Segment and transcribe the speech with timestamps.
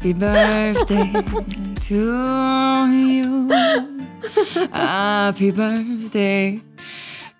[0.00, 1.12] Happy birthday
[1.88, 3.50] to you.
[4.72, 6.60] Happy birthday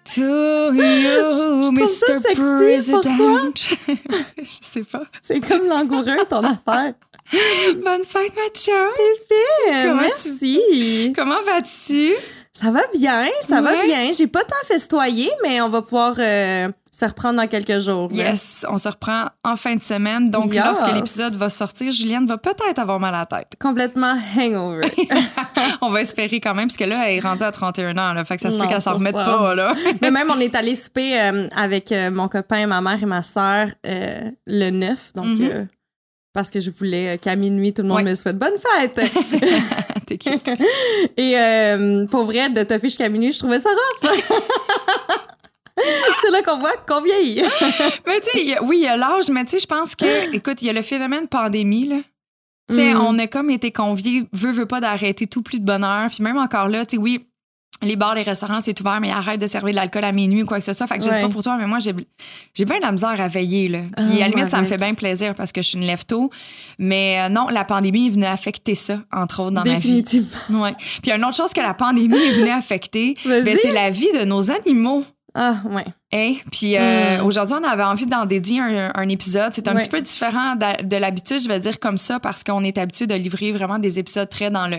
[0.04, 2.20] to you, Mr.
[2.34, 3.56] President.
[4.38, 5.04] Je sais pas.
[5.22, 6.92] C'est comme langoureux, ton affaire.
[7.82, 8.74] Bonne fête, ma chum.
[9.26, 11.12] Fait, Comment merci.
[11.16, 12.12] Comment vas-tu?
[12.52, 13.86] Ça va bien, ça va Ouais.
[13.86, 14.10] bien.
[14.12, 16.68] J'ai pas tant festoyé, mais on va pouvoir euh,
[17.00, 18.08] se reprendre dans quelques jours.
[18.12, 18.30] là.
[18.30, 20.30] Yes, on se reprend en fin de semaine.
[20.30, 20.64] Donc, Yes.
[20.64, 23.52] lorsque l'épisode va sortir, Julienne va peut-être avoir mal à la tête.
[23.60, 24.92] Complètement hangover.
[25.82, 28.12] On va espérer quand même, parce que là, elle est rendue à 31 ans.
[28.12, 29.24] Là, fait que ça se peut Non, qu'elle s'en remette ça.
[29.24, 29.74] pas, là.
[30.02, 33.22] mais même, on est allé souper euh, avec euh, mon copain, ma mère et ma
[33.22, 35.12] sœur euh, le 9.
[35.14, 35.48] Donc, Mhm.
[35.52, 35.64] euh,
[36.32, 38.04] parce que je voulais qu'à minuit, tout le monde Ouais.
[38.10, 39.00] me souhaite bonne fête.
[40.06, 40.48] T'es cute.
[41.16, 44.10] Et euh, pour vrai, de toffer jusqu'à minuit, je trouvais ça rough.
[46.22, 47.42] C'est là qu'on voit qu'on vieillit.
[48.06, 49.66] Mais tu sais, il y a- oui, il y a l'âge, mais tu sais, je
[49.66, 51.96] pense que, écoute, il y a le phénomène pandémie, là.
[52.68, 53.00] Tu sais, Mm.
[53.00, 56.08] on a comme été conviés, veut, veut pas d'arrêter tout plus de bonheur.
[56.10, 57.26] Puis même encore là, tu sais, oui,
[57.82, 60.46] les bars, les restaurants, c'est ouvert, mais arrête de servir de l'alcool à minuit ou
[60.46, 60.86] quoi que ce soit.
[60.86, 61.22] Fait que je sais Ouais.
[61.22, 61.94] pas pour toi, mais moi, j'ai,
[62.52, 63.78] j'ai bien de la misère à veiller, là.
[63.96, 65.86] Puis Ah, à la limite, ça me fait bien plaisir parce que je suis une
[65.86, 66.30] lève-tôt.
[66.78, 70.04] Mais euh, non, la pandémie est venue affecter ça, entre autres, dans ma vie.
[70.50, 70.74] Ouais.
[71.02, 74.24] Puis une autre chose que la pandémie est venue affecter, ben, c'est la vie de
[74.26, 75.02] nos animaux.
[75.34, 75.84] Ah, ouais.
[76.12, 76.34] Hein?
[76.50, 77.26] Puis euh, Mm.
[77.26, 79.52] aujourd'hui, on avait envie d'en dédier un, un épisode.
[79.54, 79.80] C'est un Ouais.
[79.82, 83.06] petit peu différent de, de l'habitude, je vais dire comme ça, parce qu'on est habitué
[83.06, 84.78] de livrer vraiment des épisodes très dans le...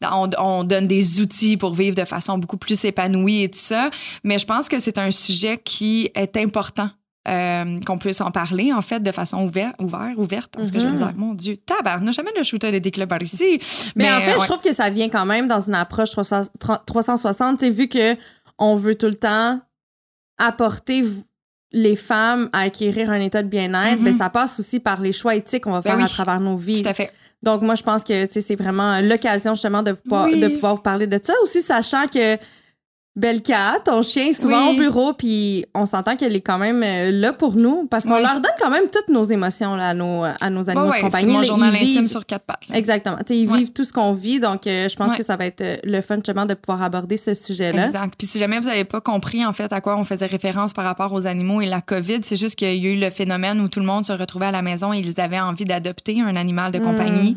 [0.00, 3.58] dans- on, on donne des outils pour vivre de façon beaucoup plus épanouie et tout
[3.58, 3.90] ça.
[4.24, 6.88] Mais je pense que c'est un sujet qui est important.
[7.28, 10.56] euh, qu'on puisse en parler, en fait, de façon ouverte, ouvert, ouverte.
[10.58, 10.92] En tout cas, la Mhm.
[10.92, 11.12] misère.
[11.14, 13.60] Mon Dieu, tabarnak, jamais de shooter des clubs par ici.
[13.94, 14.40] Mais, en fait, ouais.
[14.40, 16.50] je trouve que ça vient quand même dans une approche 360,
[16.84, 18.16] 360 tu sais, vu que
[18.58, 19.60] on veut tout le temps
[20.46, 21.04] apporter
[21.72, 24.04] les femmes à acquérir un état de bien-être, Mhm.
[24.04, 26.02] mais ça passe aussi par les choix éthiques qu'on va Ben faire oui.
[26.04, 26.82] à travers nos vies.
[26.82, 27.10] Tout à fait.
[27.42, 30.38] Donc, moi, je pense que c'est vraiment l'occasion justement de pouvoir, Oui.
[30.38, 31.32] de pouvoir vous parler de ça.
[31.42, 32.36] Aussi, sachant que
[33.14, 34.74] Belka, ton chien, est souvent Oui.
[34.74, 38.14] au bureau, puis on s'entend qu'elle est quand même euh, là pour nous, parce qu'on
[38.16, 38.22] Oui.
[38.22, 41.04] leur donne quand même toutes nos émotions là, à, nos, à nos animaux Ouais, de
[41.04, 41.32] ouais, c'est compagnie.
[41.34, 41.44] mon là.
[41.44, 42.66] journal Ils intime vivent- sur quatre pattes.
[42.70, 42.76] là.
[42.78, 43.16] Exactement.
[43.18, 43.58] Tu sais, ils Ouais.
[43.58, 45.18] vivent tout ce qu'on vit, donc euh, je pense Ouais.
[45.18, 47.84] que ça va être euh, le fun justement de pouvoir aborder ce sujet-là.
[47.84, 48.14] Exact.
[48.16, 50.86] Puis si jamais vous n'avez pas compris en fait à quoi on faisait référence par
[50.86, 53.68] rapport aux animaux et la COVID, c'est juste qu'il y a eu le phénomène où
[53.68, 56.72] tout le monde se retrouvait à la maison et ils avaient envie d'adopter un animal
[56.72, 56.82] de Mm.
[56.82, 57.36] compagnie,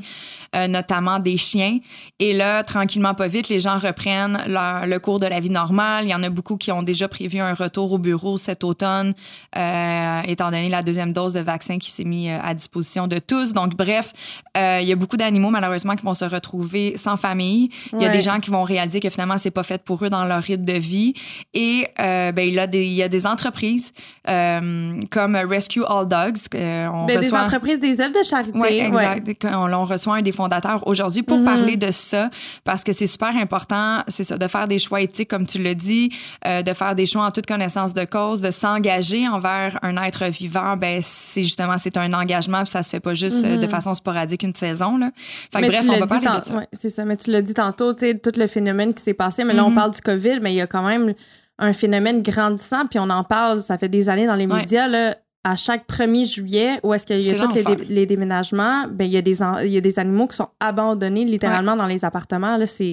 [0.56, 1.78] euh, notamment des chiens.
[2.20, 6.06] Et là, tranquillement, pas vite, les gens reprennent leur- le cours de la vie normale.
[6.06, 9.14] Il y en a beaucoup qui ont déjà prévu un retour au bureau cet automne,
[9.58, 13.20] euh, étant donné la deuxième dose de vaccin qui s'est mis euh, à disposition de
[13.20, 13.54] tous.
[13.54, 14.14] Donc, bref,
[14.58, 17.70] euh, il y a beaucoup d'animaux, malheureusement, qui vont se retrouver sans famille.
[17.94, 20.10] Il y a des gens qui vont réaliser que finalement, c'est pas fait pour eux
[20.10, 21.14] dans leur rythme de vie.
[21.54, 23.92] Et ben, il, y a des, il y a des entreprises
[24.26, 26.38] comme Rescue All Dogs.
[26.54, 28.58] on Ben, des reçoit- entreprises, des œuvres de charité.
[28.58, 28.86] oui, ouais.
[29.18, 29.46] exact.
[29.52, 31.44] On, on reçoit un des fondateurs aujourd'hui pour Mhm.
[31.46, 32.30] parler de ça,
[32.64, 35.74] parce que c'est super important, c'est ça, de faire des choix éthiques, comme tu le
[35.76, 36.12] dis,
[36.46, 40.26] euh, de faire des choix en toute connaissance de cause, de s'engager envers un être
[40.26, 40.78] vivant.
[40.78, 43.94] Ben, c'est justement, c'est un engagement, puis ça se fait pas juste euh, de façon
[43.94, 44.98] sporadique une saison.
[44.98, 45.12] Là.
[45.54, 46.56] Fait que bref, on va parler de ça.
[46.58, 47.06] ouais, c'est ça.
[47.06, 49.44] Mais tu l'as dit tantôt, tu sais, tout le phénomène qui s'est passé.
[49.44, 49.76] Mais là, on Mhm.
[49.76, 51.14] parle du COVID, mais il y a quand même
[51.58, 54.58] un phénomène grandissant, puis on en parle, ça fait des années dans les Ouais.
[54.60, 55.16] médias, là.
[55.48, 59.06] À chaque 1er juillet, où est-ce qu'il y a tous les, dé- les déménagements, ben,
[59.06, 62.04] il y, a des il y a des animaux qui sont abandonnés littéralement dans les
[62.04, 62.58] appartements.
[62.58, 62.92] Là, c'est,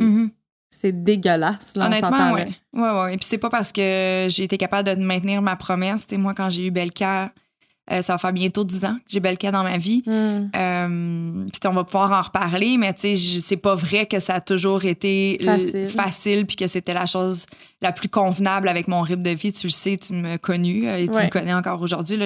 [0.68, 1.76] c'est dégueulasse.
[1.76, 2.41] Là, on Honnêtement, oui.
[2.74, 3.14] Ouais, ouais.
[3.14, 6.06] Et puis c'est pas parce que j'ai été capable de maintenir ma promesse.
[6.06, 7.32] Tu sais, moi, quand j'ai eu Belka,
[7.90, 10.02] euh, ça va faire bientôt 10 ans que j'ai Belka dans ma vie.
[10.06, 10.48] Hmm.
[10.54, 14.34] Euh, puis on va pouvoir en reparler, mais tu sais, c'est pas vrai que ça
[14.36, 15.88] a toujours été Facile.
[15.88, 17.46] facile puis que c'était la chose
[17.80, 19.52] la plus convenable avec mon rythme de vie.
[19.52, 21.24] Tu le sais, tu m'as connu euh, et tu Ouais.
[21.24, 22.16] me connais encore aujourd'hui.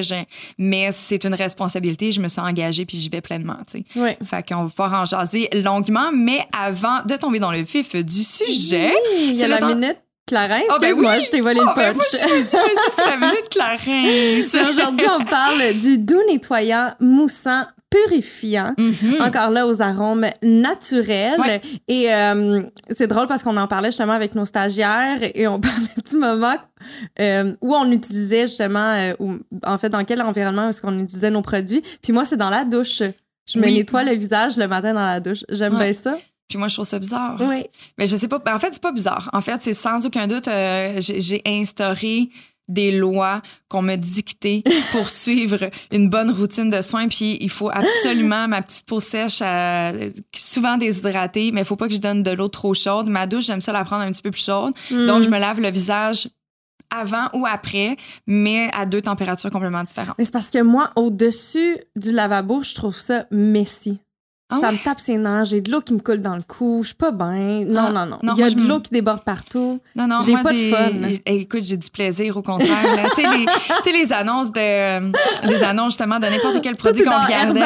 [0.58, 2.12] Mais c'est une responsabilité.
[2.12, 3.56] Je me suis engagée puis j'y vais pleinement.
[3.66, 4.00] Tu sais.
[4.00, 4.18] Ouais.
[4.24, 8.22] Fait qu'on va pouvoir en jaser longuement, mais avant de tomber dans le vif du
[8.22, 8.92] sujet.
[9.18, 9.96] Oui, c'est la minute
[10.26, 10.62] Clarence.
[10.70, 11.24] Ah, ben Excuse-moi, oui.
[11.24, 12.04] je t'ai volé Oh, le ben, punch?
[12.10, 14.68] c'est la minute Clarence.
[14.70, 18.74] Aujourd'hui, on parle du doux nettoyant moussant purifiant.
[18.76, 19.18] Mhm.
[19.20, 21.38] Encore là, aux arômes naturels.
[21.40, 21.60] Ouais.
[21.86, 22.60] Et euh,
[22.96, 26.56] c'est drôle parce qu'on en parlait justement avec nos stagiaires et on parlait du moment
[27.20, 29.12] euh, où on utilisait justement, euh,
[29.64, 31.82] en fait, dans quel environnement est-ce qu'on utilisait nos produits.
[32.02, 33.02] Puis moi, c'est dans la douche.
[33.48, 33.74] Je me Oui.
[33.74, 35.44] nettoie le visage le matin dans la douche.
[35.48, 35.84] J'aime Ouais.
[35.84, 36.18] bien ça.
[36.48, 37.36] Puis moi, je trouve ça bizarre.
[37.40, 37.64] Oui.
[37.98, 38.38] Mais je sais pas.
[38.38, 39.28] ben, En fait, c'est pas bizarre.
[39.32, 42.28] En fait, c'est sans aucun doute, euh, j'ai instauré
[42.68, 47.08] des lois qu'on m'a dictées pour suivre une bonne routine de soins.
[47.08, 51.88] Puis il faut absolument ma petite peau sèche, euh, souvent déshydratée, mais il faut pas
[51.88, 53.06] que je donne de l'eau trop chaude.
[53.08, 54.74] Ma douche, j'aime ça la prendre un petit peu plus chaude.
[54.90, 55.06] Mm.
[55.06, 56.28] Donc, je me lave le visage
[56.90, 57.96] avant ou après,
[58.26, 60.14] mais à deux températures complètement différentes.
[60.18, 63.98] Mais c'est parce que moi, au-dessus du lavabo, je trouve ça messy.
[64.48, 64.74] Ah ça ouais?
[64.74, 66.94] me tape ses nerfs, j'ai de l'eau qui me coule dans le cou, je suis
[66.94, 67.64] pas bien.
[67.66, 68.18] Non, Ah, non, non.
[68.22, 69.80] non, Il y a de l'eau qui déborde partout.
[69.96, 70.90] Non, non, J'ai pas de fun.
[71.26, 72.68] Écoute, j'ai du plaisir, au contraire.
[73.16, 75.12] tu sais, les, les annonces de, euh,
[75.44, 77.60] les annonces justement de n'importe quel produit qu'on regardait.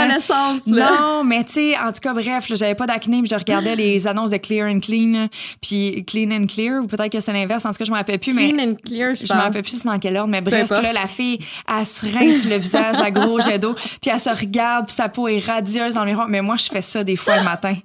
[0.66, 0.90] Là.
[0.90, 4.06] Non, mais tu sais, en tout cas, bref, j'avais pas d'acné, puis je regardais les
[4.06, 5.28] annonces de Clear and Clean,
[5.60, 7.66] puis Clean and Clear, ou peut-être que c'est l'inverse.
[7.66, 9.36] En tout cas, je me rappelle plus, mais Clean and clear, je je me pense.
[9.38, 12.56] rappelle plus c'est dans quel ordre, mais bref, là, la fille, elle se rince le
[12.56, 16.00] visage à gros jet d'eau, puis elle se regarde, puis sa peau est radieuse dans
[16.04, 16.26] le miroir.
[16.28, 17.76] Mais moi, je fais ça des fois le matin.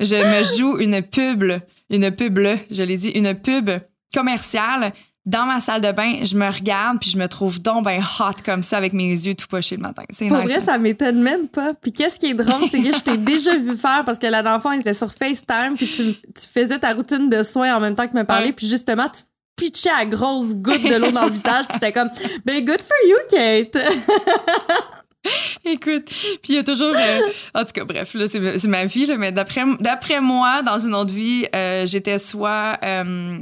[0.00, 1.44] Je me joue une pub,
[1.90, 2.38] une pub,
[2.70, 3.70] je l'ai dit, une pub
[4.14, 4.92] commerciale
[5.26, 6.18] dans ma salle de bain.
[6.22, 9.34] Je me regarde, puis je me trouve donc ben hot comme ça avec mes yeux
[9.34, 10.02] tout pochés le matin.
[10.10, 10.50] C'est Pour nice.
[10.50, 10.64] vrai, hein.
[10.64, 11.72] ça m'étonne même pas.
[11.80, 14.58] Puis qu'est-ce qui est drôle, c'est que je t'ai déjà vu faire parce que la
[14.60, 17.94] fois, on était sur FaceTime, puis tu, tu faisais ta routine de soins en même
[17.94, 18.52] temps que me parler, Ouais.
[18.52, 19.22] puis justement, tu
[19.56, 22.10] pitchais à grosses gouttes de l'eau dans le visage, puis t'es comme,
[22.44, 23.78] ben good for you, Kate.
[25.64, 26.04] Écoute,
[26.42, 26.94] puis il y a toujours...
[26.94, 27.20] euh,
[27.54, 30.78] en tout cas, bref, là, c'est c'est ma vie, là, mais d'après d'après moi, dans
[30.78, 33.38] une autre vie, euh, j'étais soit, euh,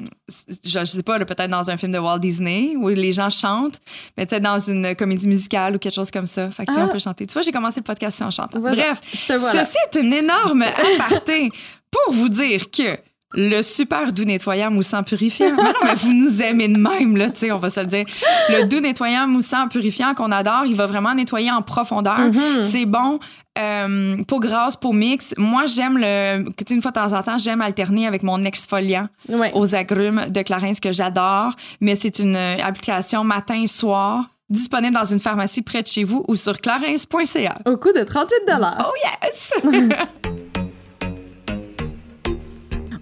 [0.64, 3.80] je, je sais pas, peut-être dans un film de Walt Disney où les gens chantent,
[4.16, 6.50] mais peut-être dans une comédie musicale ou quelque chose comme ça.
[6.50, 6.88] Fait que, tu sais, Ah.
[6.88, 7.26] on peut chanter.
[7.26, 8.60] Tu vois, j'ai commencé le podcast en chantant.
[8.60, 8.76] Voilà.
[8.76, 9.64] Bref, Je te vois là.
[9.64, 10.62] ceci est une énorme
[11.00, 11.50] aparté
[11.90, 12.96] pour vous dire que
[13.34, 15.50] le super doux nettoyant moussant purifiant.
[15.56, 17.86] Mais non, mais vous nous aimez de même, là, tu sais, on va se le
[17.86, 18.04] dire.
[18.50, 22.18] Le doux nettoyant moussant purifiant qu'on adore, il va vraiment nettoyer en profondeur.
[22.18, 22.62] Mm-hmm.
[22.62, 23.18] C'est bon.
[23.58, 25.34] Euh, peau grasse, peau mix.
[25.36, 26.44] Moi, j'aime le.
[26.70, 29.50] Une fois de temps en temps, j'aime alterner avec mon exfoliant Ouais.
[29.54, 31.52] aux agrumes de Clarins que j'adore.
[31.80, 36.36] Mais c'est une euh, application matin-soir disponible dans une pharmacie près de chez vous ou
[36.36, 37.54] sur clarins.ca.
[37.66, 38.32] Au coût de 38
[38.80, 38.92] Oh
[39.22, 39.52] yes!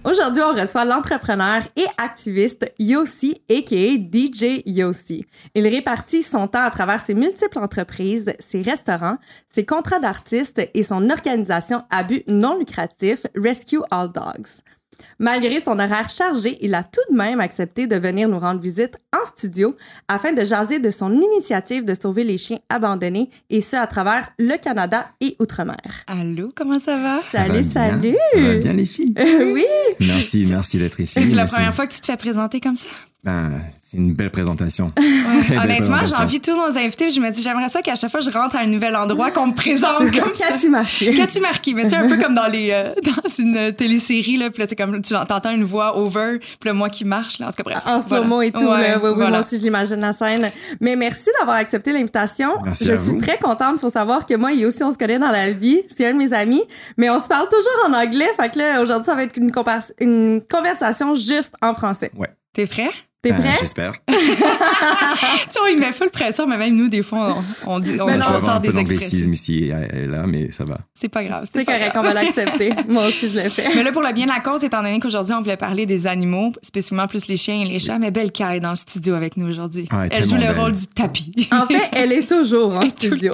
[0.03, 3.97] Aujourd'hui, on reçoit l'entrepreneur et activiste Yossi, a.k.a.
[3.97, 5.27] DJ Yossi.
[5.53, 9.17] Il répartit son temps à travers ses multiples entreprises, ses restaurants,
[9.47, 14.63] ses contrats d'artistes et son organisation à but non lucratif Rescue All Dogs.
[15.19, 18.97] Malgré son horaire chargé, il a tout de même accepté de venir nous rendre visite
[19.13, 19.75] en studio
[20.07, 24.31] afin de jaser de son initiative de sauver les chiens abandonnés et ce à travers
[24.39, 25.77] le Canada et Outre-mer.
[26.07, 27.19] Allô, comment ça va?
[27.19, 28.17] Ça Salut, va bien, salut!
[28.33, 29.13] Ça va bien, les filles?
[29.17, 29.65] Euh, oui!
[29.99, 31.13] Merci, merci d'être ici.
[31.13, 32.89] C'est la première fois que tu te fais présenter comme ça?
[33.23, 34.91] Ben, c'est une belle présentation.
[35.49, 37.05] Belle Honnêtement, j'envie tous nos invités.
[37.05, 39.29] puis Je me dis, j'aimerais ça qu'à chaque fois je rentre à un nouvel endroit,
[39.29, 40.47] qu'on me présente comme ça.
[40.49, 41.13] Cathy Marquet.
[41.13, 44.49] Cathy Marquis, mais tu sais, un peu comme dans les euh, dans une télésérie, là,
[44.49, 47.47] puis là, c'est comme, tu entends une voix over, puis là, moi qui marche, là,
[47.47, 47.77] en tout cas, bref.
[47.85, 48.23] En Voilà.
[48.23, 48.97] slow-mo et tout, Ouais, là.
[48.97, 49.29] Oui, oui, voilà.
[49.29, 50.49] moi aussi, je l'imagine la scène.
[50.79, 52.49] Mais merci d'avoir accepté l'invitation.
[52.63, 53.19] Merci je à suis vous.
[53.21, 53.73] très contente.
[53.75, 55.79] Il faut savoir que moi et aussi, on se connaît dans la vie.
[55.95, 56.63] C'est un de mes amis.
[56.97, 58.29] Mais on se parle toujours en anglais.
[58.39, 59.51] Fait que là, aujourd'hui, ça va être une,
[59.99, 62.11] une conversation juste en français.
[62.53, 62.89] T'es prêt?
[63.21, 63.53] T'es Ben, prêt?
[63.59, 63.91] J'espère.
[64.07, 64.13] tu
[65.59, 67.37] vois, il met full pression, mais même nous, des fois,
[67.67, 69.31] on, on dit, on, non, on un sort peu des expressions.
[69.31, 70.79] ici et là, mais ça va.
[70.95, 71.47] C'est pas grave.
[71.53, 72.03] C'est correct, grave.
[72.03, 72.71] on va l'accepter.
[72.89, 73.67] moi aussi, je le fais.
[73.75, 76.07] Mais là, pour le bien de la cause, étant donné qu'aujourd'hui, on voulait parler des
[76.07, 79.37] animaux, spécifiquement plus les chiens et les chats, mais Belle est dans le studio avec
[79.37, 79.87] nous aujourd'hui.
[79.91, 81.31] Ah, elle joue le rôle du tapis.
[81.51, 83.33] En fait, elle est toujours en studio.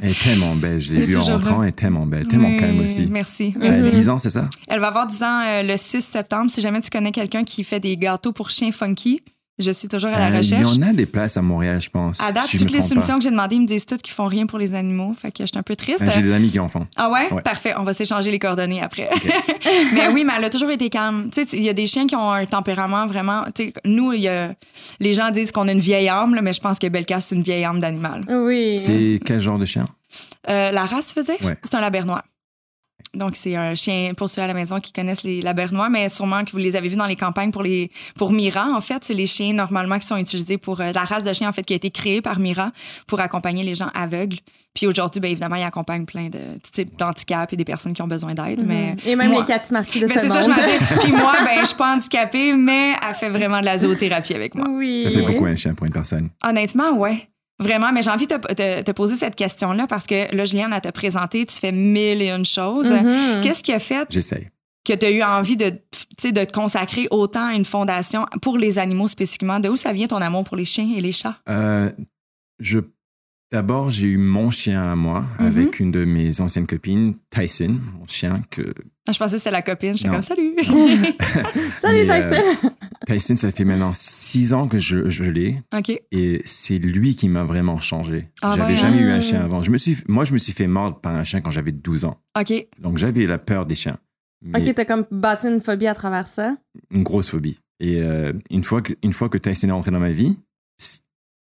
[0.00, 0.80] Elle est tellement belle.
[0.80, 1.62] Je l'ai vue en rentrant.
[1.64, 3.06] Elle est tellement belle, tellement Oui, calme aussi.
[3.10, 3.54] Merci.
[3.60, 3.96] Elle a merci.
[3.96, 4.48] 10 ans, c'est ça?
[4.68, 6.50] Elle va avoir 10 ans euh, le 6 septembre.
[6.52, 9.22] Si jamais tu connais quelqu'un qui fait des gâteaux pour chiens funky,
[9.58, 10.76] je suis toujours à la Euh, Il y recherche.
[10.78, 12.20] en a des places à Montréal, je pense.
[12.20, 14.26] À date, si toutes les soumissions que j'ai demandées, ils me disent toutes qu'ils font
[14.26, 15.14] rien pour les animaux.
[15.20, 16.02] Fait que je suis un peu triste.
[16.02, 16.86] Euh, J'ai des amis qui en font.
[16.96, 17.32] Ah ouais?
[17.32, 17.42] Ouais.
[17.42, 17.74] Parfait.
[17.76, 19.08] On va s'échanger les coordonnées après.
[19.94, 21.30] mais oui, mais elle a toujours été calme.
[21.32, 23.44] Tu sais, il y a des chiens qui ont un tempérament vraiment.
[23.54, 24.54] Tu sais, nous, il y a,
[25.00, 27.34] les gens disent qu'on a une vieille âme, là, mais je pense que Belka, c'est
[27.34, 28.22] une vieille âme d'animal.
[28.28, 28.76] Oui.
[28.78, 29.86] C'est quel genre de chien?
[30.48, 31.42] Euh, la race, tu veux dire?
[31.44, 31.56] Ouais.
[31.64, 32.22] C'est un labernois.
[33.14, 36.44] Donc, c'est un chien, pour ceux à la maison qui connaissent les labernois, mais sûrement
[36.44, 38.68] que vous les avez vus dans les campagnes pour les pour Mira.
[38.74, 41.48] En fait, c'est les chiens normalement qui sont utilisés pour euh, la race de chien
[41.48, 42.72] en fait qui a été créée par Mira
[43.06, 44.36] pour accompagner les gens aveugles.
[44.74, 48.08] Puis aujourd'hui, bien évidemment, il accompagne plein de types d'handicap et des personnes qui ont
[48.08, 48.64] besoin d'aide.
[48.66, 50.62] Mais Et même moi- les Cathy Marquis de mais ce c'est ça, je m'en dis.
[51.00, 54.56] Puis moi, ben, je suis pas handicapée, mais elle fait vraiment de la zoothérapie avec
[54.56, 54.66] moi.
[54.68, 55.02] Oui.
[55.04, 56.30] Ça fait beaucoup un chien pour une personne.
[56.44, 57.28] Honnêtement, ouais.
[57.60, 58.36] Vraiment, mais j'ai envie de
[58.82, 62.30] te, poser cette question-là parce que là, Juliane, à te présenter, tu fais mille et
[62.30, 62.92] une choses.
[62.92, 63.42] Mhm.
[63.42, 64.48] Qu'est-ce qui a fait J'essaye.
[64.84, 68.26] que tu as eu envie de, tu sais, de te consacrer autant à une fondation
[68.42, 69.60] pour les animaux spécifiquement?
[69.60, 71.38] De où ça vient ton amour pour les chiens et les chats?
[71.48, 71.90] Euh,
[72.58, 72.80] je
[73.54, 75.46] D'abord, j'ai eu mon chien à moi Mhm.
[75.46, 78.74] avec une de mes anciennes copines, Tyson, mon chien que
[79.06, 79.94] Ah, je pensais que c'était la copine.
[79.96, 80.14] J'étais Non.
[80.14, 80.54] comme salut.
[81.80, 82.70] Salut, Mais, euh, Tyson.
[83.06, 85.92] Tyson, ça fait maintenant six ans que je, je l'ai OK.
[86.10, 88.28] et c'est lui qui m'a vraiment changé.
[88.42, 89.06] Ah J'avais ouais, jamais hein?
[89.06, 89.62] eu un chien avant.
[89.62, 92.06] Je me suis, moi, je me suis fait mordre par un chien quand j'avais 12
[92.06, 92.18] ans.
[92.36, 92.52] OK.
[92.80, 93.98] Donc, j'avais la peur des chiens.
[94.42, 96.56] Mais Ok, t'as comme bâti une phobie à travers ça?
[96.90, 97.60] une grosse phobie.
[97.78, 100.36] Et euh, une, fois que, une fois que Tyson est entré dans ma vie,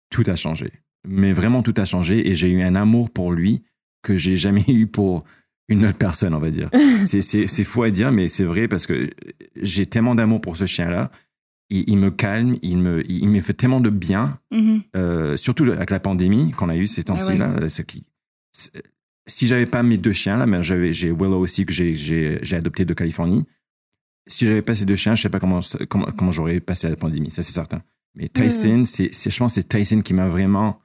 [0.09, 0.73] tout a changé.
[1.07, 3.63] Mais vraiment, tout a changé et j'ai eu un amour pour lui
[4.03, 5.23] que j'ai jamais eu pour
[5.69, 6.69] une autre personne, on va dire.
[7.05, 9.09] c'est, c'est, c'est fou à dire, mais c'est vrai parce que
[9.55, 11.11] j'ai tellement d'amour pour ce chien-là.
[11.69, 14.81] Il, il me calme, il me, il me fait tellement de bien, Mhm.
[14.95, 17.31] euh, surtout avec la pandémie qu'on a eu ces temps-ci.
[17.41, 18.03] Ah qui-
[18.51, 18.83] c'est-
[19.27, 22.39] si j'avais pas mes deux chiens, là, mais j'avais, j'ai Willow aussi que j'ai, j'ai,
[22.41, 23.45] j'ai adopté de Californie.
[24.27, 26.95] Si j'avais pas ces deux chiens, je sais pas comment, comment, comment j'aurais passé la
[26.95, 27.81] pandémie, ça c'est certain.
[28.15, 30.79] Mais Tyson, c'est, c'est, je pense que c'est Tyson qui m'a vraiment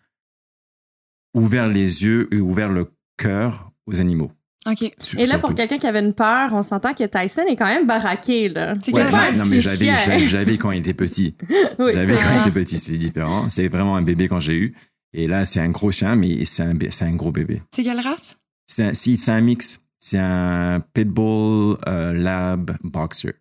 [1.36, 4.32] ouvert les yeux et ouvert le cœur aux animaux.
[4.68, 4.92] OK.
[4.98, 7.66] Sur- Et là, pour quelqu'un qui avait une peur, on s'entend que Tyson est quand
[7.66, 8.74] même baraqué, là.
[8.84, 9.96] C'est Ouais, quel pas non, un mais j'avais, chien.
[9.96, 11.36] j'avais, j'avais quand il était petit.
[11.78, 11.92] Oui.
[11.94, 13.48] J'avais quand il était petit, c'était différent.
[13.48, 14.74] C'est vraiment un bébé quand j'ai eu.
[15.12, 17.62] Et là, c'est un gros chien, mais c'est un, c'est un gros bébé.
[17.74, 18.38] C'est quelle race?
[18.66, 19.80] C'est un, si, c'est un mix.
[19.98, 23.34] C'est un pitbull euh, lab boxer.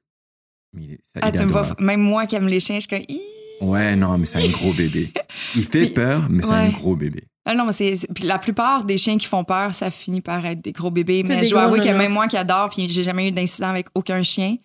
[0.77, 2.89] Il ça- Ah, il tu me vois, même moi qui aime les chiens, je suis
[3.59, 3.69] comme.
[3.69, 5.11] Ouais, non, mais c'est un gros bébé.
[5.55, 7.23] Il fait Mais- peur, mais c'est un gros bébé.
[7.47, 7.93] Ah non, mais c'est.
[8.23, 11.23] la plupart des chiens qui font peur, ça finit par être des gros bébés.
[11.27, 13.67] Mais des je dois avouer que même moi qui adore, puis j'ai jamais eu d'incident
[13.69, 14.55] avec aucun chien.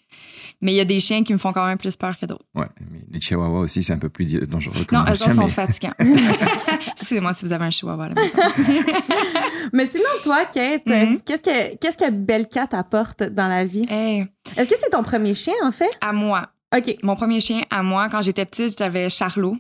[0.63, 2.45] Mais il y a des chiens qui me font quand même plus peur que d'autres.
[2.55, 5.51] Ouais, mais les chihuahuas aussi, c'est un peu plus dangereux que Non, autres sont mais-
[5.51, 5.93] fatigants.
[6.93, 8.39] Excusez-moi si vous avez un chihuahua à la maison.
[9.73, 11.21] Mais sinon, toi, Kate, Mhm.
[11.25, 13.87] qu'est-ce que qu'est-ce que Belka t'apporte dans la vie?
[13.89, 15.91] Hey, Est-ce que c'est ton premier chien, en fait?
[16.01, 16.49] à moi.
[16.77, 16.97] OK.
[17.03, 19.57] Mon premier chien à moi, quand j'étais petite, j'avais Charlot.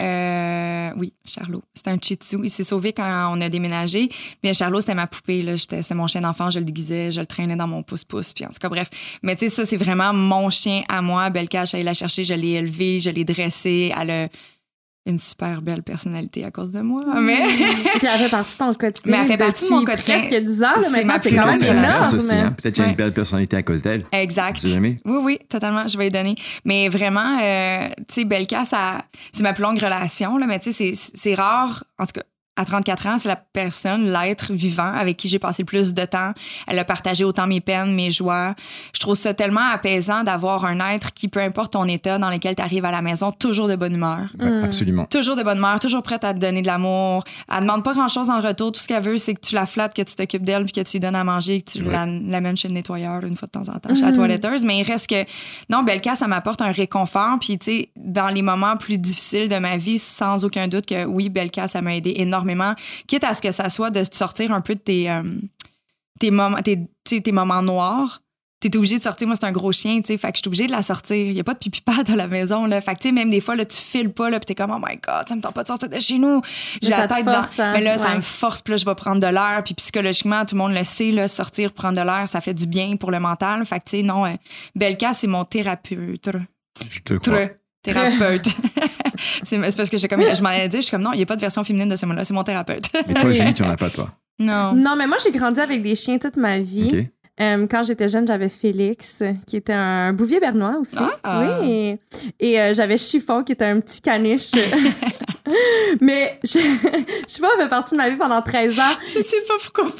[0.00, 0.04] Euh,
[0.96, 1.62] oui, Charlot.
[1.74, 2.38] C'était un Shih Tzu.
[2.42, 4.08] Il s'est sauvé quand on a déménagé.
[4.42, 5.42] Mais Charlot, c'était ma poupée.
[5.42, 5.56] Là.
[5.56, 6.50] C'était mon chien d'enfant.
[6.50, 8.32] Je le déguisais, je le traînais dans mon pouce-pouce.
[8.32, 8.88] Puis en tout cas, bref.
[9.22, 11.30] Mais tu sais, ça, c'est vraiment mon chien à moi.
[11.30, 12.24] Belka, allée la chercher.
[12.24, 13.24] Je l'ai élevée, je l'ai
[13.92, 14.28] a
[15.06, 17.02] une super belle personnalité à cause de moi.
[17.20, 17.64] Mais Puis
[18.06, 19.12] elle fait partie de ton quotidien.
[19.16, 20.18] Mais elle fait partie de mon quotidien.
[20.18, 20.66] presque 10 ans.
[20.66, 22.16] Là, C'est maintenant, quand même énorme.
[22.16, 22.54] aussi, hein.
[22.60, 24.04] Peut-être qu'il y a une belle personnalité à cause d'elle.
[24.12, 24.54] Exact.
[24.56, 24.98] Tu sais jamais?
[25.04, 25.86] Oui, oui, totalement.
[25.86, 26.34] Je vais y donner.
[26.64, 30.72] Mais vraiment, euh, tu sais, Belka, ça, c'est ma plus longue relation, là, mais tu
[30.72, 31.84] sais, c'est- c'est rare.
[31.98, 32.22] En tout cas,
[32.56, 36.04] à 34 ans, c'est la personne, l'être vivant avec qui j'ai passé le plus de
[36.04, 36.32] temps.
[36.66, 38.54] Elle a partagé autant mes peines, mes joies.
[38.94, 42.54] Je trouve ça tellement apaisant d'avoir un être qui, peu importe ton état dans lequel
[42.56, 44.20] tu arrives à la maison, toujours de bonne humeur.
[44.40, 45.04] Ouais, Absolument.
[45.06, 47.24] Toujours de bonne humeur, toujours prête à te donner de l'amour.
[47.52, 48.72] Elle demande pas grand-chose en retour.
[48.72, 50.80] Tout ce qu'elle veut, c'est que tu la flattes, que tu t'occupes d'elle, puis que
[50.80, 53.52] tu lui donnes à manger, que tu la- l'amènes chez le nettoyeur une fois de
[53.52, 54.64] temps en temps, chez la toiletteuse.
[54.64, 55.24] Mais il reste que...
[55.68, 57.36] Non, Belka, ça m'apporte un réconfort.
[57.40, 61.04] Puis, tu sais, dans les moments plus difficiles de ma vie, sans aucun doute que
[61.04, 62.45] oui, Belka, ça m'a aidé énormément.
[63.06, 65.22] Quitte à ce que ça soit de te sortir un peu de tes, euh,
[66.20, 68.22] tes, moments, tes, tes moments noirs.
[68.58, 69.26] T'es obligé de sortir.
[69.28, 70.16] Moi, c'est un gros chien, tu sais.
[70.16, 71.14] Fait que je suis obligée de la sortir.
[71.14, 72.80] Il y a pas de pipi pad à la maison, là.
[72.80, 74.70] Fait que, tu sais, même des fois, là, tu files pas, là, pis t'es comme,
[74.70, 76.40] oh my God, ça me tente pas de sortir de chez nous.
[76.80, 77.64] J'ai la te tête force, dans.
[77.64, 77.72] hein?
[77.74, 79.62] Mais là, ça me force, puis là, je vais prendre de l'air.
[79.62, 82.66] Puis psychologiquement, tout le monde le sait, là, sortir, prendre de l'air, ça fait du
[82.66, 83.62] bien pour le mental.
[83.66, 84.30] Fait que, tu sais, non, euh,
[84.74, 86.30] Belka, c'est mon thérapeute.
[86.88, 87.48] Je te crois.
[87.92, 88.46] Thérapeute.
[89.42, 91.22] c'est parce que j'ai comme, je m'en ai dit, je suis comme, non, il n'y
[91.22, 92.84] a pas de version féminine de ce mot-là, c'est mon thérapeute.
[93.06, 94.08] Mais toi, Julie, tu en as pas, toi?
[94.38, 94.72] non.
[94.74, 97.08] Non, mais moi, j'ai grandi avec des chiens toute ma vie.
[97.38, 100.96] Euh, quand j'étais jeune, j'avais Félix, qui était un bouvier bernois aussi.
[101.22, 101.58] Ah!
[101.62, 101.98] Oui.
[102.40, 104.52] Et euh, j'avais Chiffon, qui était un petit caniche.
[106.00, 106.58] Mais je-
[107.28, 108.82] Chiffon fait partie de ma vie pendant 13 ans.
[109.06, 109.92] Je sais pas pourquoi.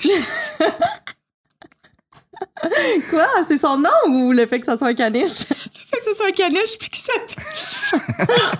[3.11, 3.29] Quoi?
[3.49, 5.45] C'est son nom ou le fait que ça soit un caniche?
[5.45, 7.45] fait que ce soit un caniche puis qu'il s'appelle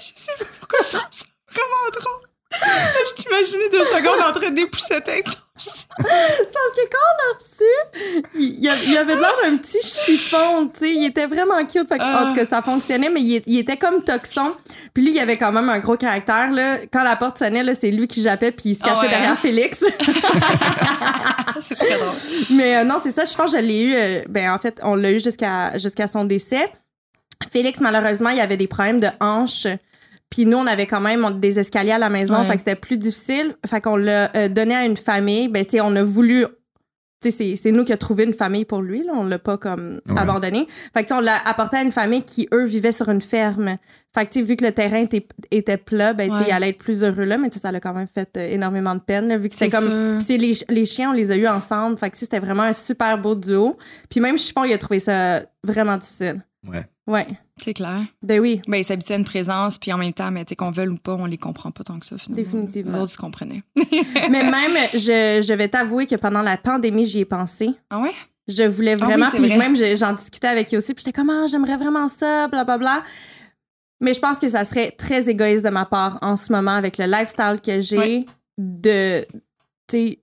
[0.00, 2.28] Je sais pas pourquoi je trouve ça vraiment drôle.
[2.52, 5.24] Je t'imaginais deux secondes en train d'épousseter.
[5.60, 10.68] C'est parce que quand on l'a reçu, il, il avait de l'air d'un petit chiffon,
[10.72, 10.90] tu sais.
[10.92, 14.52] Il était vraiment cute, fait que, cas, ça fonctionnait, mais il, il était comme toxon.
[14.94, 16.78] Puis lui, il avait quand même un gros caractère, là.
[16.92, 19.08] Quand la porte sonnait, là, c'est lui qui jappait, puis il se Ah cachait ouais,
[19.10, 19.36] derrière hein?
[19.36, 19.84] Félix.
[21.60, 22.08] C'est très drôle.
[22.50, 23.94] Mais euh, non, c'est ça, je pense que je l'ai eu.
[23.94, 26.72] euh, ben, en fait, on l'a eu jusqu'à jusqu'à son décès.
[27.52, 29.66] Félix, malheureusement, il avait des problèmes de hanches.
[30.30, 32.46] Puis nous, on avait quand même des escaliers à la maison, Ouais.
[32.46, 33.54] fait que c'était plus difficile.
[33.66, 35.48] Fait qu'on l'a euh, donné à une famille.
[35.48, 36.46] Ben, tu sais, on a voulu
[37.22, 39.02] tu sais, c'est- c'est nous qui a trouvé une famille pour lui.
[39.04, 39.12] Là.
[39.14, 40.18] On l'a pas comme Ouais.
[40.18, 40.66] abandonné.
[40.94, 43.20] Fait que, tu sais, on l'a apporté à une famille qui, eux, vivaient sur une
[43.20, 43.76] ferme.
[44.14, 46.48] Fait que, tu sais, vu que le terrain était, était plat, ben, tu sais, Ouais.
[46.48, 48.48] il allait être plus heureux là, mais tu sais, ça l'a quand même fait euh,
[48.54, 50.18] énormément de peine, là, vu que C'est c'était comme.
[50.30, 51.98] les, les chiens, on les a eus ensemble.
[51.98, 53.76] Fait que, tu sais, c'était vraiment un super beau duo.
[54.08, 56.42] Puis même Chiffon, il a trouvé ça vraiment difficile.
[56.66, 56.86] Ouais.
[57.06, 57.26] Ouais.
[57.62, 58.02] C'est clair.
[58.22, 58.60] Ben oui.
[58.66, 60.88] Ben, ils s'habituent à une présence, puis en même temps, mais tu sais, qu'on veuille
[60.88, 62.42] ou pas, on les comprend pas tant que ça, finalement.
[62.42, 62.92] Définitivement.
[62.92, 63.62] Les autres, ils se comprenaient.
[63.76, 67.70] mais même, je, je vais t'avouer que pendant la pandémie, j'y ai pensé.
[67.90, 68.12] Ah ouais?
[68.48, 69.26] Je voulais Ah oui, vraiment.
[69.30, 69.58] c'est puis vrai.
[69.58, 70.94] même, j'en discutais avec lui aussi.
[70.94, 73.02] Puis j'étais comme, ah, j'aimerais vraiment ça, blablabla.
[74.00, 76.96] Mais je pense que ça serait très égoïste de ma part en ce moment avec
[76.98, 78.24] le lifestyle que j'ai
[78.58, 79.24] de.
[79.86, 80.18] Tu sais,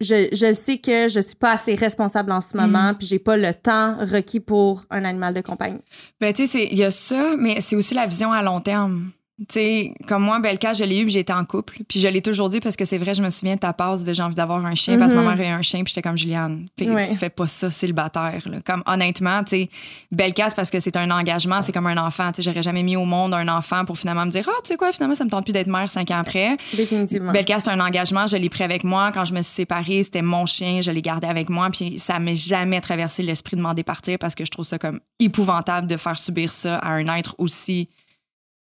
[0.00, 2.96] je, je sais que je suis pas assez responsable en ce moment, Mm.
[2.98, 5.80] puis j'ai pas le temps requis pour un animal de compagnie.
[6.20, 8.60] Ben, tu sais, c'est- il y a ça, mais c'est aussi la vision à long
[8.60, 9.10] terme.
[9.38, 11.80] Tu sais, comme moi, Belka, je l'ai eu, puis j'étais en couple.
[11.86, 14.02] Puis je l'ai toujours dit parce que c'est vrai, je me souviens de ta passe
[14.02, 15.36] de j'ai envie d'avoir un chien, parce que ma Mhm.
[15.36, 16.68] mère a eu un chien, puis j'étais comme Juliane.
[16.80, 17.06] Ouais.
[17.06, 18.42] Tu fais pas ça célibataire.
[18.46, 18.60] Là.
[18.64, 19.70] Comme honnêtement, tu sais,
[20.10, 22.32] Belka, c'est parce que c'est un engagement, c'est comme un enfant.
[22.32, 24.68] Tu sais, j'aurais jamais mis au monde un enfant pour finalement me dire, ah, tu
[24.68, 26.56] sais quoi, finalement, ça me tente plus d'être mère cinq ans après.
[26.74, 27.32] Définitivement.
[27.32, 28.26] Belka, c'est un engagement.
[28.26, 29.12] Je l'ai pris avec moi.
[29.12, 30.80] Quand je me suis séparée, c'était mon chien.
[30.80, 31.68] Je l'ai gardé avec moi.
[31.70, 35.00] Puis ça m'est jamais traversé l'esprit de m'en départir parce que je trouve ça comme
[35.20, 37.90] épouvantable de faire subir ça à un être aussi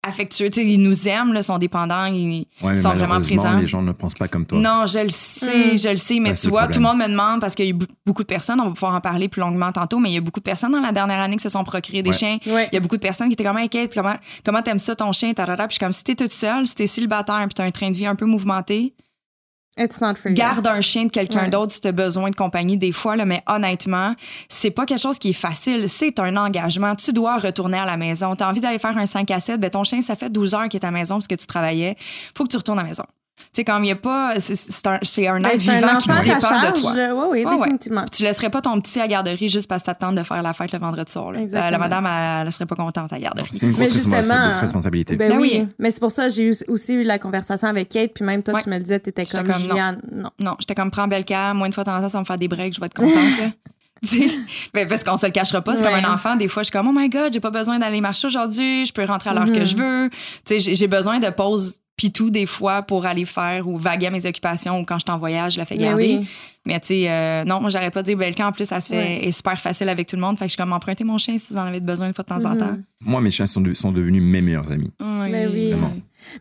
[0.02, 0.50] affectueux.
[0.50, 2.06] Tu sais, ils nous aiment, là, sont dépendants.
[2.06, 3.58] Ils Ouais, mais sont vraiment malheureusement, présents.
[3.60, 4.58] les gens ne pensent pas comme toi.
[4.58, 5.78] Non, je le sais, Mm.
[5.78, 7.68] je le sais, mais Ça, tu vois, tout le monde me demande parce qu'il y
[7.68, 10.14] a eu beaucoup de personnes, on va pouvoir en parler plus longuement tantôt, mais il
[10.14, 12.16] y a beaucoup de personnes dans la dernière année qui se sont procurées des Ouais.
[12.16, 12.38] chiens.
[12.46, 12.68] Ouais.
[12.72, 15.12] Il y a beaucoup de personnes qui étaient comme, Kate, comment, comment t'aimes ça ton
[15.12, 15.32] chien?
[15.34, 15.68] Tarara.
[15.68, 17.90] Puis je suis comme, si t'es toute seule, si t'es célibataire, puis t'as un train
[17.90, 18.94] de vie un peu mouvementé,
[19.78, 20.34] It's not for you.
[20.36, 21.48] garde un chien de quelqu'un Ouais.
[21.50, 24.14] d'autre si t'as besoin de compagnie des fois, là, mais honnêtement,
[24.48, 25.88] c'est pas quelque chose qui est facile.
[25.88, 26.94] C'est un engagement.
[26.94, 28.36] Tu dois retourner à la maison.
[28.36, 30.68] T'as envie d'aller faire un 5 à 7, ben ton chien, ça fait 12 heures
[30.68, 31.96] qu'il est à la maison parce que tu travaillais.
[32.36, 33.04] Faut que tu retournes à la maison.
[33.46, 34.38] Tu sais, comme il y a pas.
[34.40, 36.72] C'est c'est un, c'est un Ben, être un vivant qui enfant ta dépend charge.
[36.74, 36.92] de toi.
[36.92, 36.98] Oui,
[37.30, 37.56] oui, Ouais, ouais.
[37.58, 38.04] définitivement.
[38.10, 40.52] Tu laisserais pas ton petit à la garderie juste parce que t'attends de faire la
[40.52, 41.32] fête le vendredi soir.
[41.32, 41.38] là.
[41.38, 41.70] Euh, Exactement.
[41.70, 43.48] la madame, elle, elle serait pas contente à la garderie.
[43.52, 44.06] C'est une Mais grosse
[44.60, 45.16] responsabilité.
[45.16, 45.50] Ben, Ben oui.
[45.60, 45.68] oui.
[45.78, 48.54] Mais c'est pour ça que j'ai aussi eu la conversation avec Kate, puis même toi,
[48.54, 48.62] Ouais.
[48.62, 49.60] tu me le disais, t'étais J'étais comme.
[49.60, 50.00] Juliane.
[50.10, 50.30] Non.
[50.38, 52.26] Non, j'étais comme prends Belka, moi une fois de temps en temps, ça va me
[52.26, 53.12] faire des breaks, je vais être contente.
[54.04, 54.28] Tu
[54.74, 55.92] ben, parce qu'on se le cachera pas, c'est Ouais.
[56.00, 56.34] comme un enfant.
[56.34, 58.92] Des fois, je suis comme, oh my god, j'ai pas besoin d'aller marcher aujourd'hui, je
[58.92, 60.10] peux rentrer à l'heure que je veux.
[60.44, 64.24] Tu j'ai besoin de pause pitou des fois pour aller faire ou vaguer à mes
[64.26, 66.18] occupations ou quand je suis en voyage, je la fais Mais garder.
[66.20, 66.28] oui.
[66.64, 68.46] Mais tu sais, euh, non, moi, j'arrête pas de dire Belka.
[68.46, 69.24] En plus, ça se fait Ouais.
[69.26, 70.38] est super facile avec tout le monde.
[70.38, 72.22] Fait que je suis comme, empruntez mon chien si vous en avez besoin une fois
[72.24, 72.58] de temps en Mhm.
[72.58, 72.78] temps.
[73.00, 74.92] Moi, mes chiens sont, de- sont devenus mes meilleurs amis.
[75.00, 75.70] Mais oui.
[75.72, 75.92] Vraiment.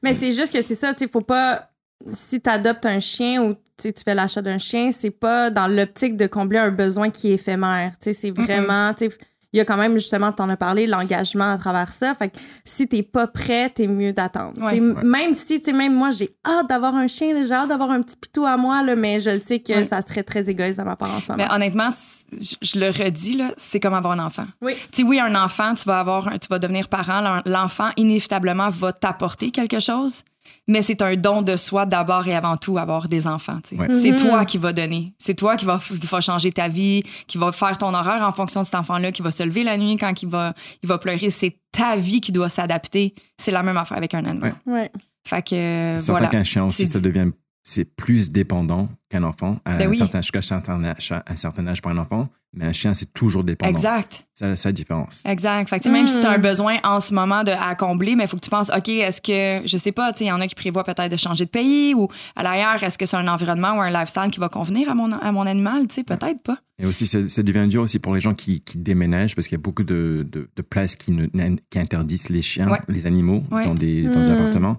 [0.04, 1.68] Mais c'est juste que c'est ça, tu sais, faut pas.
[2.14, 6.18] Si tu adoptes un chien ou tu fais l'achat d'un chien, c'est pas dans l'optique
[6.18, 7.92] de combler un besoin qui est éphémère.
[8.00, 8.92] Tu sais, c'est vraiment.
[8.98, 9.10] sais,
[9.54, 12.14] Il y a quand même, justement, tu en as parlé, l'engagement à travers ça.
[12.16, 14.62] Fait que si t'es pas prêt, t'es mieux d'attendre.
[14.64, 14.72] Ouais.
[14.72, 17.68] Tu sais, Même si, tu sais, même moi, j'ai hâte d'avoir un chien, j'ai hâte
[17.70, 19.84] d'avoir un petit pitou à moi, là, mais je le sais que Ouais.
[19.84, 21.44] ça serait très égoïste de ma part en ce moment.
[21.46, 21.90] Mais honnêtement,
[22.32, 24.46] je, le redis, là, c'est comme avoir un enfant.
[24.62, 24.74] Oui.
[24.92, 27.20] Tu oui, un enfant, tu vas avoir, un- tu vas devenir parent.
[27.22, 30.24] L'en- L'enfant, inévitablement, va t'apporter quelque chose.
[30.68, 33.60] Mais c'est un don de soi d'abord et avant tout, avoir des enfants.
[33.78, 33.88] Ouais.
[33.90, 34.18] C'est Mhm.
[34.18, 35.14] toi qui va donner.
[35.18, 38.32] C'est toi qui va, qui va changer ta vie, qui va faire ton horaire en
[38.32, 40.98] fonction de cet enfant-là, qui va se lever la nuit quand il va, il va
[40.98, 41.30] pleurer.
[41.30, 43.16] C'est ta vie qui doit s'adapter.
[43.38, 44.54] C'est la même affaire avec un animal.
[44.66, 44.92] Ouais.
[45.28, 46.28] Fait que, euh, voilà.
[46.28, 47.32] qu'un chien aussi, C'est ça devient
[47.64, 49.96] c'est plus dépendant qu'un enfant à Ben un oui.
[49.98, 53.14] certain jusqu'à un certain âge, un certain âge pour un enfant, mais un chien c'est
[53.14, 53.72] toujours dépendant.
[53.72, 54.26] Exact.
[54.34, 55.22] C'est la différence.
[55.26, 55.70] Exact.
[55.70, 56.42] Fait que, tu sais, même si tu as un Mm.
[56.42, 59.22] besoin en ce moment de, à combler, mais il faut que tu penses, OK, est-ce
[59.22, 61.46] que, je sais pas, tu sais, il y en a qui prévoient peut-être de changer
[61.46, 64.50] de pays ou à l'arrière, est-ce que c'est un environnement ou un lifestyle qui va
[64.50, 65.88] convenir à mon, à mon animal?
[65.88, 66.58] Tu sais, peut-être pas.
[66.80, 69.62] Et aussi, ça, devient dur aussi pour les gens qui, qui déménagent parce qu'il y
[69.62, 71.28] a beaucoup de, de, de places qui, ne,
[71.70, 72.80] qui interdisent les chiens, Ouais.
[72.88, 73.66] les animaux Ouais.
[73.66, 74.32] dans des, dans des Mm.
[74.34, 74.78] appartements.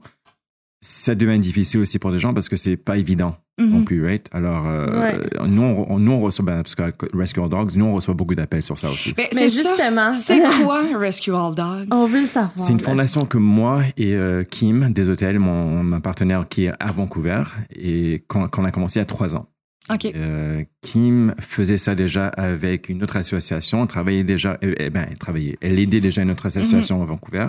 [0.81, 3.69] Ça devient difficile aussi pour les gens parce que c'est pas évident Mhm.
[3.71, 4.27] non plus, right?
[4.33, 6.83] Alors, euh, nous, on, nous, on reçoit, ben, parce que
[7.17, 9.13] Rescue All Dogs, nous, on reçoit beaucoup d'appels sur ça aussi.
[9.17, 9.77] Mais, Mais c'est ça.
[9.77, 11.89] justement, C'est quoi Rescue All Dogs?
[11.91, 12.53] on veut le savoir.
[12.57, 16.73] C'est une fondation que moi et euh, Kim des hôtels, mon, mon partenaire qui est
[16.81, 17.43] à Vancouver,
[17.77, 19.47] et qu'on qu'on a commencé il y a trois ans.
[19.93, 20.07] OK.
[20.17, 23.83] Euh, Kim faisait ça déjà avec une autre association.
[23.83, 27.05] Elle travaillait déjà, euh, eh ben, elle travaillait, elle aidait déjà une autre association à
[27.05, 27.49] Vancouver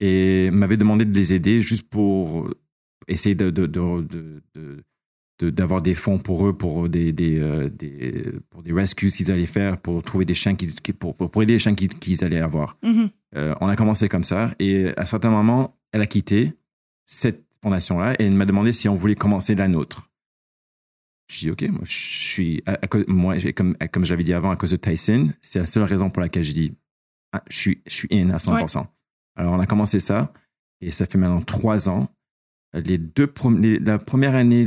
[0.00, 2.48] et m'avait demandé de les aider juste pour
[3.08, 4.02] essayer de, de, de,
[4.54, 4.82] de-
[5.38, 9.30] de- d'avoir des fonds pour eux, pour des, des, euh, des, pour des rescues qu'ils
[9.30, 12.40] allaient faire, pour trouver des chiens, qui, pour, pour, aider les chiens qu'ils, qu'ils allaient
[12.40, 12.78] avoir.
[12.82, 13.10] Mhm.
[13.36, 16.52] Euh, on a commencé comme ça et à un certain moment, elle a quitté
[17.04, 20.08] cette fondation-là et elle m'a demandé si on voulait commencer la nôtre.
[21.30, 24.22] Je dis OK, moi je suis, à- à cause- moi j'ai- comme, comme je l'avais
[24.24, 26.72] dit avant, à cause de Tyson, c'est la seule raison pour laquelle je dis
[27.32, 28.86] ah, je suis, je suis in à 100%.
[29.36, 30.32] Alors on a commencé ça
[30.80, 32.08] et ça fait maintenant trois ans.
[32.84, 33.32] Les deux
[33.80, 34.66] la première année,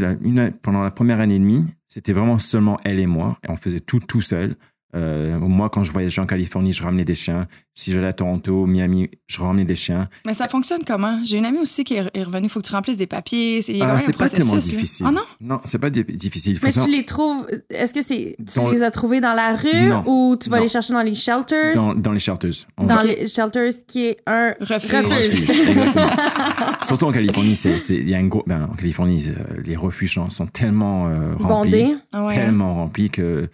[0.61, 3.79] pendant la première année et demie, c'était vraiment seulement elle et moi, et on faisait
[3.79, 4.55] tout tout seul.
[4.95, 7.47] Euh, moi, quand je voyageais en Californie, je ramenais des chiens.
[7.75, 10.09] Si j'allais à Toronto, Miami, je ramenais des chiens.
[10.25, 11.21] Mais ça fonctionne comment?
[11.23, 12.47] J'ai une amie aussi qui est revenue.
[12.47, 13.61] Il faut que tu remplisses des papiers.
[13.61, 15.05] C'est Ah, pas tellement difficile.
[15.07, 15.21] Ah non?
[15.39, 16.53] Non, c'est pas di- difficile.
[16.53, 17.47] Il faut Mais savoir- tu les trouves.
[17.69, 18.35] Est-ce que c'est.
[18.39, 20.03] Tu Dans- les as trouvés dans la rue Non.
[20.07, 20.63] ou tu vas Non.
[20.63, 21.75] les chercher dans les shelters?
[21.75, 22.51] dans, dans les shelters.
[22.77, 25.05] On Dans va- les shelters, qui est un Refuge.
[25.05, 25.05] refuge.
[25.05, 26.09] refuge, exactement.
[26.85, 29.75] Surtout en Californie, c'est, c'est, il y a un gros, ben, en Californie, euh, les
[29.75, 31.95] refuges sont, tellement euh, remplis, Bondés.
[32.11, 32.33] Ah ouais.
[32.35, 33.47] tellement remplis que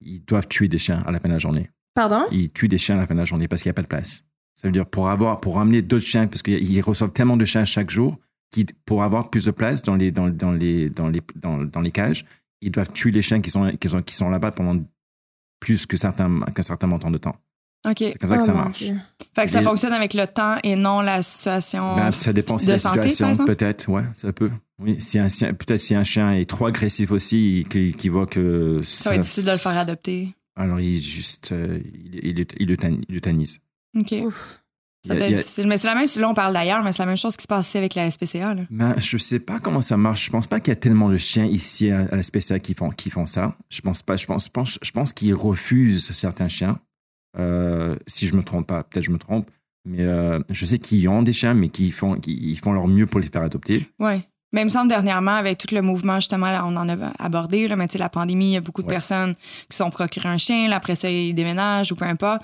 [0.00, 1.70] ils doivent tuer des chiens à la fin de la journée.
[1.94, 2.24] Pardon?
[2.30, 3.82] Ils tuent des chiens à la fin de la journée parce qu'il n'y a pas
[3.82, 4.24] de place.
[4.54, 7.64] Ça veut dire pour avoir, pour ramener d'autres chiens, parce qu'ils reçoivent tellement de chiens
[7.64, 8.18] chaque jour,
[8.84, 11.90] pour avoir plus de place dans les, dans, dans les, dans les, dans, dans les
[11.90, 12.24] cages,
[12.60, 14.82] ils doivent tuer les chiens qui sont, qui sont, qui sont là-bas pendant
[15.60, 17.36] plus que certains, qu'un certain montant de temps.
[17.88, 17.96] OK.
[17.98, 18.82] C'est comme ça que Oh ça mon marche.
[18.82, 18.96] Dieu.
[19.34, 21.96] Fait que ça fonctionne avec le temps et non la situation.
[21.96, 24.50] Ben, ça dépend si de la santé, situation, peut-être, ouais, ça peut.
[24.80, 28.26] Oui, si un chien, peut-être si un chien est trop agressif aussi, qui, qui voit
[28.26, 30.34] que ça va être difficile de le faire adopter.
[30.56, 31.78] alors il juste, euh,
[32.12, 33.60] il, il, il, euthani- il euthanise.
[33.98, 34.14] OK.
[34.24, 34.62] Ouf.
[35.06, 35.66] Ça doit être a- difficile.
[35.66, 37.46] Mais c'est la même, là, on parle d'ailleurs, mais c'est la même chose qui se
[37.48, 38.54] passe ici avec la SPCA.
[38.54, 38.62] Là.
[38.70, 40.26] Ben, je sais pas comment ça marche.
[40.26, 42.74] Je pense pas qu'il y a tellement de chiens ici à, à la SPCA qui
[42.74, 43.56] font, qui font ça.
[43.70, 44.16] Je pense pas.
[44.18, 46.78] Je pense, je pense, je pense qu'ils refusent certains chiens.
[47.38, 49.50] Euh, si je me trompe pas, peut-être je me trompe.
[49.86, 53.06] Mais euh, je sais qu'ils ont des chiens, mais qui font, ils font leur mieux
[53.06, 53.88] pour les faire adopter.
[53.98, 54.22] Oui.
[54.52, 57.68] Mais il me semble dernièrement, avec tout le mouvement, justement, là, on en a abordé,
[57.68, 58.94] là, mais tu sais, la pandémie, il y a beaucoup de Ouais.
[58.94, 59.34] personnes
[59.68, 62.42] qui sont procurées un chien, là, après ça, ils déménagent ou peu importe.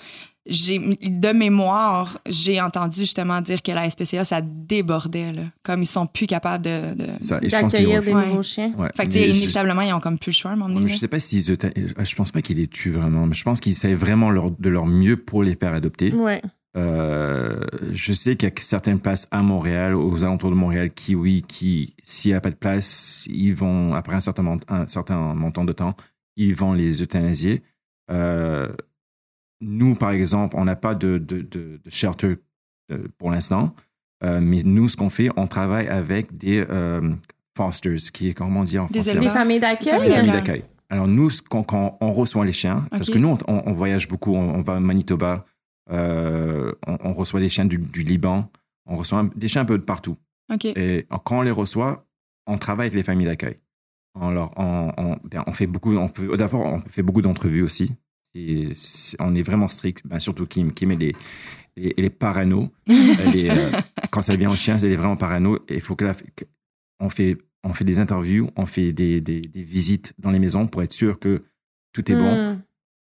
[0.49, 5.87] J'ai, de mémoire, j'ai entendu justement dire que la SPCA, ça débordait, là, comme ils
[5.87, 6.95] sont plus capables de.
[6.95, 7.05] de...
[7.07, 7.41] Ça.
[7.41, 8.29] D'accueillir des Ouais.
[8.29, 8.73] nouveaux chiens.
[8.79, 8.89] Ouais.
[8.97, 10.87] Fait que, je- inévitablement, ils ont comme plus le choix à un moment donné.
[10.87, 13.73] Je sais pas s'ils je pense pas qu'ils les tuent vraiment, mais je pense qu'ils
[13.73, 16.13] essaient vraiment leur- de leur mieux pour les faire adopter.
[16.13, 16.41] Ouais.
[16.77, 17.61] Euh,
[17.93, 21.43] je sais qu'il y a certaines places à Montréal, aux alentours de Montréal, qui, oui,
[21.47, 25.35] qui, s'il n'y a pas de place, ils vont, après un certain, mont- un certain
[25.35, 25.95] montant de temps,
[26.37, 27.63] ils vont les euthanasier.
[28.11, 28.69] Euh,
[29.63, 32.37] nous, par exemple, on n'a pas de, de, de, de shelter
[32.93, 33.75] euh, pour l'instant,
[34.25, 36.65] Euh, mais nous, ce qu'on fait, on travaille avec des
[37.55, 39.21] fosters, qui est, comment on dit en Des français?
[39.21, 39.93] Des familles Des Des d'accueil.
[39.93, 40.33] familles d'accueil.
[40.33, 40.63] d'accueil.
[40.89, 44.35] Alors nous, quand on reçoit les chiens, parce que nous, on, on- on voyage beaucoup,
[44.35, 45.45] on, on va à Manitoba,
[45.91, 48.51] euh, on, on reçoit des chiens du, du Liban,
[48.87, 50.17] on reçoit un- des chiens un peu de partout.
[50.77, 52.07] Et quand on les reçoit,
[52.47, 53.57] on travaille avec les familles d'accueil.
[54.15, 55.95] On, leur- on, on- ben, on fait beaucoup,
[56.37, 57.93] d'abord, on fait beaucoup d'entrevues aussi.
[58.35, 58.69] Et
[59.19, 60.73] on est vraiment strict, ben, surtout Kim.
[60.73, 61.17] Kim, elle est,
[61.77, 62.71] elle est, elle est parano.
[62.87, 63.71] Elle est, euh,
[64.11, 65.57] quand ça vient aux chiens, elle est vraiment parano.
[65.69, 66.15] Et il faut que la-
[67.01, 70.67] on fait, on fait des interviews, on fait des, des, des visites dans les maisons
[70.67, 71.43] pour être sûr que
[71.93, 72.61] tout est bon.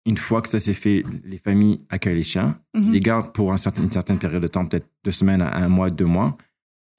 [0.05, 2.91] Une fois que ça s'est fait, les familles accueillent les chiens, Mhm.
[2.91, 5.67] les gardent pour un certain- une certaine période de temps, peut-être deux semaines à un
[5.69, 6.37] mois, deux mois,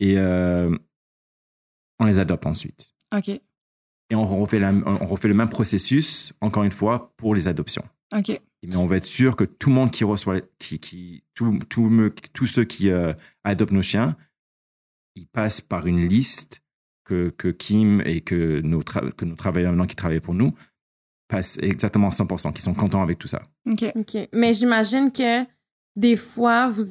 [0.01, 0.75] et euh,
[1.99, 2.93] on les adopte ensuite.
[3.17, 3.29] OK.
[3.29, 7.85] Et on refait, la- on refait le même processus, encore une fois, pour les adoptions.
[8.17, 8.41] OK.
[8.65, 11.91] Mais on va être sûr que tout le monde qui reçoit, qui, qui, tout, tout
[12.33, 13.13] tous ceux qui euh,
[13.43, 14.17] adoptent nos chiens,
[15.17, 16.63] ils passent par une liste
[17.05, 20.55] que, que Kim et que nos, que nos travailleurs maintenant qui travaillent pour nous
[21.33, 23.43] passent exactement 100%, qui sont contents avec tout ça.
[23.71, 23.85] OK.
[23.97, 24.29] OK.
[24.33, 25.45] Mais j'imagine que
[25.97, 26.85] des fois, vous,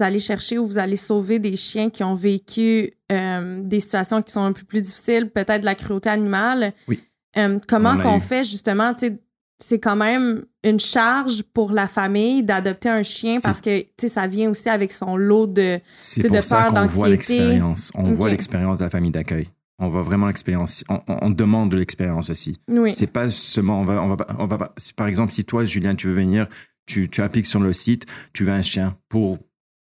[0.00, 4.32] allez chercher ou vous allez sauver des chiens qui ont vécu euh, des situations qui
[4.32, 6.72] sont un peu plus difficiles, peut-être de la cruauté animale.
[6.86, 7.00] Oui.
[7.36, 9.18] Euh, comment On qu'on fait justement, tu sais,
[9.60, 13.88] c'est quand même une charge pour la famille d'adopter un chien C'est- parce que tu
[13.98, 15.80] sais, ça vient aussi avec son lot de.
[15.96, 17.10] C'est C'est pour de ça peur, qu'on voit d'anxiété.
[17.10, 17.90] l'expérience.
[17.94, 19.48] On voit l'expérience de la famille d'accueil.
[19.78, 20.84] On voit vraiment l'expérience.
[21.06, 22.58] On, demande de l'expérience aussi.
[22.68, 22.92] Oui.
[22.92, 26.08] C'est pas seulement, on va, on va, on va, par exemple, si toi, Julien, tu
[26.08, 26.48] veux venir,
[26.86, 29.38] tu, tu appliques sur le site, tu veux un chien pour,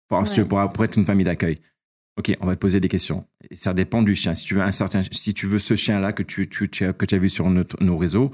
[0.10, 0.46] pour, Ouais.
[0.46, 1.60] pour, pour être une famille d'accueil.
[2.18, 3.26] OK, on va te poser des questions.
[3.50, 4.34] Et ça dépend du chien.
[4.36, 6.92] Si tu veux un certain, si tu veux ce chien-là que tu, tu, tu as,
[6.92, 8.32] que tu as vu sur notre- nos réseaux,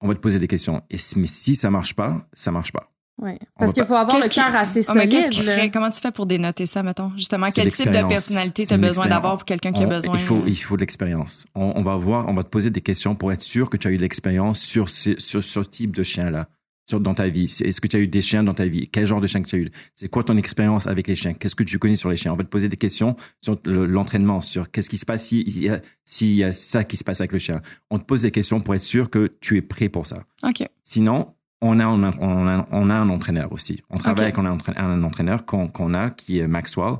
[0.00, 0.82] on va te poser des questions.
[0.90, 2.90] Et, mais si ça marche pas, ça marche pas.
[3.18, 3.38] Ouais.
[3.40, 5.40] On Parce va qu'il faut avoir le cœur assez Ah, mais qu'est-ce solide.
[5.40, 5.52] qui là.
[5.56, 7.12] ferait- comment tu fais pour dénoter ça, mettons?
[7.16, 10.14] Justement, quel type de personnalité tu as besoin d'avoir pour quelqu'un qui a besoin?
[10.14, 11.46] Il faut, euh, il faut de l'expérience.
[11.54, 13.86] On, on va voir, on va te poser des questions pour être sûr que tu
[13.86, 16.48] as eu de l'expérience sur ce, sur ce type de chien-là.
[16.90, 17.44] Dans ta vie.
[17.44, 18.86] Est-ce que tu as eu des chiens dans ta vie?
[18.92, 19.70] Quel genre de chien que tu as eu?
[19.94, 21.32] C'est quoi ton expérience avec les chiens?
[21.32, 22.34] Qu'est-ce que tu connais sur les chiens?
[22.34, 25.48] On va te poser des questions sur le- l'entraînement, sur qu'est-ce qui se passe s'il
[25.58, 25.80] y, a-
[26.20, 27.62] y a ça qui se passe avec le chien.
[27.90, 30.24] On te pose des questions pour être sûr que tu es prêt pour ça.
[30.42, 30.66] OK.
[30.82, 33.80] Sinon, on a, un- on a, on a un entraîneur aussi.
[33.88, 34.38] On travaille Ok.
[34.38, 36.96] avec un, entraîneur- un entraîneur qu'on qu'on a, qui est Maxwell.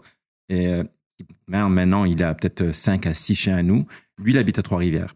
[0.48, 0.84] Et euh,
[1.48, 3.86] ben, maintenant, il a peut-être 5 à 6 chiens à nous.
[4.18, 5.14] Lui, il habite à Trois-Rivières.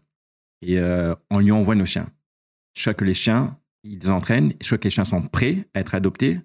[0.61, 2.07] Et euh, on lui envoie nos chiens.
[2.75, 4.53] Chaque les chiens, ils entraînent.
[4.61, 6.39] Chaque les chiens sont prêts à être adoptés.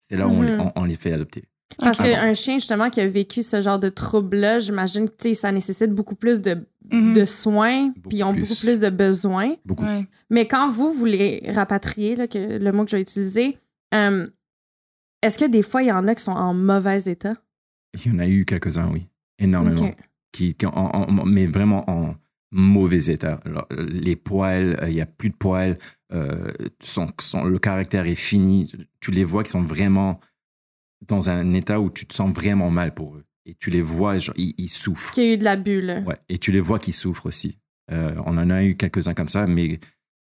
[0.00, 1.44] C'est là où on, les- on- on les fait adopter.
[1.78, 2.10] Parce Ah bon.
[2.12, 6.14] qu'un chien, justement, qui a vécu ce genre de trouble-là, j'imagine que ça nécessite beaucoup
[6.14, 7.14] plus de, Mhm.
[7.14, 8.42] de soins, puis ils ont plus.
[8.42, 9.54] beaucoup plus de besoins.
[9.64, 9.84] Beaucoup.
[9.84, 10.06] Ouais.
[10.30, 13.56] Mais quand vous, vous les rapatriez, là, que, le mot que je vais utiliser,
[13.94, 14.26] euh,
[15.22, 17.34] est-ce que des fois, il y en a qui sont en mauvais état?
[17.94, 19.08] Il y en a eu quelques-uns, oui.
[19.38, 19.90] Énormément.
[20.32, 22.14] Qui, qui en- en- mais vraiment en
[22.52, 23.40] mauvais état.
[23.46, 25.78] Alors, les poils, euh, il y a plus de poils.
[26.12, 28.70] euh, son, son- le caractère est fini.
[29.00, 30.20] Tu les vois qui sont vraiment
[31.08, 33.24] dans un état où tu te sens vraiment mal pour eux.
[33.46, 35.12] Et tu les vois, genre, ils, ils souffrent.
[35.12, 36.00] Qu'il y a eu de l'abus, là.
[36.00, 36.16] Ouais.
[36.28, 37.58] Et tu les vois qui souffrent aussi.
[37.92, 39.78] Euh, on en a eu quelques-uns comme ça, mais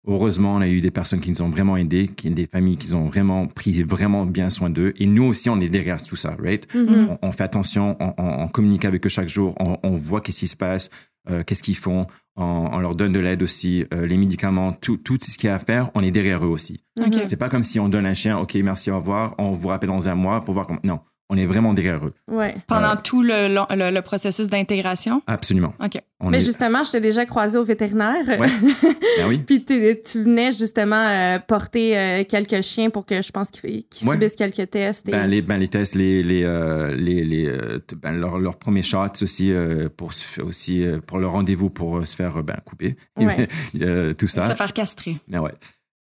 [0.06, 2.92] heureusement, on a eu des personnes qui nous ont vraiment aidés, qui, des familles qui
[2.94, 4.92] ont vraiment pris vraiment bien soin d'eux.
[4.98, 6.66] Et nous aussi, on est derrière tout ça, right?
[6.74, 7.08] Mhm.
[7.22, 10.20] on, on fait attention, on, on- on communique avec eux chaque jour, on, on voit
[10.20, 10.90] qu'est-ce qui se passe,
[11.30, 14.96] euh, qu'est-ce qu'ils font, on, on leur donne de l'aide aussi, euh, les médicaments, tout,
[14.98, 16.80] tout ce qu'il y a à faire, on est derrière eux aussi.
[17.00, 17.14] Ok.
[17.26, 19.88] C'est pas comme si on donne un chien, ok, merci, au revoir, on vous rappelle
[19.90, 20.80] dans un mois pour voir comment.
[20.84, 22.12] Non, on est vraiment derrière eux.
[22.28, 22.54] Ouais.
[22.66, 25.22] Pendant Euh, tout le, long- le, le processus d'intégration?
[25.26, 25.72] Absolument.
[25.82, 25.98] OK.
[26.20, 28.26] On Mais est- justement, je t'ai déjà croisé au vétérinaire.
[28.38, 28.48] Ouais.
[29.18, 29.38] Ben oui.
[29.46, 34.12] Puis tu venais justement euh, porter euh, quelques chiens pour que je pense qu'ils Ouais.
[34.14, 35.08] subissent quelques tests.
[35.08, 38.56] et- Ben, les, ben, les tests, les, les, euh, les, les, euh, ben, leur, leur
[38.56, 40.10] premier shot aussi, euh, pour,
[40.42, 42.96] aussi euh, pour le rendez-vous pour euh, se faire ben, couper.
[43.18, 43.46] Ouais.
[43.80, 44.50] Euh, tout ça.
[44.50, 45.18] Se faire castrer.
[45.28, 45.52] Mais ouais.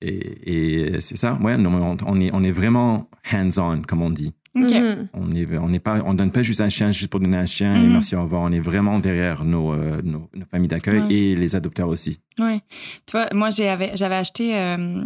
[0.03, 4.09] Et, et c'est ça, ouais, non, on, on est, on est vraiment hands-on, comme on
[4.11, 4.33] dit.
[4.57, 4.71] OK.
[4.73, 5.09] Mhm.
[5.15, 7.47] On est, on n'est pas, on donne pas juste un chien juste pour donner un
[7.47, 7.93] chien et Mhm.
[7.93, 8.43] merci, au revoir.
[8.43, 11.13] On est vraiment derrière nos, euh, nos, nos familles d'accueil Ouais.
[11.15, 12.19] et les adopteurs aussi.
[12.39, 12.61] Ouais.
[13.07, 15.03] Tu vois, moi, j'avais j'avais acheté euh,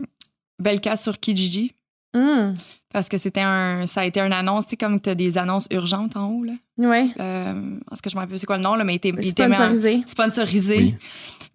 [0.63, 1.73] Belka sur Kijiji
[2.17, 2.55] Mhm.
[2.95, 3.85] Parce que c'était un.
[3.87, 6.45] Ça a été une annonce, tu sais, comme tu as des annonces urgentes en haut,
[6.45, 6.53] là.
[6.79, 7.09] Ouais.
[7.21, 9.29] Euh, est-ce que je me rappelle c'est quoi le nom, là, mais il était, il
[9.29, 10.03] était mis en- Sponsorisé.
[10.07, 10.77] sponsorisé.
[10.79, 10.95] Oui.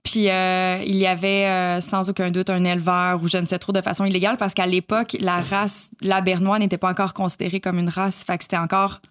[0.03, 3.59] Puis euh, il y avait euh, sans aucun doute un éleveur ou je ne sais
[3.59, 7.79] trop de façon illégale parce qu'à l'époque, la race labernois n'était pas encore considérée comme
[7.79, 8.23] une race.
[8.23, 9.01] Fait que c'était encore,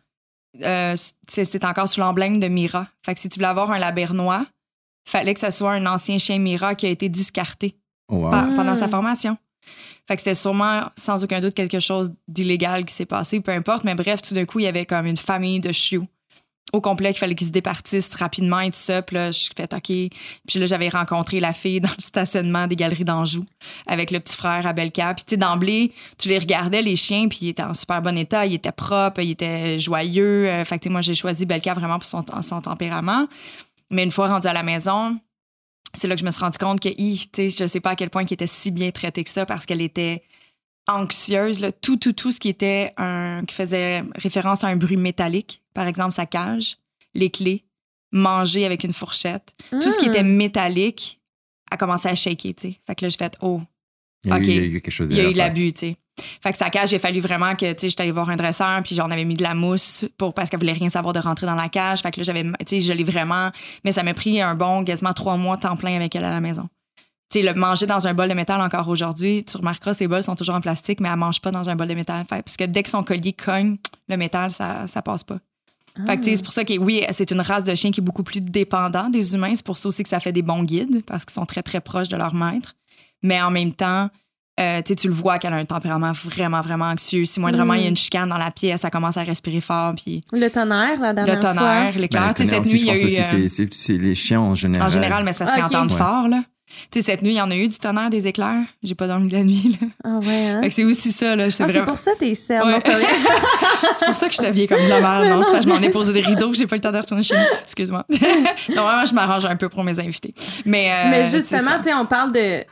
[0.62, 0.94] euh,
[1.28, 2.86] c'était encore sous l'emblème de Mira.
[3.04, 4.46] Fait que si tu voulais avoir un labernois,
[5.08, 7.74] fallait que ce soit un ancien chien Mira qui a été discarté
[8.10, 8.30] Oh, wow.
[8.30, 9.36] par- pendant sa formation.
[10.07, 13.85] Fait que c'était sûrement, sans aucun doute, quelque chose d'illégal qui s'est passé, peu importe.
[13.85, 16.07] Mais bref, tout d'un coup, il y avait comme une famille de chiots
[16.72, 19.02] au complet qu'il fallait qu'ils se départissent rapidement et tout ça.
[19.02, 19.83] Puis là, je fais OK.
[19.83, 23.44] Puis là, j'avais rencontré la fille dans le stationnement des Galeries d'Anjou
[23.87, 25.14] avec le petit frère à Belka.
[25.14, 28.16] Puis tu sais, d'emblée, tu les regardais, les chiens, puis ils étaient en super bon
[28.16, 30.48] état, ils étaient propres, ils étaient joyeux.
[30.48, 33.26] Euh, fait que moi, j'ai choisi Belka vraiment pour son, son tempérament.
[33.90, 35.18] Mais une fois rendu à la maison,
[35.94, 37.96] c'est là que je me suis rendu compte que, tu sais, je sais pas à
[37.96, 40.22] quel point qu'elle était si bien traitée que ça parce qu'elle était
[40.87, 44.96] anxieuse, là, tout, tout, tout ce qui était un, qui faisait référence à un bruit
[44.96, 46.79] métallique, par exemple sa cage,
[47.14, 47.64] les clés,
[48.12, 51.20] manger avec une fourchette, tout ce qui était métallique
[51.70, 52.81] a commencé à shaker, tu sais.
[52.87, 53.61] Fait que là, j'ai fait, oh,
[54.24, 55.72] il, y a eu, il y a eu quelque chose il y a eu l'abus,
[55.72, 55.96] tu sais.
[56.42, 58.37] Fait que sa cage, il a fallu vraiment que, tu sais, j'étais allée voir un
[58.37, 61.20] dresseur, puis j'en avais mis de la mousse pour, parce qu'elle voulait rien savoir de
[61.20, 62.00] rentrer dans la cage.
[62.00, 63.50] Fait que là, j'avais, tu sais, je l'ai vraiment,
[63.85, 66.40] mais ça m'a pris un bon, quasiment trois mois temps plein avec elle à la
[66.40, 66.68] maison.
[67.31, 70.22] Tu sais, le manger dans un bol de métal encore aujourd'hui, tu remarqueras, ces bols
[70.22, 72.24] sont toujours en plastique, mais elle mange pas dans un bol de métal.
[72.28, 73.76] Fait, parce que dès que son collier cogne,
[74.09, 75.38] le métal, ça, ça passe pas.
[76.07, 78.22] Fait que, c'est pour ça que, oui, c'est une race de chien qui est beaucoup
[78.22, 79.52] plus dépendant des humains.
[79.54, 81.81] C'est pour ça aussi que ça fait des bons guides, parce qu'ils sont très, très
[81.81, 82.76] proches de leur maître.
[83.22, 84.09] Mais en même temps,
[84.58, 87.24] euh, tu le vois qu'elle a un tempérament vraiment, vraiment anxieux.
[87.24, 87.76] Si moindrement Mm.
[87.76, 89.94] il y a une chicane dans la pièce, ça commence à respirer fort.
[89.94, 92.22] Puis Le tonnerre, la dernière le tonnerre, l'éclair.
[92.28, 93.20] Ben, tu sais, tonnerre cette aussi, nuit, il y a eu.
[93.20, 94.86] euh, c'est- c'est c'est les chiens en général.
[94.88, 95.70] en général, mais c'est parce qu'ils Ok.
[95.74, 95.98] entendent Ouais.
[95.98, 96.42] fort, là.
[96.92, 98.62] Tu sais, cette nuit, il y en a eu du tonnerre, des éclairs?
[98.82, 99.88] J'ai pas dormi de la nuit, là.
[100.04, 100.60] Ah ouais, hein?
[100.70, 101.50] C'est aussi ça, là.
[101.50, 102.68] C'est Ah, c'est vraiment- pour ça tes cernes.
[102.68, 102.78] Ouais.
[102.84, 102.92] C'est.
[103.94, 105.26] C'est pour ça que je te viens comme de la merde.
[105.28, 107.22] Non, c'est je m'en ai posé des rideaux, j'ai pas eu le temps de retourner
[107.22, 107.40] chez nous.
[107.62, 108.04] Excuse-moi.
[108.10, 108.20] Donc,
[108.76, 110.34] vraiment, je m'arrange un peu pour mes invités.
[110.64, 111.78] Mais, euh, mais c'est justement, ça.
[111.78, 112.64] tu sais, on parle de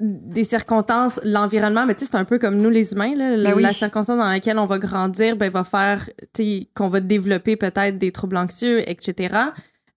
[0.00, 3.54] des circonstances, l'environnement, mais tu sais, c'est un peu comme nous les humains, là, Ben
[3.56, 3.62] oui.
[3.62, 7.56] la circonstance dans laquelle on va grandir, ben, va faire, tu sais, qu'on va développer
[7.56, 9.34] peut-être des troubles anxieux, etc.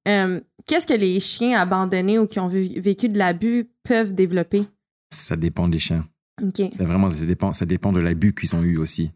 [0.07, 4.63] Euh, Qu'est-ce que les chiens abandonnés ou qui ont vécu de l'abus peuvent développer?
[5.13, 6.05] Ça dépend des chiens.
[6.41, 6.55] OK.
[6.71, 9.09] C'est vraiment, ça dépend, ça dépend de l'abus qu'ils ont eu aussi.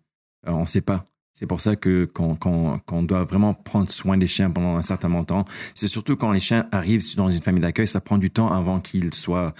[0.48, 1.06] Euh, on ne sait pas.
[1.32, 4.82] C'est pour ça que qu'on qu'on- qu'on doit vraiment prendre soin des chiens pendant un
[4.82, 5.46] certain temps.
[5.76, 8.80] C'est surtout quand les chiens arrivent dans une famille d'accueil, ça prend du temps avant
[8.80, 9.54] qu'ils soient,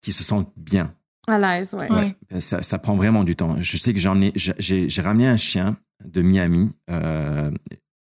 [0.00, 0.94] qu'ils se sentent bien.
[1.26, 1.90] À l'aise, ouais.
[1.92, 2.40] Ouais.
[2.40, 3.56] Ça, ça prend vraiment du temps.
[3.60, 7.50] Je sais que j'en ai, j'ai j'ai ramené un chien de Miami euh,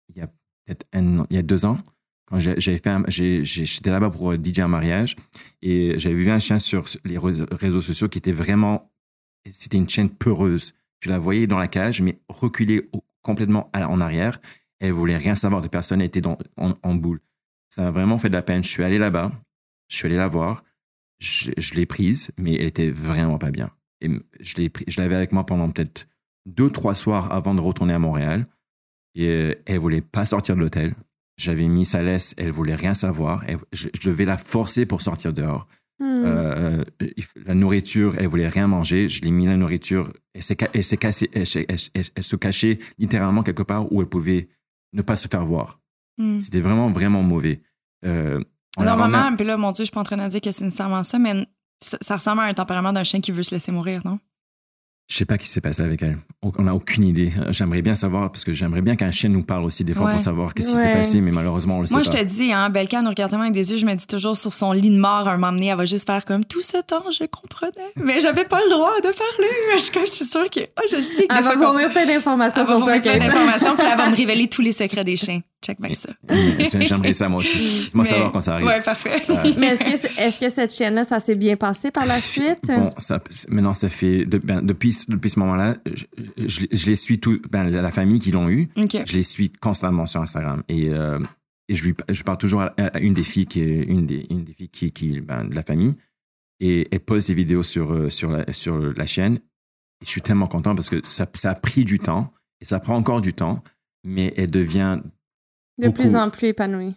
[0.10, 0.28] il y a
[0.66, 1.78] peut-être un an- il y a deux ans.
[2.28, 5.16] Quand j'ai j'ai fait, un- j'ai- j'ai- j'étais là-bas pour euh, DJ un mariage
[5.62, 8.92] et j'avais vu un chien sur les réseaux sociaux qui était vraiment,
[9.52, 10.74] c'était une chienne peureuse.
[11.00, 14.40] Tu la voyais dans la cage, mais reculée au- complètement à- en arrière.
[14.80, 17.20] Elle voulait rien savoir de personne, elle était dans, en, en boule.
[17.70, 18.64] Ça m'a vraiment fait de la peine.
[18.64, 19.32] Je suis allé là-bas,
[19.90, 20.64] je suis allé la voir,
[21.20, 23.72] je, je l'ai prise, mais elle était vraiment pas bien.
[24.02, 26.08] Et je l'ai pris, je l'avais avec moi pendant peut-être
[26.46, 28.46] deux, trois soirs avant de retourner à Montréal.
[29.16, 30.94] Et euh, elle voulait pas sortir de l'hôtel.
[31.38, 33.44] J'avais mis sa laisse, elle voulait rien savoir.
[33.48, 35.68] Elle- je, je devais la forcer pour sortir dehors.
[36.00, 36.24] Hmm.
[36.26, 39.08] Euh, f- la nourriture, elle voulait rien manger.
[39.08, 40.12] Je l'ai mis la nourriture.
[40.34, 40.42] Elle
[40.74, 44.50] elle cassée, elle, se cachait littéralement quelque part où elle pouvait
[44.92, 45.80] ne pas se faire voir.
[46.18, 46.40] Hmm.
[46.42, 47.62] C'était vraiment, vraiment mauvais.
[48.04, 48.42] Euh,
[48.78, 50.64] on Normalement, puis là, mon Dieu, je suis pas en train de dire que c'est
[50.66, 51.48] nécessairement ça, mais
[51.84, 54.20] ça, ça ressemble à un tempérament d'un chien qui veut se laisser mourir, non?
[55.08, 56.18] Je sais pas ce qui s'est passé avec elle.
[56.42, 57.32] On n'a aucune idée.
[57.52, 60.12] J'aimerais bien savoir, parce que j'aimerais bien qu'un chien nous parle aussi des fois Ouais.
[60.14, 60.84] pour savoir qu'est-ce qui Ouais.
[60.84, 62.18] s'est passé, mais malheureusement, on le sait Moi, je pas.
[62.18, 64.52] te dis, hein, Belka nous regarde tellement avec des yeux, je me dis toujours sur
[64.52, 67.04] son lit de mort, un moment donné, elle va juste faire comme tout ce temps,
[67.12, 67.72] je comprenais,
[68.04, 69.78] mais j'avais pas le droit de parler.
[69.78, 71.28] Je, je suis sûre que, oh, je le sais.
[71.30, 73.22] Elle va vomir plein d'informations Elle va sur toi, vomir plein Kate.
[73.32, 75.42] d'informations, puis elle va me révéler tous les secrets des chiens.
[75.64, 76.10] Check bien ça.
[76.82, 77.58] J'aimerais ça moi aussi.
[77.58, 78.68] Laisse-moi Mais- savoir quand ça arrive.
[78.68, 79.24] Ouais, parfait.
[79.58, 82.68] Mais est-ce que, est-ce que cette chienne-là, ça s'est bien passé par la suite?
[82.68, 84.26] Bon, ça, maintenant, ça fait.
[84.26, 86.06] de- ben, depuis, depuis ce moment-là, je,
[86.48, 87.42] je, je les suis tout.
[87.50, 90.62] Ben, la famille qui l'ont eu, je les suis constamment sur Instagram.
[90.70, 91.18] Et, euh,
[91.68, 94.28] et je, lui, je parle toujours à, à une des filles qui est une des,
[94.30, 95.96] une des filles qui, qui ben, de la famille.
[96.60, 99.36] Et elle poste des vidéos sur, euh, sur, la, sur la chaîne.
[99.36, 102.32] Et je suis tellement content parce que ça, ça a pris du temps.
[102.62, 103.64] Et ça prend encore du temps.
[104.04, 105.00] Mais elle devient
[105.78, 106.96] De beaucoup- plus en plus épanouie.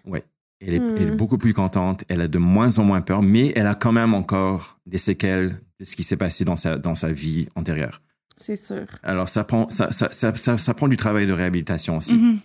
[0.60, 0.96] Elle est, Hmm.
[0.96, 2.04] elle est beaucoup plus contente.
[2.08, 5.60] Elle a de moins en moins peur, mais elle a quand même encore des séquelles
[5.78, 8.02] de ce qui s'est passé dans sa, dans sa vie antérieure.
[8.36, 8.86] C'est sûr.
[9.02, 12.14] Alors, ça prend, ça, ça, ça, ça, prend du travail de réhabilitation aussi.
[12.14, 12.40] Mhm.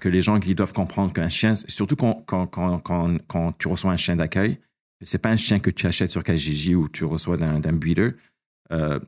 [0.00, 3.92] Que les gens qui doivent comprendre qu'un chien, surtout quand, quand, quand, quand, tu reçois
[3.92, 4.58] un chien d'accueil,
[5.02, 8.10] c'est pas un chien que tu achètes sur Kijiji ou tu reçois d'un d'un breeder.
[8.72, 8.98] Euh,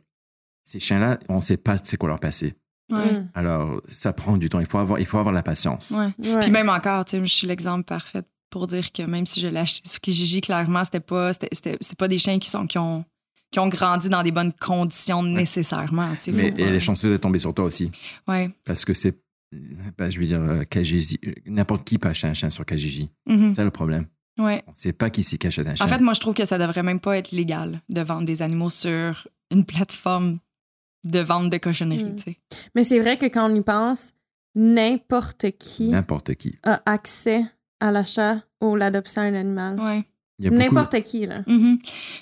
[0.65, 2.55] ces chiens-là, on ne sait pas c'est quoi leur passé.
[2.90, 3.12] Ouais.
[3.20, 3.29] Mm.
[3.35, 4.61] Alors, ça prend du temps.
[4.61, 5.92] Il faut avoir, il faut avoir la patience.
[5.96, 6.31] Ouais.
[6.31, 6.40] Ouais.
[6.40, 9.49] Puis même encore, tu sais, je suis l'exemple parfait pour dire que même si je
[9.49, 12.66] l'ai acheté sur Kijiji, clairement, c'était pas, c'était, c'était, c'était pas des chiens qui, sont,
[12.66, 13.05] qui, ont,
[13.51, 16.11] qui ont grandi dans des bonnes conditions nécessairement.
[16.16, 16.33] tu sais.
[16.33, 17.90] Mais Faut- elle est chanceuse de tomber sur toi aussi.
[18.29, 18.51] Ouais.
[18.64, 19.18] Parce que c'est,
[19.99, 23.11] ben, je veux dire, euh, Kijiji, n'importe qui peut acheter un chien sur Kijiji.
[23.27, 23.49] Mhm.
[23.49, 24.07] C'est ça le problème.
[24.38, 24.62] Ouais.
[24.66, 25.87] On ne sait pas qui c'est qui achète un chien.
[25.87, 28.42] En fait, moi, je trouve que ça devrait même pas être légal de vendre des
[28.42, 30.38] animaux sur une plateforme
[31.07, 32.16] de vente de cochonneries, Mm.
[32.16, 32.38] tu sais.
[32.75, 34.12] Mais c'est vrai que quand on y pense,
[34.55, 36.55] n'importe qui N'importe qui.
[36.64, 37.45] a accès
[37.81, 39.79] à l'achat ou l'adoption d'un animal.
[39.81, 40.05] Ouais.
[40.38, 41.40] Il y a beaucoup- N'importe qui, là.
[41.47, 41.79] Mhm.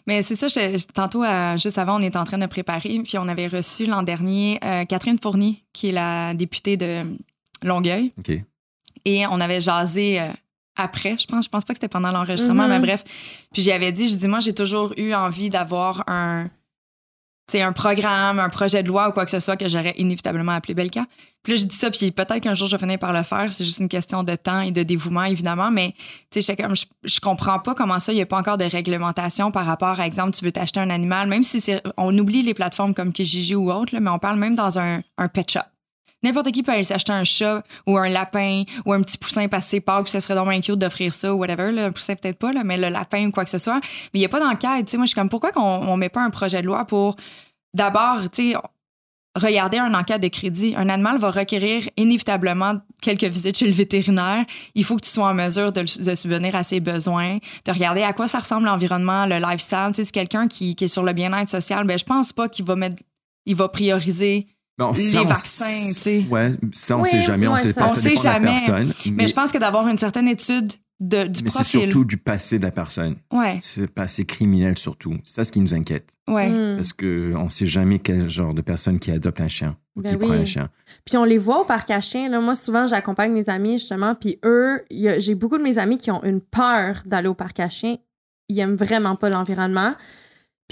[0.06, 3.18] Mais c'est ça, j'étais- tantôt, euh, juste avant, on était en train de préparer, puis
[3.18, 7.02] on avait reçu l'an dernier euh, Catherine Fournier, qui est la députée de
[7.64, 8.30] Longueuil, OK.
[9.04, 10.28] et on avait jasé euh,
[10.76, 11.44] après, je pense.
[11.46, 13.02] Je pense pas que c'était pendant l'enregistrement, mais bref.
[13.52, 16.48] Puis j'y avais dit, je dis, moi, j'ai toujours eu envie d'avoir un,
[17.54, 20.74] un programme, un projet de loi ou quoi que ce soit que j'aurais inévitablement appelé
[20.74, 21.06] Belka.
[21.42, 23.52] Puis là, je dis ça, puis peut-être qu'un jour, je vais finir par le faire.
[23.52, 25.70] C'est juste une question de temps et de dévouement, évidemment.
[25.70, 25.94] Mais,
[26.32, 26.56] j'étais
[27.04, 30.06] je, comprends pas comment ça, il n'y a pas encore de réglementation par rapport, à
[30.06, 33.54] exemple, tu veux t'acheter un animal, même si c'est, on oublie les plateformes comme Kijiji
[33.54, 35.73] ou autres, mais on parle même dans un, un pet shop.
[36.24, 39.80] N'importe qui peut aller s'acheter un chat ou un lapin ou un petit poussin passé
[39.80, 41.70] par, puis ça serait vraiment cute d'offrir ça ou whatever.
[41.70, 41.86] Là.
[41.86, 43.80] Un poussin, peut-être pas, là, mais le lapin ou quoi que ce soit.
[43.82, 44.92] Mais il n'y a pas d'enquête.
[44.94, 47.16] Moi, je suis comme, pourquoi qu'on on met pas un projet de loi pour
[47.74, 48.54] d'abord, tu
[49.36, 50.74] regarder un enquête de crédit?
[50.76, 54.46] Un animal va requérir inévitablement quelques visites chez le vétérinaire.
[54.74, 58.02] Il faut que tu sois en mesure de, de subvenir à ses besoins, de regarder
[58.02, 59.88] à quoi ça ressemble l'environnement, le lifestyle.
[59.88, 61.84] Tu sais, c'est quelqu'un qui, qui est sur le bien-être social.
[61.86, 62.96] Ben, je pense pas qu'il va mettre,
[63.44, 66.24] il va prioriser Bon, les ça, on vaccins, tu sais.
[66.28, 67.46] Ouais, ça, on Oui, sait jamais.
[67.46, 67.86] on ouais, sait ça- pas.
[67.86, 68.46] On ça sait dépend de la jamais.
[68.46, 68.92] personne.
[69.12, 72.58] Mais, je pense que d'avoir une certaine étude de, du mais c'est surtout du passé
[72.58, 73.16] de la personne.
[73.32, 75.14] Ouais, C'est le passé criminel surtout.
[75.24, 76.14] C'est ça ce qui nous inquiète.
[76.28, 76.48] ouais.
[76.50, 76.76] Mm.
[76.76, 80.10] Parce qu'on ne sait jamais quel genre de personne qui adopte un chien ou Ben
[80.10, 80.68] qui prend un chien.
[81.04, 82.28] Puis on les voit au parc à chiens.
[82.28, 82.40] Là.
[82.40, 84.14] Moi, souvent, j'accompagne mes amis, justement.
[84.14, 87.68] Puis eux, j'ai beaucoup de mes amis qui ont une peur d'aller au parc à
[87.68, 87.96] chiens.
[88.48, 89.94] Ils aiment vraiment pas l'environnement.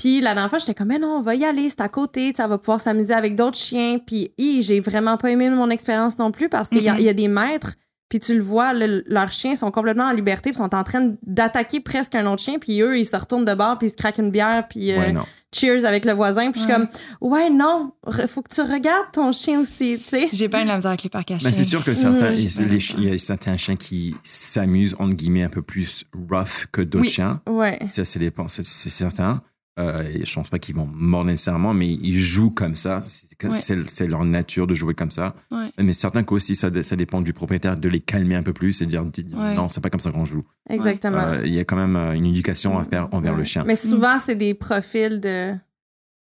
[0.02, 2.32] Puis la dernière fois, j'étais comme, mais non, on va y aller, c'est à côté,
[2.36, 3.98] ça va pouvoir s'amuser avec d'autres chiens.
[4.04, 7.08] Puis j'ai vraiment pas aimé mon expérience non plus parce qu'il y, a- il y
[7.08, 7.74] a des maîtres,
[8.08, 11.12] puis tu le vois, le- leurs chiens sont complètement en liberté, puis sont en train
[11.22, 13.96] d'attaquer presque un autre chien, puis eux, ils se retournent de bord, puis ils se
[13.96, 15.14] craquent une bière, puis euh, Ouais,
[15.54, 16.50] cheers avec le voisin.
[16.50, 16.88] Puis je suis comme,
[17.20, 17.92] ouais, non,
[18.28, 20.28] faut que tu regardes ton chien aussi, tu sais.
[20.32, 21.52] J'ai pas eu de la misère avec les parcs à Mais chiens.
[21.52, 25.14] c'est sûr que certains, il- les chi- il y a certains chiens qui s'amusent, entre
[25.14, 27.08] guillemets, un peu plus rough que d'autres Oui.
[27.10, 27.40] chiens.
[27.48, 27.78] Ouais.
[27.86, 29.40] Ça, c'est certain.
[29.78, 33.02] Euh, et je pense pas qu'ils vont mordre nécessairement, mais ils jouent comme ça.
[33.06, 33.58] C'est Ouais.
[33.58, 35.34] c'est- c'est leur nature de jouer comme ça.
[35.50, 35.70] Ouais.
[35.80, 38.84] Mais certains qu'aussi, ça, ça dépend du propriétaire de les calmer un peu plus et
[38.84, 39.54] de dire, de dire, Ouais.
[39.54, 40.44] non, c'est pas comme ça qu'on joue.
[40.68, 41.18] Exactement.
[41.18, 43.64] Euh, Il y a quand même euh, une éducation à faire envers le chien.
[43.66, 45.54] Mais souvent, c'est des profils de,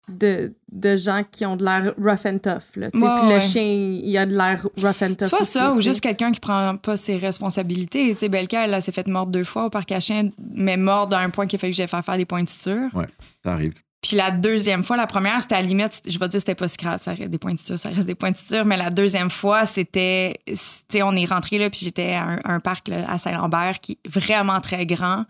[0.09, 2.75] de, de gens qui ont de l'air rough and tough.
[2.75, 3.05] Là, tu sais.
[3.05, 3.41] Ouais, Puis le ouais.
[3.41, 5.29] chien, il a de l'air rough and tough.
[5.29, 8.13] Soit aussi, ça, ou juste quelqu'un qui prend pas ses responsabilités.
[8.13, 10.77] Tu sais, Belka, elle, elle s'est fait mordre deux fois au parc à chiens, mais
[10.77, 12.89] mordre à un point qu'il a fallu que j'aille faire faire des points de suture.
[13.43, 13.73] Ça arrive.
[14.01, 16.69] Puis la deuxième fois, la première, c'était à la limite, je vais dire, c'était pas
[16.69, 18.77] si grave, ça reste des points de suture, ça reste des points de suture, mais
[18.77, 22.59] la deuxième fois, c'était, tu sais, on est rentré là, puis j'étais à un, un
[22.61, 25.25] parc là, à Saint-Lambert qui est vraiment très grand.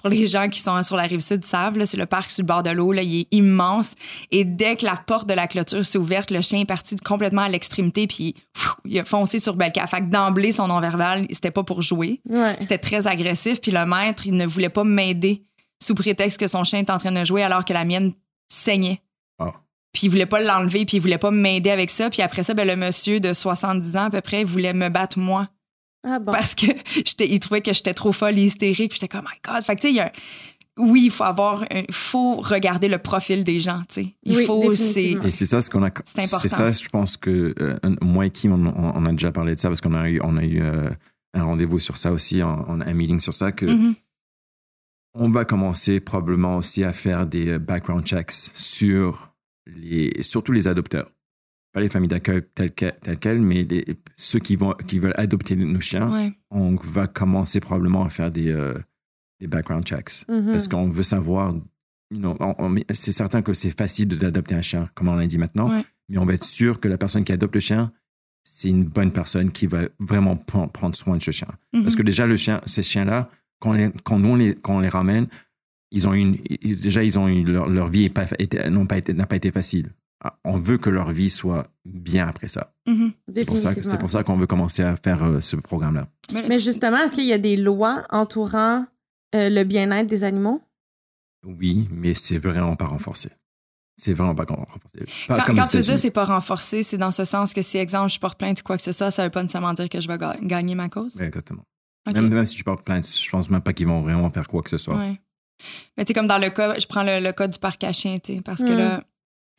[0.00, 2.46] Pour les gens qui sont sur la rive sud savent, c'est le parc sur le
[2.46, 3.94] bord de l'eau, là, il est immense.
[4.30, 7.42] Et dès que la porte de la clôture s'est ouverte, le chien est parti complètement
[7.42, 8.34] à l'extrémité, puis
[8.84, 9.86] il a foncé sur Belka.
[9.86, 12.20] Fait que d'emblée, son non-verbal, c'était pas pour jouer.
[12.28, 12.56] Ouais.
[12.60, 15.44] C'était très agressif, puis le maître, il ne voulait pas m'aider
[15.82, 18.12] sous prétexte que son chien était en train de jouer alors que la mienne
[18.48, 19.00] saignait.
[19.38, 19.52] Ah.
[19.92, 22.10] Puis il voulait pas l'enlever, puis il voulait pas m'aider avec ça.
[22.10, 25.18] Puis après ça, ben, le monsieur de 70 ans à peu près voulait me battre
[25.18, 25.48] moi
[26.02, 26.32] Ah bon.
[26.32, 28.90] parce que j'étais, il trouvait que j'étais trop folle et hystérique.
[28.90, 29.62] Puis j'étais comme, oh my God.
[29.64, 30.10] Fait que tu sais, il y a un-
[30.78, 34.14] oui, il faut avoir, un- faut regarder le profil des gens, tu sais.
[34.22, 35.10] Il Oui, faut, c'est.
[35.24, 35.90] Et c'est ça ce qu'on a.
[36.06, 36.38] C'est important.
[36.38, 39.68] C'est ça, je pense que euh, moi et Kim, on, a déjà parlé de ça
[39.68, 40.88] parce qu'on a eu, on a eu euh,
[41.34, 43.94] un rendez-vous sur ça aussi, on, on a un meeting sur ça que Mhm.
[45.14, 49.34] on va commencer probablement aussi à faire des euh, background checks sur
[49.66, 51.10] les, surtout les adopteurs.
[51.72, 53.84] Pas les familles d'accueil telles que- telles quelles, mais les-
[54.16, 56.12] ceux qui, vont, qui veulent adopter nos chiens.
[56.12, 56.32] Ouais.
[56.50, 58.76] On va commencer probablement à faire des, euh,
[59.40, 60.24] des background checks.
[60.28, 60.50] Mhm.
[60.50, 61.54] Parce qu'on veut savoir,
[62.10, 62.36] you know,
[62.92, 65.84] c'est certain que c'est facile d'adopter un chien, comme on l'a dit maintenant, Ouais.
[66.08, 67.92] mais on va être sûr que la personne qui adopte le chien,
[68.42, 71.48] c'est une bonne personne qui va vraiment pre- prendre soin de ce chien.
[71.72, 73.28] Parce que déjà, le chien, ces chiens-là,
[73.60, 75.28] quand, les- quand nous, on les, quand on les ramène,
[75.92, 78.24] ils ont une, ils- déjà, ils ont eu leur, leur vie est pas,
[79.12, 79.90] n'a pas été facile.
[80.44, 82.72] On veut que leur vie soit bien après ça.
[82.86, 83.12] Mhm.
[83.28, 83.98] C'est pour ça, que- c'est Définitivement.
[84.00, 86.08] pour ça qu'on veut commencer à faire euh, ce programme-là.
[86.32, 88.86] Mais, là, Mais tu- justement, est-ce qu'il y a des lois entourant
[89.34, 90.60] euh, le bien-être des animaux?
[91.46, 93.30] Oui, mais c'est vraiment pas renforcé.
[93.96, 94.98] C'est vraiment pas renforcé.
[95.28, 95.98] Pas Quand, comme quand tu États-Unis.
[95.98, 98.76] c'est pas renforcé, c'est dans ce sens que si, exemple, je porte plainte ou quoi
[98.76, 101.20] que ce soit, ça veut pas nécessairement dire que je vais ga- gagner ma cause?
[101.20, 101.62] Exactement.
[102.12, 104.62] Même, même si tu portes plainte, je pense même pas qu'ils vont vraiment faire quoi
[104.62, 104.96] que ce soit.
[104.96, 105.20] Ouais.
[105.96, 107.92] Mais tu sais, comme dans le cas, je prends le, le cas du parc à
[107.92, 108.78] chiens, tu sais, parce que Mm.
[108.78, 109.04] là.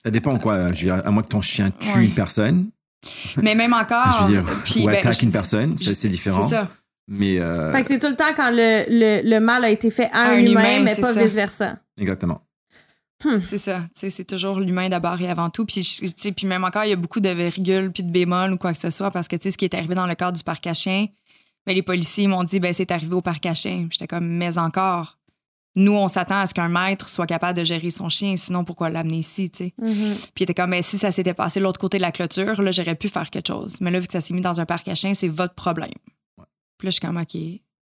[0.03, 0.57] Ça dépend quoi.
[0.73, 2.05] Je veux dire, à moins que ton chien tue Ouais.
[2.05, 2.69] une personne,
[3.37, 4.11] Mais même encore.
[4.11, 6.47] je veux dire, puis, ou ben, attaque je- une personne, c'est différent.
[6.47, 6.67] C'est ça.
[7.07, 9.91] Mais euh, Fait que c'est tout le temps quand le, le, le mal a été
[9.91, 10.49] fait à À un, humain,
[10.79, 11.77] humain, mais pas vice-versa.
[11.99, 12.41] exactement.
[13.47, 13.83] C'est ça.
[13.93, 15.65] C'est toujours l'humain d'abord et avant tout.
[15.65, 18.09] Puis, je- tu sais, puis même encore, il y a beaucoup de virgules puis de
[18.11, 20.07] bémols ou quoi que ce soit parce que, tu sais, ce qui est arrivé dans
[20.07, 21.05] le cadre du parc à chiens,
[21.67, 23.87] ben, les policiers m'ont dit, ben, c'est arrivé au parc à chiens.
[23.91, 25.19] J'étais comme, mais encore.
[25.75, 28.89] Nous, on s'attend à ce qu'un maître soit capable de gérer son chien, sinon pourquoi
[28.89, 29.73] l'amener ici, tu sais?
[29.81, 30.15] Mhm.
[30.33, 32.61] Puis il était comme, mais si ça s'était passé de l'autre côté de la clôture,
[32.61, 33.75] là, j'aurais pu faire quelque chose.
[33.79, 35.91] Mais là, vu que ça s'est mis dans un parc à chiens, c'est votre problème.
[36.77, 37.35] Puis là, je suis comme, OK.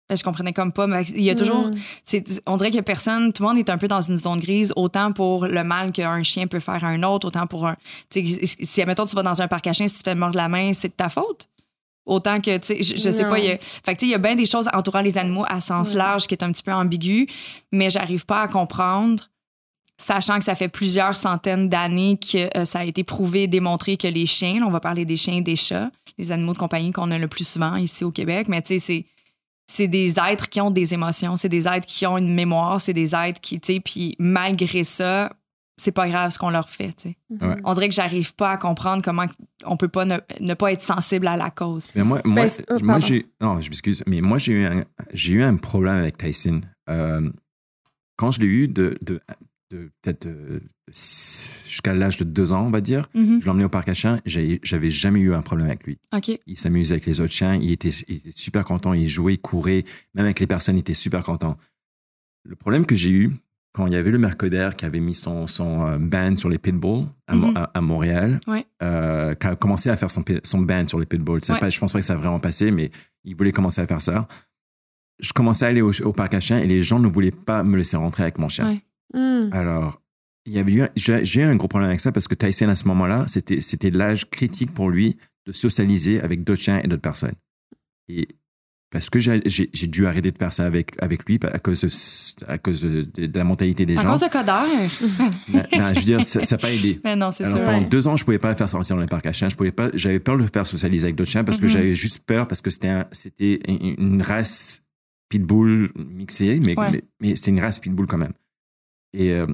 [0.07, 1.71] Ben, je comprenais comme pas, mais il y a toujours.
[2.05, 4.71] C'est- On dirait que personne, tout le monde est un peu dans une zone grise,
[4.77, 7.75] autant pour le mal qu'un chien peut faire à un autre, autant pour un.
[8.11, 10.15] Tu sais, si, admettons, tu vas dans un parc à chiens, si tu te fais
[10.15, 11.49] mordre la main, c'est de ta faute.
[12.07, 13.31] Autant que, tu sais, je, je sais Non.
[13.31, 15.01] pas, il y a, fait que, tu sais, il y a bien des choses entourant
[15.01, 17.27] les animaux à sens large qui est un petit peu ambigu,
[17.73, 19.25] mais j'arrive pas à comprendre,
[19.97, 24.09] sachant que ça fait plusieurs centaines d'années que euh, ça a été prouvé, démontré que
[24.09, 26.91] les chiens, là, on va parler des chiens et des chats, les animaux de compagnie
[26.93, 29.07] qu'on a le plus souvent ici au Québec, mais tu sais, c'est
[29.67, 32.93] c'est des êtres qui ont des émotions, c'est des êtres qui ont une mémoire, c'est
[32.93, 35.33] des êtres qui, tu sais, puis malgré ça,
[35.77, 37.17] c'est pas grave ce qu'on leur fait, tu sais.
[37.31, 37.57] Ouais.
[37.65, 39.27] On dirait que j'arrive pas à comprendre comment
[39.65, 41.89] on peut pas ne, ne pas être sensible à la cause.
[41.95, 43.27] Mais moi, moi, Ben, oh, moi j'ai.
[43.41, 46.61] Non, je m'excuse, mais moi, j'ai eu, un, j'ai eu un problème avec Tyson.
[46.89, 47.29] Euh,
[48.17, 49.21] quand je l'ai eu de, de,
[49.71, 50.61] de peut-être euh,
[50.93, 53.41] jusqu'à l'âge de deux ans, on va dire, Mhm.
[53.41, 55.99] je l'ai emmené au parc à chiens, j'avais jamais eu un problème avec lui.
[56.47, 59.39] Il s'amusait avec les autres chiens, il était, il était super content, il jouait, il
[59.41, 61.57] courait, même avec les personnes, il était super content.
[62.45, 63.33] Le problème que j'ai eu,
[63.75, 66.59] quand il y avait le Mercader qui avait mis son, son euh, ban sur les
[66.59, 67.57] pitbulls à, Mhm.
[67.57, 68.65] à- à Montréal, Ouais.
[68.83, 71.41] euh, qui a commencé à faire son, son ban sur les pitbulls.
[71.49, 71.59] Ouais.
[71.59, 72.91] pas- je pense pas que ça a vraiment passé, mais
[73.25, 74.29] il voulait commencer à faire ça.
[75.21, 77.63] Je commençais à aller au, au parc à chiens et les gens ne voulaient pas
[77.65, 78.69] me laisser rentrer avec mon chien.
[78.69, 78.83] Ouais.
[79.21, 79.51] Mhm.
[79.53, 80.01] Alors,
[80.47, 82.69] il y avait eu, un- j'ai eu un gros problème avec ça parce que Tyson,
[82.69, 85.17] à ce moment-là, c'était, c'était l'âge critique pour lui
[85.47, 87.35] de socialiser avec d'autres chiens et d'autres personnes.
[88.09, 88.29] Et
[88.95, 89.41] parce que j'ai,
[89.89, 91.89] dû arrêter de faire ça avec, avec lui à cause de,
[92.51, 94.13] à cause de, de- de la mentalité des À gens.
[94.13, 94.53] cause de Coder.
[95.53, 97.01] Non, non, je veux dire, ça n'a pas aidé.
[97.05, 97.85] Mais non, c'est pendant Ouais.
[97.87, 99.49] deux ans, je pouvais pas le faire sortir dans les parcs à chiens.
[99.49, 101.71] Je pouvais pas, j'avais peur de le faire socialiser avec d'autres chiens parce que Mhm.
[101.73, 103.59] j'avais juste peur parce que c'était un- c'était
[103.99, 104.83] une race
[105.29, 106.91] pitbull mixée, mais, Ouais.
[106.93, 108.33] mais, mais c'est une race pitbull quand même.
[109.13, 109.47] Et euh,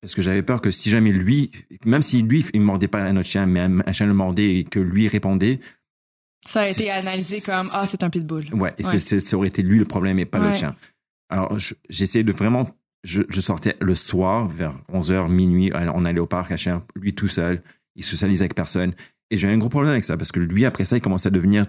[0.00, 1.50] parce que j'avais peur que si jamais lui,
[1.84, 4.56] même si lui, il mordait pas un autre chien, mais un, un chien le mordait
[4.58, 5.58] et que lui répondait,
[6.46, 8.46] Ça a été analysé comme Ah, c'est un pitbull.
[8.54, 8.98] ouais, et c'est- Ouais.
[8.98, 10.46] c'est- ça aurait été lui le problème et pas Ouais.
[10.46, 10.76] l'autre chien.
[11.30, 12.68] Alors, je- j'essayais de vraiment,
[13.04, 17.14] je, je sortais le soir vers 11h, minuit, on allait au parc à chien, lui
[17.14, 17.60] tout seul,
[17.96, 18.92] il socialisait avec personne.
[19.30, 21.28] Et j'ai eu un gros problème avec ça parce que lui, après ça, il commençait
[21.28, 21.66] à devenir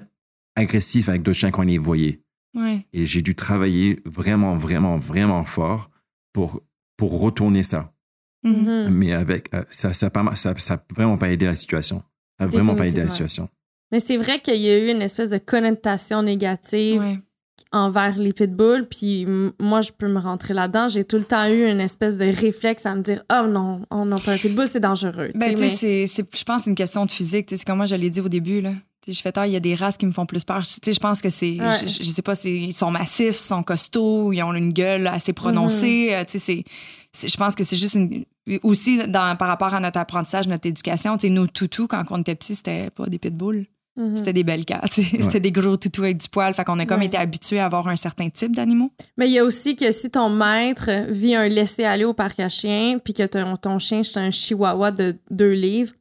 [0.56, 2.22] agressif avec d'autres chiens quand il les voyait.
[2.56, 2.86] Ouais.
[2.94, 5.90] Et j'ai dû travailler vraiment, vraiment, vraiment fort
[6.34, 6.62] pour,
[6.98, 7.94] pour retourner ça.
[8.44, 8.54] Mhm.
[8.86, 8.90] Mhm.
[8.94, 12.00] Mais avec, euh, ça, ça, a pas, ça, ça a vraiment pas aidé la situation.
[12.40, 13.50] Ça a vraiment pas aidé la situation.
[13.92, 17.20] Mais c'est vrai qu'il y a eu une espèce de connotation négative Ouais.
[17.72, 18.88] envers les pitbulls.
[18.90, 19.26] Puis
[19.60, 20.88] moi, je peux me rentrer là-dedans.
[20.88, 24.06] J'ai tout le temps eu une espèce de réflexe à me dire Oh non, oh
[24.06, 25.30] non, pas un pitbull, c'est dangereux.
[25.36, 27.48] Ben, Tu sais, tu mais- c'est- je pense que c'est une question de physique.
[27.50, 28.62] C'est comme moi, je l'ai dit au début.
[28.62, 28.74] Là.
[29.08, 30.62] Je fais tard, il y a des races qui me font plus peur.
[30.62, 31.58] Tu sais, Je pense que c'est.
[31.60, 31.72] Ouais.
[31.82, 35.08] Je, je- sais pas, c'est- ils sont massifs, ils sont costauds, ils ont une gueule
[35.08, 36.16] assez prononcée.
[36.30, 36.64] tu sais,
[37.14, 38.24] c'est- Je pense que c'est juste une.
[38.64, 42.20] Aussi, dans, par rapport à notre apprentissage, notre éducation, tu sais, nos toutous, quand on
[42.22, 43.66] était petits, c'était pas des pitbulls,
[44.00, 44.16] Mhm.
[44.16, 44.82] c'était des belles cats.
[44.92, 46.54] C'était des gros toutous avec du poil.
[46.54, 47.06] Fait qu'on a comme Ouais.
[47.08, 48.92] été habitués à avoir un certain type d'animaux.
[49.18, 52.48] Mais il y a aussi que si ton maître vit un laisser-aller au parc à
[52.50, 55.94] chiens, puis que ton, ton chien, c'est un chihuahua de deux livres,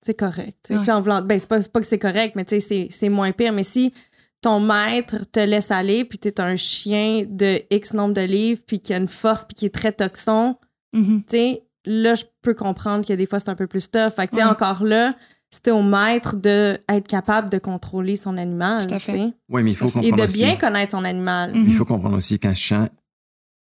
[0.00, 0.68] c'est correct.
[0.70, 0.78] Ouais.
[0.82, 2.88] Puis en voulant- ben, c'est pas, c'est pas que c'est correct, mais tu sais, c'est-
[2.90, 3.52] c'est moins pire.
[3.52, 3.92] Mais si
[4.40, 8.78] ton maître te laisse aller, puis t'es un chien de X nombre de livres, puis
[8.78, 10.56] qui a une force, puis qui est très toxon,
[10.92, 11.22] Mhm.
[11.28, 14.10] tu sais, là, je peux comprendre que des fois, c'est un peu plus tough.
[14.14, 15.14] Fait que, tu sais, encore là,
[15.50, 19.32] c'était au maître d'être capable de contrôler son animal, Tout à fait.
[19.48, 20.38] Oui, mais il faut Et comprendre de aussi.
[20.38, 21.54] bien connaître son animal.
[21.54, 21.64] Mhm.
[21.66, 22.88] Il faut comprendre aussi qu'un chien,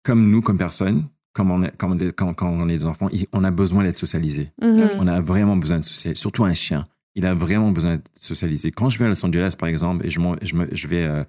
[0.03, 1.03] comme nous, comme personne,
[1.33, 3.51] comme on est, comme on est- quand, quand on est des enfants, il- on a
[3.51, 4.51] besoin d'être socialisé.
[4.61, 4.89] Mhm.
[4.99, 6.19] On a vraiment besoin de socialiser.
[6.19, 6.87] Surtout un chien.
[7.15, 8.71] Il a vraiment besoin de socialiser.
[8.71, 11.23] Quand je vais à Los Angeles, par exemple, et je, je, me- je vais, euh,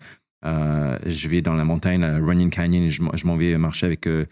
[0.45, 3.57] euh, je vais dans la montagne, à Running Canyon, et je, m'en- je m'en vais
[3.59, 4.27] marcher avec, euh,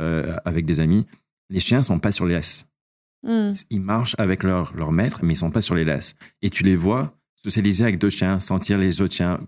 [0.00, 1.06] euh, avec des amis,
[1.50, 2.66] les chiens sont pas sur les laisses.
[3.24, 3.52] Mhm.
[3.70, 6.14] Ils marchent avec leur, leur maître, mais ils sont pas sur les laisses.
[6.42, 9.38] Et tu les vois socialiser avec d'autres chiens, sentir les autres chiens,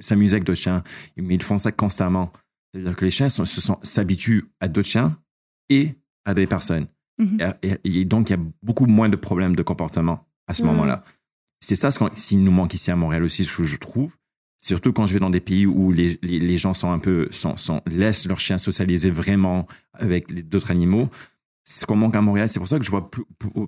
[0.00, 0.82] s'amuser avec d'autres chiens,
[1.16, 2.32] mais ils font ça constamment.
[2.72, 5.16] C'est-à-dire que les chiens sont- se sont- s'habituent à d'autres chiens
[5.70, 5.94] et
[6.26, 6.86] à des personnes.
[7.18, 7.38] Mhm.
[7.62, 10.62] Et, et- et donc, il y a beaucoup moins de problèmes de comportement à ce
[10.62, 10.68] Mhm.
[10.70, 11.02] moment-là.
[11.60, 14.14] C'est ça ce qu'on- ce qui nous manque ici à Montréal aussi, je, je trouve.
[14.60, 17.28] Surtout quand je vais dans des pays où les, les, les gens sont un peu,
[17.30, 21.08] sont, sont, laissent leurs chiens socialiser vraiment avec d'autres animaux.
[21.70, 22.48] C'est ce qu'on manque à Montréal.
[22.48, 23.24] C'est pour ça que je vois plus-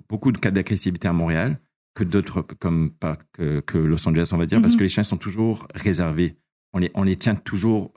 [0.09, 1.59] beaucoup de cas d'agressivité à Montréal
[1.93, 2.91] que d'autres, comme
[3.33, 4.79] que, que Los Angeles, on va dire, parce Mhm.
[4.79, 6.35] que les chiens sont toujours réservés.
[6.73, 7.93] On les, on les tient toujours,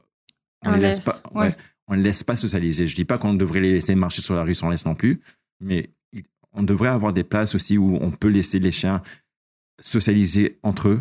[0.63, 1.21] on En les laisse laisse.
[1.23, 1.47] pas, Ouais.
[1.47, 1.57] ouais,
[1.89, 2.87] on les laisse pas socialiser.
[2.87, 5.21] Je dis pas qu'on devrait les laisser marcher sur la rue sans laisse non plus,
[5.61, 5.89] mais
[6.53, 9.01] on devrait avoir des places aussi où on peut laisser les chiens
[9.81, 11.01] socialiser entre eux.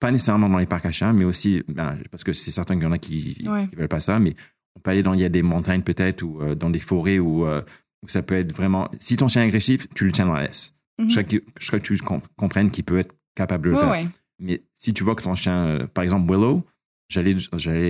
[0.00, 2.84] Pas nécessairement dans les parcs à chiens, mais aussi, ben, parce que c'est certain qu'il
[2.84, 3.68] y en a qui, Ouais.
[3.68, 4.34] qui veulent pas ça, mais
[4.76, 7.18] on peut aller dans, il y a des montagnes peut-être ou euh, dans des forêts
[7.18, 7.62] où, euh,
[8.10, 10.74] ça peut être vraiment, si ton chien est agressif, tu le tiens dans la laisse.
[10.98, 11.08] Mhm.
[11.08, 13.74] Je serais que, je serais que tu com- comprennes qu'il peut être capable de le
[13.76, 13.90] Ouais, faire.
[13.90, 14.08] ouais.
[14.38, 16.66] Mais si tu vois que ton chien, euh, par exemple Willow,
[17.08, 17.32] j'allais,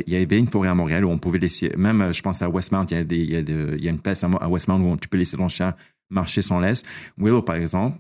[0.06, 2.42] il y avait une forêt à Montréal où on pouvait laisser, même euh, je pense
[2.42, 4.28] à Westmount, il y a, des, y a, de- il y a une place à,
[4.28, 5.74] Mo- à Westmount où tu peux laisser ton chien
[6.10, 6.82] marcher sans laisse.
[7.16, 7.98] Willow, par exemple,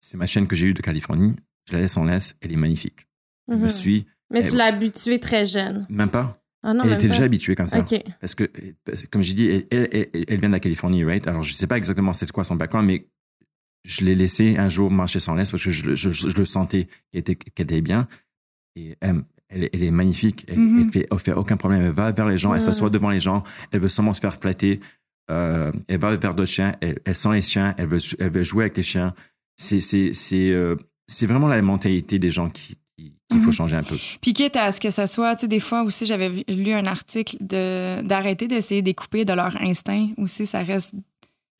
[0.00, 1.36] c'est ma chienne que j'ai eue de Californie,
[1.68, 3.06] je la laisse en laisse, elle est magnifique.
[3.48, 3.68] Je me Mhm.
[3.68, 5.86] suis, Mais tu l'as habitué très jeune.
[5.90, 7.14] même pas, Ah non, elle était pas.
[7.14, 7.78] déjà habituée comme ça.
[8.20, 8.44] Parce que,
[8.84, 11.26] parce comme j'ai dit, elle, elle, elle- elle vient de la Californie, right?
[11.26, 13.06] Alors, je sais pas exactement c'est quoi son background, mais
[13.84, 16.44] je l'ai laissé un jour marcher sans laisse parce que je, je, je- je le
[16.44, 18.06] sentais qu'elle était, qu'elle était bien.
[18.76, 20.44] Et elle, elle, est- magnifique.
[20.48, 20.58] Elle,
[21.10, 21.82] elle fait, aucun problème.
[21.82, 23.42] Elle va vers les gens, elle s'assoit devant les gens,
[23.72, 24.80] elle veut seulement se faire flatter.
[25.30, 28.64] Euh, elle va vers d'autres chiens, elle, sent les chiens, elle veut, elle veut jouer
[28.64, 29.14] avec les chiens.
[29.56, 32.76] C'est, c'est, c'est, euh, c'est vraiment la mentalité des gens qui-
[33.30, 33.52] qu'il faut Mhm.
[33.52, 33.96] changer un peu.
[34.20, 36.86] Puis quitte à ce que ça soit, tu sais, des fois aussi, j'avais lu un
[36.86, 40.08] article de d'arrêter d'essayer de les couper de leur instinct.
[40.18, 40.94] Aussi, ça reste.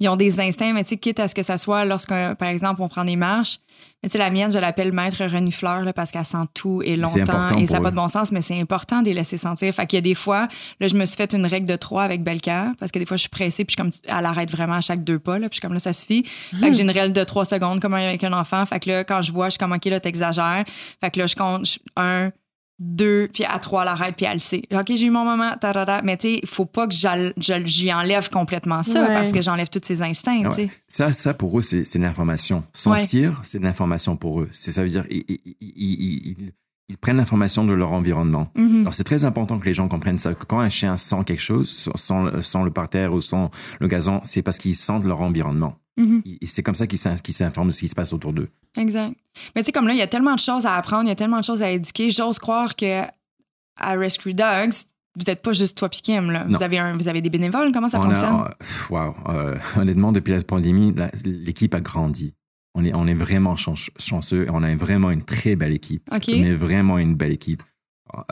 [0.01, 2.49] Ils ont des instincts, mais tu sais, quitte à ce que ça soit lorsque, par
[2.49, 3.59] exemple, on prend des marches.
[4.03, 6.97] Mais tu sais, la mienne, je l'appelle maître renifleur là, parce qu'elle sent tout et
[6.97, 7.11] longtemps
[7.59, 9.75] et ça n'a pas de bon sens, mais c'est important de les laisser sentir.
[9.75, 10.49] Fait qu'il y a des fois,
[10.81, 13.19] là, je me suis fait une règle de trois avec Belka parce que des fois,
[13.19, 15.51] je suis pressée puis je suis comme, elle arrête vraiment à chaque deux pas, là,
[15.51, 16.25] puis je suis comme là, ça suffit.
[16.25, 18.65] Fait que j'ai une règle de trois secondes comme avec un enfant.
[18.65, 20.65] Fait que là, quand je vois, je suis comme, OK, là, t'exagères.
[21.03, 22.31] Fait que là, je compte je- un,
[22.83, 24.63] deux, puis à trois, elle arrête, puis elle le sait.
[24.73, 26.01] OK, j'ai eu mon moment, tarara.
[26.03, 29.09] mais tu sais, il faut pas que j'y enlève complètement ça Ouais.
[29.15, 30.67] parce que j'enlève tous ses instincts, Ah tu ouais.
[30.69, 30.71] sais.
[30.89, 32.65] Ça, ça pour eux, c'est c'est de l'information.
[32.73, 34.49] Sentir, c'est de l'information pour eux.
[34.53, 36.37] C'est ça veut dire ils, ils,
[36.89, 38.49] ils- prennent l'information de leur environnement.
[38.57, 38.81] Mhm.
[38.81, 40.35] Alors c'est très important que les gens comprennent ça.
[40.35, 44.21] Que quand un chien sent quelque chose, sent, sent le parterre ou sent le gazon,
[44.25, 45.77] c'est parce qu'ils sentent leur environnement.
[45.97, 46.23] Mhm.
[46.41, 48.49] Et C'est comme ça qu'ils s'in- qu'ils s'informent de ce qui se passe autour d'eux.
[48.79, 49.15] Exact.
[49.55, 51.13] Mais tu sais, comme là, il y a tellement de choses à apprendre, il y
[51.13, 52.11] a tellement de choses à éduquer.
[52.11, 53.03] J'ose croire que
[53.77, 54.73] à Rescue Dogs,
[55.17, 56.47] vous n'êtes pas juste toi Kim, là.
[56.49, 58.29] Vous avez, un, vous avez des bénévoles, comment ça On fonctionne?
[58.35, 62.35] a, euh, wow, euh, honnêtement, depuis la pandémie, l'équipe a grandi.
[62.75, 66.09] On est, on est vraiment chan- chanceux et on a vraiment une très belle équipe.
[66.13, 67.63] On est vraiment une belle équipe.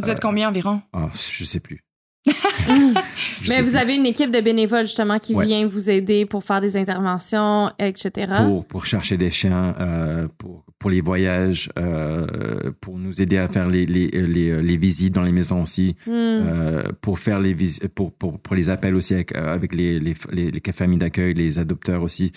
[0.01, 0.81] Vous êtes combien environ?
[0.93, 1.83] Ah, je sais plus.
[3.49, 5.47] Mais vous avez une équipe de bénévoles justement qui Ouais.
[5.47, 8.33] vient vous aider pour faire des interventions, etc.
[8.45, 13.49] pour, pour chercher des chiens, euh, pour, pour les voyages, euh, pour nous aider à
[13.49, 16.11] faire les, les, les, les visites dans les maisons aussi, Hmm.
[16.13, 19.99] euh, pour faire les vis- pour, pour, pour les appels aussi avec, euh, avec les,
[20.01, 22.33] les, les, les familles d'accueil, les adopteurs aussi.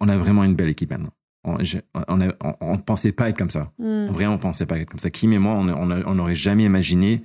[0.00, 1.12] On a vraiment une belle équipe maintenant.
[1.44, 3.70] On ne pensait pas être comme ça.
[3.78, 4.06] Hmm.
[4.08, 5.10] On vraiment pensait pas être comme ça.
[5.10, 7.22] Kim et moi, on on a- on n'aurait jamais imaginé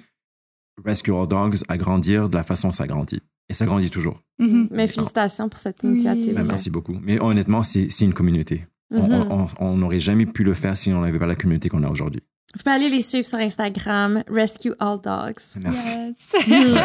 [0.86, 3.22] Rescue Our Dogs à grandir de la façon dont ça grandit.
[3.50, 4.22] Et ça grandit toujours.
[4.38, 4.68] Mhm.
[4.72, 5.90] Mais félicitations pour cette Oui.
[5.92, 6.36] initiative.
[6.36, 6.98] Ben, merci beaucoup.
[7.02, 8.66] Mais honnêtement, c'est c'est une communauté.
[8.92, 9.48] On- Mhm.
[9.60, 12.22] on- n'aurait jamais pu le faire si on n'avait pas la communauté qu'on a aujourd'hui.
[12.56, 15.42] Vous pouvez aller les suivre sur Instagram, Rescue All Dogs.
[15.64, 15.98] Merci.
[15.98, 16.34] Yes.
[16.48, 16.78] Mhm.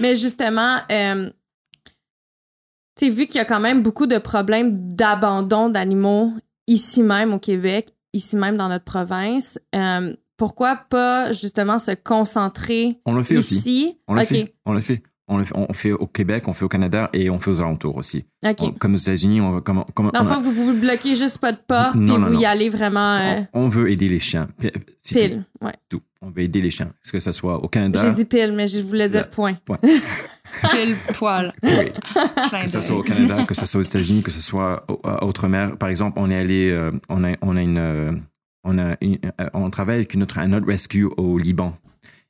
[0.00, 1.30] Mais justement, euh,
[2.96, 6.32] tu sais, vu qu'il y a quand même beaucoup de problèmes d'abandon d'animaux
[6.66, 12.98] ici même au Québec, ici même dans notre province, euh, pourquoi pas justement se concentrer
[13.06, 13.56] On le fait aussi.
[13.56, 13.98] ici?
[14.08, 14.52] On le fait.
[14.66, 15.02] On le fait.
[15.26, 15.54] On le fait.
[15.56, 18.26] On fait au Québec, on fait au Canada et on fait aux alentours aussi.
[18.44, 18.58] OK.
[18.60, 21.52] On- comme aux États-Unis, on, va- comme, comme- on a- vous vous bloquez juste pas
[21.52, 24.20] de porte, Non, puis non, vous y allez vraiment euh, on, on veut aider les
[24.20, 24.48] chiens.
[24.58, 25.44] Pile.
[25.62, 25.72] Ouais.
[25.88, 26.02] Tout, tout.
[26.20, 26.90] On veut aider les chiens.
[27.10, 29.26] Que ce soit au J'ai Canada, dit pile, mais je voulais dire ça.
[29.28, 29.54] point.
[30.70, 31.52] Pile poil.
[31.62, 31.70] oui.
[32.62, 35.76] Que ce soit au Canada, que ce soit aux États-Unis, que ce soit à Outre-mer.
[35.78, 38.12] Par exemple, on est allé, euh, on a, on a une, euh,
[38.64, 41.76] on a une- euh, on travaille avec un autre rescue au Liban.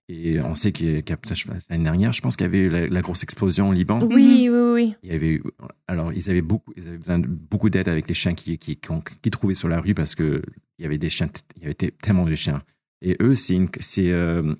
[0.08, 2.86] Et on sait qu'il qu'il pense, l'année dernière, je pense qu'il y avait eu la,
[2.88, 4.02] la grosse explosion au Liban.
[4.02, 4.94] Oui, oui, oui.
[5.02, 5.40] Il y avait
[5.88, 8.78] alors, ils avaient beaucoup, ils avaient besoin de beaucoup d'aide avec les chiens qui, qui,
[9.22, 10.42] qui trouvaient sur la rue parce que
[10.78, 12.62] il y avait des chiens, il y avait tellement de chiens.
[13.00, 13.34] Et eux,
[13.80, 14.54] c'est euh,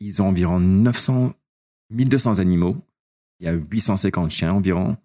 [0.00, 1.32] ils ont environ 900,
[1.90, 2.76] 1200 animaux.
[3.40, 4.96] Il y a 850 chiens environ,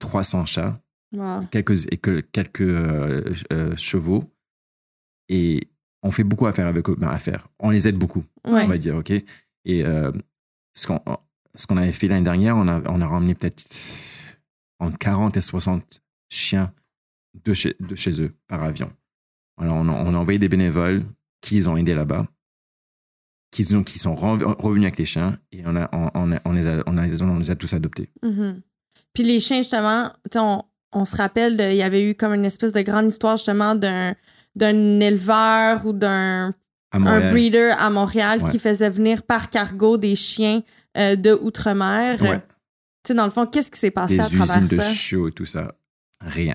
[0.00, 0.80] 300 chats,
[1.12, 1.46] Wow.
[1.52, 3.22] quelques, et que, quelques euh,
[3.52, 4.24] euh, chevaux.
[5.28, 5.60] Et
[6.02, 7.48] on fait beaucoup à faire avec eux, ben, à faire.
[7.58, 8.62] On les aide beaucoup Ouais.
[8.62, 9.10] on va dire, OK?
[9.10, 9.24] Et
[9.84, 10.12] euh,
[10.74, 11.00] ce qu'on
[11.54, 13.64] ce qu'on avait fait l'année dernière, on a, on a ramené peut-être
[14.78, 16.70] entre 40 et 60 chiens
[17.44, 18.90] de chez, de chez eux par avion.
[19.58, 21.02] Alors, on a, on a envoyé des bénévoles
[21.40, 22.26] qui les ont aidés là-bas,
[23.50, 26.52] qui, ont, qui sont revenus avec les chiens et on, a, on, on a- on
[26.52, 28.10] les, a, on, a- on les a tous adoptés.
[28.22, 28.60] Mhm.
[29.14, 30.62] Puis les chiens, justement, tu sais, on,
[30.92, 34.14] on se rappelle, il y avait eu comme une espèce de grande histoire, justement, d'un
[34.56, 36.52] d'un éleveur ou d'un
[36.92, 38.50] un breeder à Montréal Ouais.
[38.50, 40.62] qui faisait venir par cargo des chiens
[40.96, 42.20] euh, de Outre-mer.
[42.22, 42.38] Ouais.
[42.38, 44.88] Tu sais, dans le fond, qu'est-ce qui s'est passé Des à travers usines de ça?
[44.90, 45.74] chiots et tout ça.
[46.22, 46.54] Rien.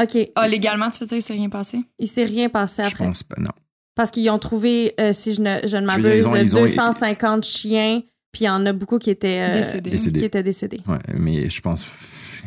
[0.00, 0.16] OK.
[0.36, 1.80] Ah, légalement, tu veux dire, il s'est rien passé?
[1.98, 3.04] Il s'est rien passé Je après.
[3.04, 3.50] pense pas, non.
[3.96, 6.60] Parce qu'ils ont trouvé, euh, si je ne, je ne Je m'abuse, ont- ils ont-
[6.60, 8.00] 250 chiens,
[8.30, 9.90] puis il y en a beaucoup qui étaient, euh, Décédés.
[9.90, 10.20] Décédés.
[10.20, 10.80] Qui étaient décédés.
[10.86, 11.84] Ouais, mais je pense,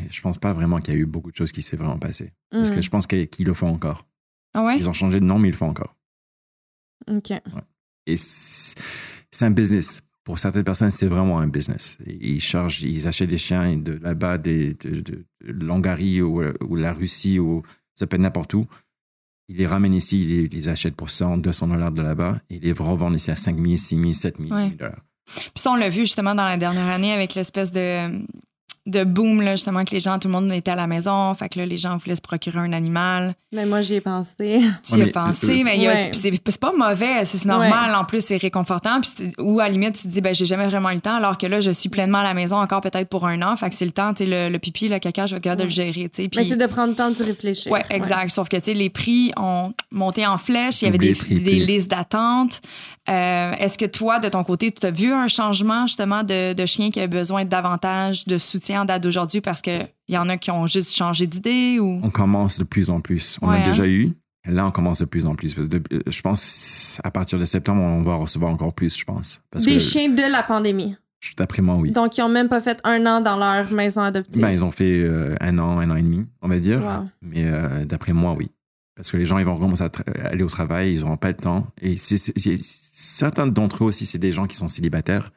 [0.10, 2.32] je pense pas vraiment qu'il y a eu beaucoup de choses qui s'est vraiment passé.
[2.52, 4.06] Parce que je pense qu'ils qu'ils le font encore.
[4.54, 4.78] Ah ouais?
[4.78, 5.96] Ils ont changé de nom, mais ils le font encore.
[7.10, 7.32] OK.
[8.06, 10.02] Et c'est un business.
[10.24, 11.98] Pour certaines personnes, c'est vraiment un business.
[12.06, 17.40] Ils chargent, ils achètent des chiens de là-bas, de, de, l'Hongarie ou, ou la Russie
[17.40, 17.64] ou
[17.96, 18.68] ça peut être n'importe où.
[19.48, 22.62] Ils les ramènent ici, ils les, achètent pour 100, 200 dollars de là-bas et ils
[22.62, 24.70] les revendent ici à 5 000, 6 000, 7 000 Ouais.
[24.72, 25.02] dollars.
[25.26, 28.26] Puis ça, on l'a vu justement dans la dernière année avec l'espèce de,
[28.88, 31.34] de boom, là, justement, que les gens, tout le monde était à la maison.
[31.36, 33.36] Fait que là, les gens voulaient se procurer un animal.
[33.54, 34.62] Mais moi, j'y ai pensé.
[34.84, 36.10] Tu Ouais, y as mais- pensé, mais il y a- Ouais.
[36.10, 37.94] puis c'est c'est pas mauvais, c'est normal.
[37.96, 39.00] En plus, c'est réconfortant.
[39.02, 41.02] Puis c'est- ou à la limite, tu te dis, ben, j'ai jamais vraiment eu le
[41.02, 43.56] temps, alors que là, je suis pleinement à la maison encore peut-être pour un an.
[43.56, 45.44] Fait que c'est le temps, tu sais, le, le pipi, le caca, je vais être
[45.44, 46.22] capable de le gérer, tu sais.
[46.24, 47.72] Mais Puis- c'est de prendre le temps d'y réfléchir.
[47.72, 48.30] Ouais, exact.
[48.30, 50.82] Sauf que, tu sais, les prix ont monté en flèche.
[50.82, 52.62] Il y avait des, des listes d'attente.
[53.10, 56.66] Euh, Est-ce que toi, de ton côté, tu as vu un changement, justement, de, de
[56.66, 60.38] chien qui a besoin davantage de soutien en date d'aujourd'hui parce qu'il y en a
[60.38, 62.00] qui ont juste changé d'idée ou?
[62.04, 63.40] On commence de plus en plus.
[63.42, 63.64] On Ouais, a hein?
[63.66, 64.14] déjà eu.
[64.48, 65.56] et Là, on commence de plus en plus.
[65.56, 68.98] Parce que de- euh, je pense à partir de septembre, on va recevoir encore plus,
[69.00, 69.42] je pense.
[69.52, 70.96] Parce Des que, chiens de la pandémie.
[71.38, 71.92] d'après moi, oui.
[71.92, 74.42] Donc, ils n'ont même pas fait un an dans leur maison adoptive.
[74.42, 76.82] Ben, ils ont fait euh, un an, un an et demi, on va dire.
[76.82, 77.08] Wow.
[77.24, 78.52] Mais euh, d'après moi, oui.
[79.02, 79.90] Parce que les gens, ils vont commencer à
[80.28, 81.66] aller au travail, ils n'auront pas le temps.
[81.82, 85.32] Et certains d'entre eux aussi, c'est des gens qui sont célibataires.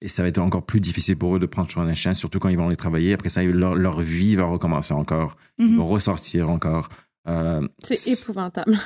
[0.00, 2.40] Et ça va être encore plus difficile pour eux de prendre soin d'un chien, surtout
[2.40, 3.14] quand ils vont aller travailler.
[3.14, 5.36] Après ça, leur, leur vie va recommencer encore.
[5.58, 5.76] Ils Mhm.
[5.78, 6.88] vont ressortir encore.
[7.28, 8.76] Euh, C'est épouvantable.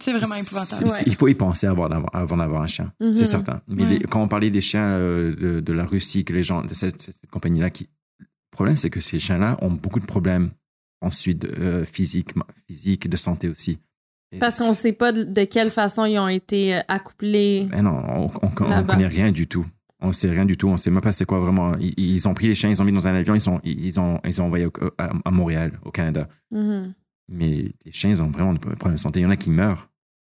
[0.00, 0.88] C'est vraiment épouvantable.
[0.88, 3.12] c'est- Il faut y penser avant d'avoir, un chien, Mhm.
[3.12, 3.60] c'est certain.
[3.68, 3.90] Mais Ouais.
[3.90, 6.74] les- quand on parlait des chiens euh, de, de la Russie, que les gens, de
[6.74, 10.50] cette, cette compagnie-là, qui, le problème, c'est que ces chiens-là ont beaucoup de problèmes
[11.00, 12.30] ensuite euh, physiques,
[12.66, 13.78] physiques, de santé aussi.
[14.32, 17.68] Et Parce qu'on ne sait pas de, quelle façon ils ont été euh, accouplés.
[17.82, 19.64] Non, on ne connaît rien du tout.
[20.00, 20.68] On sait rien du tout.
[20.68, 21.74] On sait même pas c'est quoi vraiment.
[21.78, 23.98] Ils, ils ont pris les chiens, ils ont mis dans un avion, ils sont, ils
[23.98, 26.28] ont, ils ont envoyé au- à, à Montréal, au Canada.
[26.50, 26.92] Mhm.
[27.30, 29.20] Mais les chiens, ils ont vraiment des problèmes de santé.
[29.20, 29.90] Il y en a qui meurent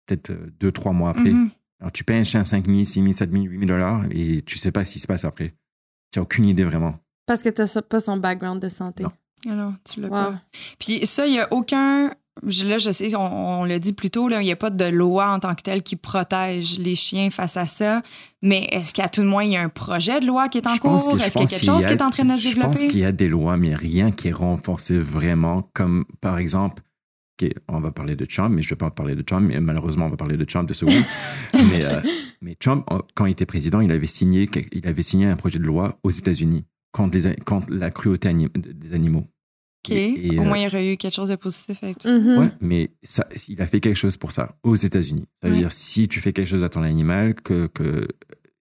[0.05, 1.29] peut-être euh, deux, trois mois après.
[1.31, 1.49] Mhm.
[1.81, 4.41] Alors, tu payes un chien 5 000, 6 000, 7 000, 8 000 dollars et
[4.43, 5.53] tu sais pas ce qui se passe après.
[6.13, 6.97] J'ai aucune idée vraiment.
[7.25, 9.03] Parce que tu n'as pas son background de santé.
[9.03, 9.11] Non.
[9.47, 10.13] Ah non, tu l'as Wow.
[10.13, 10.41] pas.
[10.79, 12.11] Puis ça, il n'y a aucun.
[12.65, 14.85] Là, je sais, on, on l'a dit plus tôt, là, il n'y a pas de
[14.85, 18.01] loi en tant que telle qui protège les chiens face à ça.
[18.41, 20.67] Mais est-ce qu'à tout le moins, il y a un projet de loi qui est
[20.67, 20.93] en Je cours?
[20.95, 22.75] Est-ce qu'il y a quelque chose a- qui est en train de se Je pense
[22.75, 22.87] développer?
[22.87, 26.81] qu'il y a des lois, mais rien qui est renforcé vraiment, comme par exemple,
[27.41, 29.59] ok, on va parler de Trump, mais je ne vais pas parler de Trump, mais
[29.59, 31.03] malheureusement, on va parler de Trump de secondes.
[31.53, 31.99] mais, euh,
[32.41, 32.85] mais Trump,
[33.15, 36.09] quand il était président, il avait signé, il avait signé un projet de loi aux
[36.09, 39.27] États-Unis contre, les, contre la cruauté anim- des animaux.
[39.85, 39.91] OK.
[39.91, 42.11] Et- et, Au euh, moins, il y aurait eu quelque chose de positif avec ça.
[42.17, 42.37] Mhm.
[42.37, 45.25] Ouais, mais ça, il a fait quelque chose pour ça aux États-Unis.
[45.41, 45.59] Ça veut Ouais.
[45.61, 48.07] dire si tu fais quelque chose à ton animal, que, que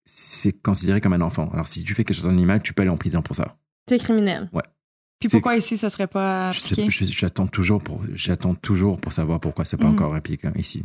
[0.05, 1.51] c'est considéré comme un enfant.
[1.53, 3.35] Alors si tu fais quelque chose à ton animal, tu peux aller en prison pour
[3.37, 3.57] ça.
[3.87, 4.49] T'es criminel.
[5.21, 6.91] Puis c'est- pourquoi ici, ça serait pas Je appliqué?
[6.91, 9.95] sais- je- J'attends toujours pour, j'attends toujours pour savoir pourquoi c'est pas Mhm.
[9.95, 10.85] encore appliqué ici.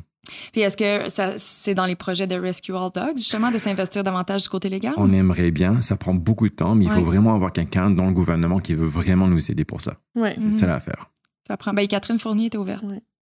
[0.51, 4.03] Puis est-ce que ça- c'est dans les projets de Rescue All Dogs, justement, de s'investir
[4.03, 4.93] davantage du côté légal?
[4.97, 7.03] On aimerait bien, ça prend beaucoup de temps, mais il faut Ouais.
[7.03, 9.95] vraiment avoir quelqu'un dans le gouvernement qui veut vraiment nous aider pour ça.
[10.15, 10.35] Ouais.
[10.37, 10.51] C'est Mhm.
[10.53, 11.07] ça l'affaire.
[11.47, 11.73] Ça prend.
[11.73, 12.83] Ben, Catherine Fournier était ouverte.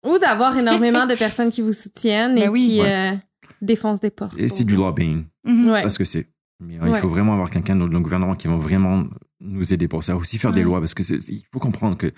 [0.06, 2.66] Ou d'avoir énormément de personnes qui vous soutiennent et Ben oui.
[2.68, 3.12] qui Ouais.
[3.12, 3.16] euh,
[3.60, 4.38] défoncent des portes.
[4.38, 5.68] Et c'est du lobbying, Mhm.
[5.70, 5.82] Ouais.
[5.82, 6.26] c'est ce que c'est.
[6.62, 6.90] Mais euh, Ouais.
[6.90, 9.04] il faut vraiment avoir quelqu'un dans le gouvernement qui va vraiment
[9.40, 10.16] nous aider pour ça.
[10.16, 10.64] Aussi faire des Ouais.
[10.66, 12.12] lois, parce que c'est- il faut comprendre que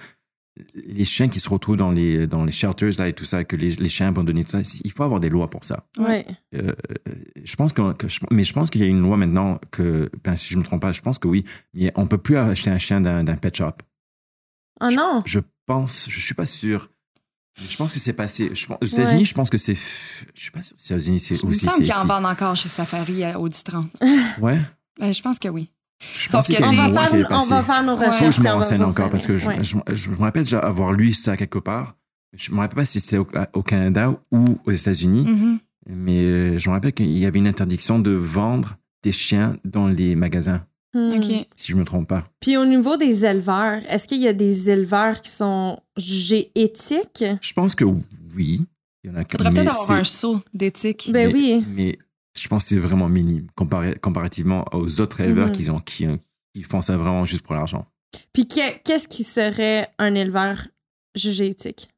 [0.74, 3.57] les chiens qui se retrouvent dans les, dans les shelters là, et tout ça, que
[3.57, 5.86] les, les chiens abandonnés, tout ça, il faut avoir des lois pour ça.
[5.98, 6.26] Ouais.
[6.53, 10.11] je pense que, que je- mais je pense qu'il y a une loi maintenant que,
[10.24, 11.44] ben, si je me trompe pas, je pense que oui,
[11.74, 13.72] mais on peut plus acheter un chien d'un d'un pet shop.
[14.80, 15.22] Oh non.
[15.24, 16.90] Je pense, je suis pas sûr.
[17.68, 18.50] Je pense que c'est passé.
[18.55, 19.03] Je pense, aux Ouais.
[19.03, 19.74] États-Unis, je pense que c'est.
[19.74, 21.66] Je suis pas sûr si aux États-Unis c'est Il me aussi.
[21.66, 23.90] semble qu'ils en vendent encore chez Safari à Audi 30.
[24.40, 24.59] Ouais.
[24.98, 25.70] Ben, je pense que oui.
[26.14, 28.18] Je Sauf pense que qu'il y a On va, faire, on va faire nos recherches.
[28.18, 29.64] Faut que je me renseigne encore parce que je, revenir.
[29.64, 31.96] je, je me rappelle déjà avoir lu ça quelque part.
[32.36, 35.59] Je me rappelle pas si c'était au, au Canada ou aux États-Unis, Mhm.
[35.88, 39.88] mais euh, je me rappelle qu'il y avait une interdiction de vendre des chiens dans
[39.88, 41.18] les magasins, Hmm.
[41.57, 42.22] Si je me trompe pas.
[42.40, 47.24] Puis au niveau des éleveurs, est-ce qu'il y a des éleveurs qui sont jugés éthiques?
[47.40, 47.84] Je pense que
[48.36, 48.61] oui.
[49.03, 51.09] Il y en a Faudrait peut-être avoir un saut d'éthique.
[51.11, 51.64] Ben mais, oui.
[51.74, 51.98] Mais
[52.43, 55.53] je pense que c'est vraiment minime comparé, comparativement aux autres éleveurs Mhm.
[55.53, 56.07] qui, ont, qui,
[56.55, 57.86] qui font ça vraiment juste pour l'argent.
[58.32, 60.68] Puis que- qu'est-ce qui serait un éleveur
[61.16, 61.88] jugé éthique?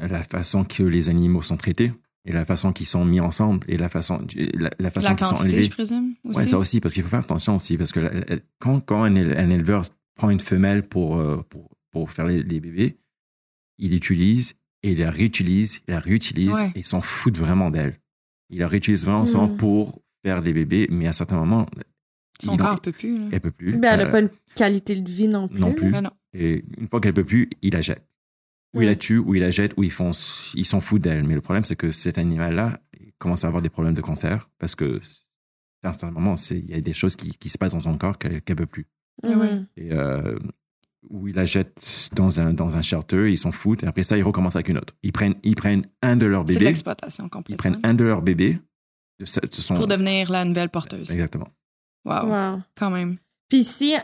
[0.00, 1.92] La façon que les animaux sont traités
[2.24, 5.26] et la façon qu'ils sont mis ensemble et la façon, la, la façon La qu'ils
[5.26, 5.64] sont quantité, élevés.
[5.64, 6.38] je présume, aussi.
[6.40, 9.02] Ouais, ça aussi, parce qu'il faut faire attention aussi, parce que la- la- quand, quand
[9.02, 12.96] un, éle- un éleveur prend une femelle pour, euh, pour, pour faire les, les bébés,
[13.78, 16.72] il l'utilise et il la réutilise, il la réutilise Ouais.
[16.74, 17.94] et il s'en fout vraiment d'elle.
[18.52, 19.56] Il la réutilise vraiment seulement Mhm.
[19.56, 21.66] pour faire des bébés, mais à certains moments,
[22.40, 23.18] Son corps peut plus.
[23.18, 23.24] là.
[23.32, 23.74] elle peut plus.
[23.74, 25.58] Elle n'a Euh, pas une qualité de vie non plus.
[25.60, 25.90] non plus.
[25.90, 26.10] Ben non.
[26.34, 28.06] Et une fois qu'elle peut plus, il la jette.
[28.74, 30.12] Ou il la tue, ou il la jette, ou ils font,
[30.54, 31.24] ils s'en foutent d'elle.
[31.24, 32.78] Mais le problème, c'est que cet animal-là
[33.18, 35.00] commence à avoir des problèmes de cancer parce que
[35.84, 37.98] à un certain moment, il y a des choses qui, qui se passent dans son
[37.98, 38.86] corps qu'elle ne peut plus.
[39.24, 39.60] Ouais.
[39.76, 40.38] Et euh,
[41.10, 43.82] où il la jette dans un, dans un shelter, ils s'en foutent.
[43.82, 44.94] Et après ça, ils recommencent avec une autre.
[45.02, 46.64] Ils prennent, ils prennent un de leurs C'est de bébés.
[46.70, 47.56] l'exploitation Ils complète.
[47.58, 48.58] prennent un de leurs bébés.
[49.18, 51.10] De, sa- de son, Pour devenir la nouvelle porteuse.
[51.10, 51.48] Exactement.
[52.04, 52.26] Wow.
[52.26, 52.62] Wow.
[52.76, 53.18] Quand même.
[53.48, 53.94] Puis si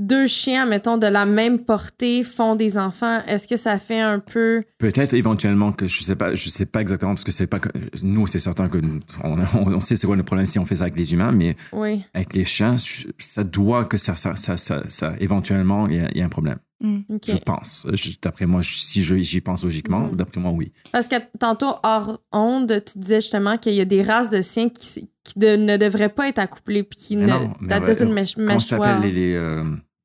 [0.00, 4.18] deux chiens, mettons, de la même portée font des enfants, est-ce que ça fait un
[4.18, 4.62] peu...
[4.78, 7.68] Peut-être éventuellement que je sais pas, je sais pas exactement parce que c'est pas que-
[8.02, 8.78] nous c'est certain que
[9.22, 11.54] on, on, sait c'est quoi le problème si on fait ça avec les humains, mais
[11.72, 12.02] Oui.
[12.14, 12.76] avec les chiens,
[13.18, 16.24] ça doit que ça, ça, ça, ça, ça- éventuellement il y, a- il y a
[16.24, 16.58] un problème.
[16.82, 17.00] Mm.
[17.10, 17.22] OK.
[17.28, 17.86] Je pense.
[18.22, 20.16] D'après moi, si je- j'y pense logiquement, Mhm.
[20.16, 20.72] d'après moi oui.
[20.92, 24.70] Parce que tantôt, hors onde, tu disais justement qu'il y a des races de chiens
[24.70, 27.30] qui, qui de- ne devraient pas être accouplés puis qui Mais ne...
[27.32, 28.88] non, mais that ouais, doesn't mesh, Comment mesh ça well.
[28.94, 29.62] s'appelle les, les euh,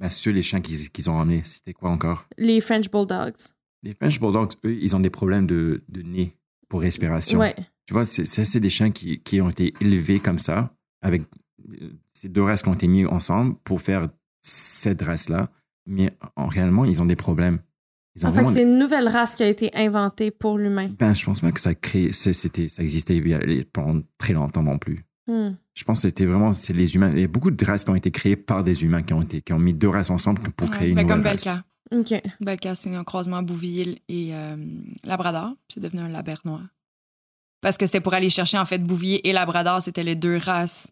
[0.09, 2.27] ceux les chiens qu'ils ont ramenés C'était quoi encore?
[2.37, 3.35] Les French Bulldogs.
[3.83, 6.33] Les French Bulldogs, eux, ils ont des problèmes de, de nez
[6.67, 7.39] pour respiration.
[7.39, 7.55] Ouais.
[7.85, 11.21] Tu vois, c'est c'est des chiens qui, qui ont été élevés comme ça, avec
[11.81, 14.09] euh, ces deux races qui ont été mis ensemble pour faire
[14.41, 15.49] cette race-là.
[15.87, 17.59] Mais en réellement, ils ont des problèmes.
[18.15, 20.87] Ils ont En fait, c'est une nouvelle race qui a été inventée pour l'humain.
[20.97, 22.31] ben, je pense pas que ça crée, ça
[22.81, 23.21] existait
[23.71, 25.05] pendant très longtemps non plus.
[25.27, 25.55] Hmm.
[25.73, 27.11] Je pense que c'était vraiment, c'est les humains.
[27.13, 29.21] Il y a beaucoup de races qui ont été créées par des humains qui ont
[29.23, 31.01] été, qui ont mis deux races ensemble pour créer Ouais.
[31.01, 31.45] une Ben, nouvelle comme race.
[31.45, 31.63] Belka.
[32.21, 32.21] OK.
[32.41, 34.55] Belka, c'est un croisement Bouville et euh,
[35.03, 35.53] Labrador.
[35.67, 36.61] C'est devenu un Labernois.
[37.61, 40.91] Parce que c'était pour aller chercher, en fait, Bouvier et Labrador, c'était les deux races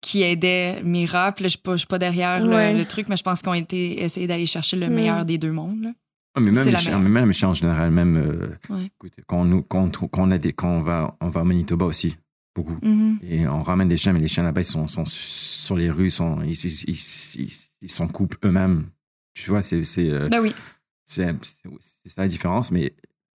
[0.00, 1.30] qui aidaient Mira.
[1.32, 2.74] Puis là, je suis pas, je suis pas derrière le- Ouais.
[2.76, 4.92] le, truc, mais je pense qu'ils ont été essayé d'aller chercher le Mm.
[4.94, 5.82] meilleur des deux mondes.
[5.82, 5.92] là.
[6.34, 8.86] Ah, mais même les même en général, même, euh, Ouais.
[8.86, 11.28] écoute, quand, on, nous- quand, on trou- quand on a des, quand on va, on
[11.28, 12.16] va à Manitoba aussi,
[12.54, 12.78] beaucoup.
[12.82, 13.18] Mhm.
[13.22, 16.06] Et on ramène des chiens, mais les chiens là-bas, ils sont, sont sur les rues,
[16.08, 18.86] ils sont, ils, ils, ils, ils- ils s'en coupent eux-mêmes.
[19.34, 20.54] Tu vois, c'est, c'est, euh, Ben oui.
[21.04, 21.34] c'est,
[22.04, 22.94] ça la différence, mais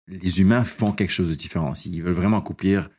[0.09, 1.73] les humains font quelque chose de différent.
[1.87, 2.91] Ils veulent vraiment accouplir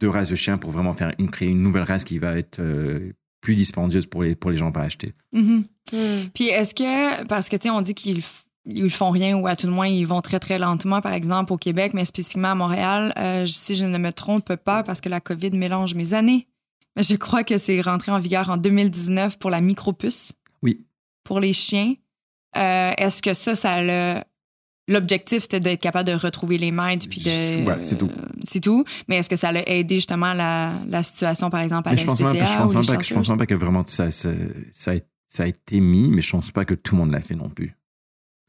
[0.00, 2.58] deux races de chiens pour vraiment faire une, créer une nouvelle race qui va être,
[2.60, 5.14] euh, plus dispendieuse pour les, pour les gens pas acheter.
[5.32, 5.64] Mhm.
[5.92, 6.28] Hmm.
[6.34, 8.22] Puis est-ce que, parce que, tu sais, on dit qu'ils
[8.74, 11.52] ils font rien ou à tout le moins ils vont très très lentement, par exemple
[11.52, 15.08] au Québec, mais spécifiquement à Montréal, euh, si je ne me trompe pas, parce que
[15.08, 16.46] la COVID mélange mes années,
[16.96, 20.32] mais je crois que c'est rentré en vigueur en 2019 pour la micropuce.
[20.62, 20.86] Oui.
[21.24, 21.94] Pour les chiens.
[22.56, 24.24] Euh, est-ce que ça, ça l'a.
[24.88, 27.64] L'objectif, c'était d'être capable de retrouver les maîtres puis de.
[27.64, 28.10] Ouais, c'est tout.
[28.10, 28.84] euh, c'est tout.
[29.06, 32.02] Mais est-ce que ça l'a aidé justement la, la situation, par exemple, à Mais la
[32.02, 33.30] je pense, même, SPCA pas- je pense pas que, je pense shelters?
[33.30, 37.02] même pas que vraiment ça a été mis, mais je pense pas que tout le
[37.02, 37.76] monde l'a fait non plus.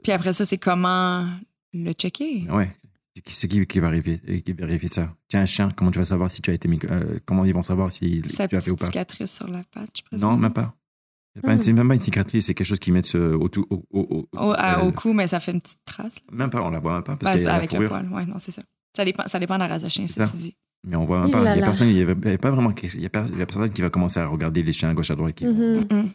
[0.03, 1.27] Puis après ça, c'est comment
[1.73, 2.47] le checker?
[2.49, 2.75] Ouais.
[3.13, 4.41] C'est qui- qui qui va vérifier,
[4.79, 5.13] qui ça?
[5.27, 7.61] Tiens, un chien, comment tu vas savoir si tu as été euh, comment ils vont
[7.61, 8.85] savoir si Sa tu as fait ou pas?
[8.85, 10.73] cicatrice sur la patte, je Non, même pas.
[11.59, 13.99] C'est même pas une cicatrice, c'est quelque chose qu'ils mettent euh, au, tout- au, au,
[13.99, 16.15] au- Au, à- euh, au cou, mais ça fait une petite trace.
[16.29, 16.35] là.
[16.37, 18.07] Même pas, on la voit même pas parce Ouais, avec le poil.
[18.11, 18.63] Ouais, non, c'est ça.
[18.95, 20.25] Ça dépend, ça dépend de la race de chien, ça.
[20.25, 20.55] ceci dit.
[20.85, 21.53] Mais on voit même pas.
[21.53, 23.07] Il y a personne, il y avait, il y avait pas vraiment, il y a,
[23.07, 25.35] a personne qui va commencer à regarder les chiens à gauche à droite.
[25.35, 26.11] Qui Mhm.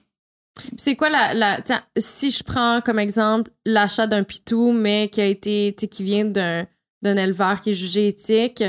[0.79, 5.21] C'est quoi la, la tiens, si je prends comme exemple l'achat d'un pitou mais qui
[5.21, 6.67] a été qui vient d'un
[7.03, 8.65] d'un éleveur qui est jugé éthique,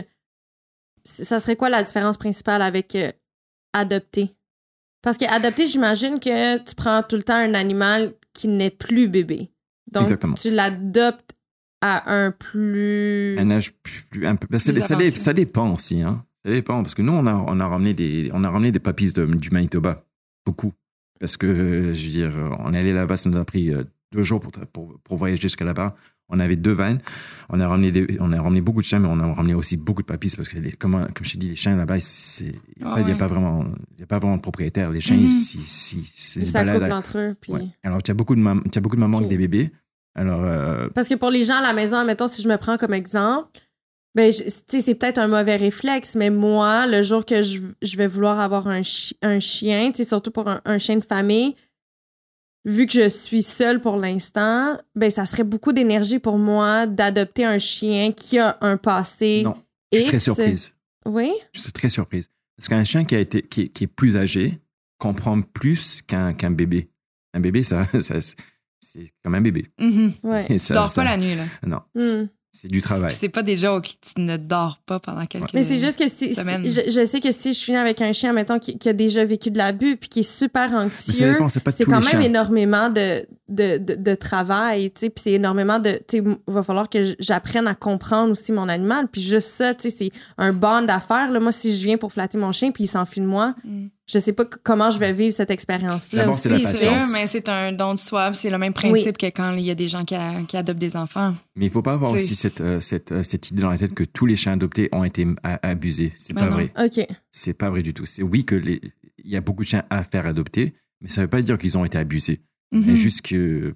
[1.05, 3.11] ça serait quoi la différence principale avec euh,
[3.73, 4.29] adopter?
[5.01, 9.07] Parce que adopter, j'imagine que tu prends tout le temps un animal qui n'est plus
[9.07, 9.49] bébé.
[9.89, 10.35] Donc Exactement.
[10.35, 11.31] tu l'adoptes
[11.81, 14.47] à un plus un âge plus, un peu.
[14.49, 16.25] ben, ça, ça, ça dépend aussi, hein.
[16.43, 18.79] Ça dépend parce que nous on a on a ramené des on a ramené des
[18.79, 20.03] papis de- du Manitoba
[20.45, 20.73] beaucoup
[21.19, 24.23] parce que je veux dire on est allé là-bas ça nous a pris euh, deux
[24.23, 25.93] jours pour pour, pour voyager jusqu'à là-bas.
[26.29, 26.99] On avait deux vannes.
[27.47, 29.77] On a ramené des, on a ramené beaucoup de chiens mais on a ramené aussi
[29.77, 32.01] beaucoup de papis parce que les, comme comme je t'ai dit les chiens là-bas il
[32.03, 32.51] a,
[32.83, 33.11] Ah pas- il y a ouais.
[33.13, 33.27] a pas
[34.19, 34.91] vraiment de propriétaire.
[34.91, 35.23] Les chiens Mhm.
[35.23, 37.35] ils, ils, ils- se baladent entre eux.
[37.39, 37.53] Puis...
[37.53, 37.67] Ouais.
[37.83, 39.71] Alors, tu as beaucoup de, mam- as beaucoup de mamans avec des bébés.
[40.15, 42.75] Alors, euh, Parce que pour les gens à la maison, mettons, si je me prends
[42.77, 43.49] comme exemple,
[44.17, 47.59] ben, je- tu sais, c'est peut-être un mauvais réflexe, mais moi, le jour que je,
[47.81, 50.95] je vais vouloir avoir un, chi- un chien, tu sais, surtout pour un, un chien
[50.97, 51.55] de famille,
[52.65, 57.45] vu que je suis seule pour l'instant, ben, ça serait beaucoup d'énergie pour moi d'adopter
[57.45, 59.43] un chien qui a un passé.
[59.43, 59.55] non,
[59.93, 60.75] je serais surprise.
[61.05, 61.31] Oui?
[61.53, 62.27] Je serais très surprise.
[62.57, 64.59] Parce qu'un chien qui, a été, qui, est- qui est plus âgé
[64.97, 66.89] comprend plus qu'un qu'un bébé.
[67.33, 68.15] Un bébé, ça, ça-
[68.81, 69.67] c'est comme un bébé.
[70.23, 70.45] Ouais.
[70.49, 71.43] Et Tu ça- dors ça- pas la nuit, là.
[71.65, 72.27] Non, Hmm.
[72.51, 73.09] C'est du travail.
[73.09, 73.97] Puis C'est pas des jokes.
[74.01, 77.31] Tu ne dors pas pendant quelques Mais c'est juste que si, je, je sais que
[77.31, 80.09] si je finis avec un chien, mettons, qui, qui a déjà vécu de l'abus puis
[80.09, 82.21] qui est super anxieux, dépend, c'est pas c'est tous quand les même chiens.
[82.21, 86.53] énormément de, de, de, de travail, tu sais, puis c'est énormément de, tu sais, il
[86.53, 90.11] va falloir que j'apprenne à comprendre aussi mon animal, puis juste ça, tu sais, c'est
[90.37, 93.21] un bond d'affaires, là, moi, si je viens pour flatter mon chien, puis il s'enfuit
[93.21, 93.87] de moi, Mm.
[94.05, 97.11] je sais pas comment je vais vivre cette expérience-là D'abord, c'est la patience.
[97.13, 98.33] mais c'est un don de soi.
[98.33, 100.79] C'est le même principe que quand il y a des gens qui, a- qui adoptent
[100.79, 101.33] des enfants.
[101.55, 103.93] Mais il faut pas avoir aussi cette, euh, cette, euh, cette idée dans la tête
[103.93, 105.25] que tous les chiens adoptés ont été
[105.63, 106.13] abusés.
[106.17, 106.53] C'est Ben pas non.
[106.55, 106.71] vrai.
[106.85, 107.05] OK.
[107.31, 108.05] C'est pas vrai du tout.
[108.05, 108.79] C'est oui que les,
[109.23, 111.77] il y a beaucoup de chiens à faire adopter, mais ça veut pas dire qu'ils
[111.77, 112.41] ont été abusés.
[112.71, 112.83] Mhm.
[112.85, 113.75] Mais juste que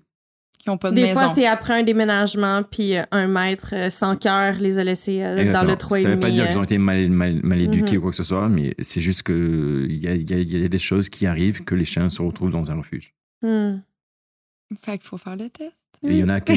[0.60, 1.14] Qui n'ont pas de Des maison.
[1.22, 5.24] fois, c'est après un déménagement, puis euh, un maître euh, sans cœur les a laissés
[5.24, 6.04] euh, dans le 3,5.
[6.04, 7.98] Ça veut pas dire qu'ils ont été mal, mal, mal éduqués Mhm.
[7.98, 10.60] ou quoi que ce soit, mais c'est juste que il y a, il y a-
[10.60, 13.14] y a des choses qui arrivent que les chiens se retrouvent dans un refuge.
[13.42, 13.78] Hmm.
[14.86, 15.74] Fait qu'il faut faire le test.
[16.04, 16.54] Il y en a, qui-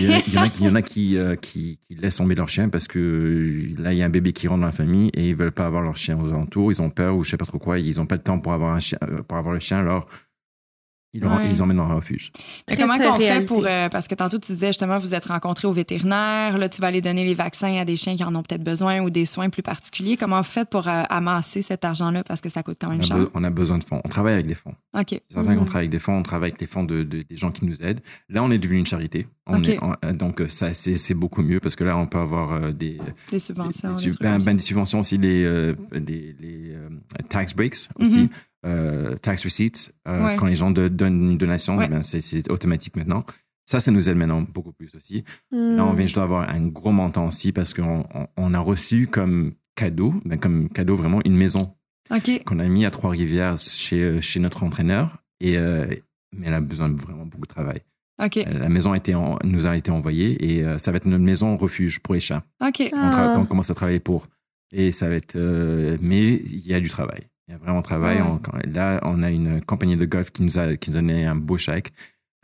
[1.43, 4.49] qui, qui, laissent tomber leur chien parce que là, il y a un bébé qui
[4.49, 6.72] rentre dans la famille et ils veulent pas avoir leur chien aux alentours.
[6.72, 7.78] Ils ont peur ou je sais pas trop quoi.
[7.78, 9.78] Ils ont pas le temps pour avoir un chien, pour avoir le chien.
[9.78, 10.09] Alors,
[11.14, 11.30] ils Ouais.
[11.50, 12.32] ils emmènent dans un refuge.
[12.68, 13.64] Mais comment qu'on fait pour.
[13.66, 16.58] euh, parce que tantôt, tu disais justement, vous êtes rencontrés au vétérinaire.
[16.58, 19.00] Là, tu vas aller donner les vaccins à des chiens qui en ont peut-être besoin
[19.00, 20.16] ou des soins plus particuliers.
[20.16, 22.24] Comment vous faites pour euh, amasser cet argent-là?
[22.24, 23.16] Parce que ça coûte quand On même a, cher?
[23.34, 24.00] on a besoin de fonds.
[24.04, 24.74] On travaille avec des fonds.
[24.98, 25.06] OK.
[25.10, 25.58] C'est certain Mhm.
[25.58, 26.18] qu'on travaille avec des fonds.
[26.18, 28.00] On travaille avec les fonds de, de- des gens qui nous aident.
[28.28, 29.26] Là, on est devenu une charité.
[29.46, 32.52] On est, on- euh, donc, ça, c'est beaucoup mieux parce que là, on peut avoir
[32.52, 32.98] euh, des,
[33.30, 33.94] Des subventions.
[33.94, 36.88] Des, des ben, ben, des subventions aussi, les, euh, des, les euh,
[37.28, 38.28] tax breaks aussi, Mhm.
[38.64, 39.92] Euh, tax receipts.
[40.08, 40.36] euh, Ouais.
[40.36, 41.88] Quand les gens de- donnent une donation, Ouais.
[41.88, 43.24] ben, c'est- c'est automatique maintenant.
[43.66, 45.24] Ça, ça nous aide maintenant beaucoup plus aussi.
[45.50, 45.76] Hmm.
[45.76, 49.06] Là, on vient juste d'avoir un gros montant aussi parce qu'on on, on a reçu
[49.06, 51.74] comme cadeau, ben, comme cadeau vraiment une maison
[52.44, 55.16] qu'on a mis à Trois-Rivières chez, chez notre entraîneur.
[55.40, 55.86] Et, euh,
[56.36, 57.80] mais elle a besoin de vraiment beaucoup de travail.
[58.44, 61.24] La maison a été en- nous a été envoyée et euh, ça va être notre
[61.24, 62.44] maison refuge pour les chats
[62.92, 63.34] on, Ah.
[63.38, 64.26] on commence à travailler pour.
[64.72, 65.36] Et ça va être.
[65.36, 67.22] euh, mais il y a du travail.
[67.49, 68.16] Il y a vraiment travail.
[68.18, 68.22] Ouais.
[68.26, 71.01] On- quand- là, on a une compagnie de golf qui nous a qui nous a
[71.01, 71.92] donné un beau chèque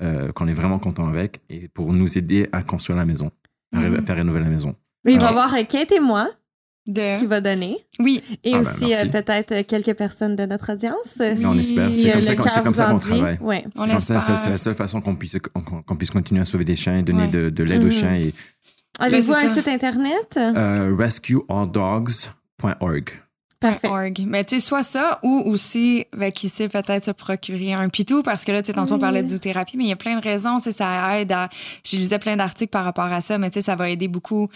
[0.03, 3.31] euh, qu'on est vraiment content avec et pour nous aider à construire la maison,
[3.75, 3.99] à, ré- Mhm.
[3.99, 4.75] à faire rénover la maison.
[5.05, 6.29] Mais il va y avoir euh, Kate et moi
[6.87, 7.19] De...
[7.19, 7.77] qui va donner.
[7.99, 8.23] Oui.
[8.45, 11.15] Et Ah ben, aussi euh, peut-être quelques personnes de notre audience.
[11.19, 11.91] Mais on espère.
[11.95, 13.39] C'est comme ça qu'on- comme ça travaille.
[13.41, 13.65] Ouais.
[13.77, 14.23] On Comme ça, l'espère.
[14.23, 15.37] ça, c'est la seule façon qu'on puisse
[15.87, 17.29] qu'on puisse continuer à sauver des chiens et donner Ouais.
[17.31, 17.91] de, de l'aide aux Mhm.
[17.93, 18.15] chiens.
[18.15, 18.33] Et,
[18.99, 19.55] Avez-vous un ça.
[19.55, 20.37] site internet?
[20.39, 23.11] euh, rescuealldogs.org.
[23.61, 23.89] Parfait.
[24.27, 28.23] Mais tu sais, soit ça ou aussi, ben, qui sait peut-être se procurer un pitou
[28.23, 30.17] parce que là, tu sais, tantôt on parlait de zoothérapie, mais il y a plein
[30.17, 30.57] de raisons.
[30.57, 31.51] tu sais, Ça aide à.
[31.85, 34.49] J'ai lisé plein d'articles par rapport à ça, mais tu sais, ça va aider beaucoup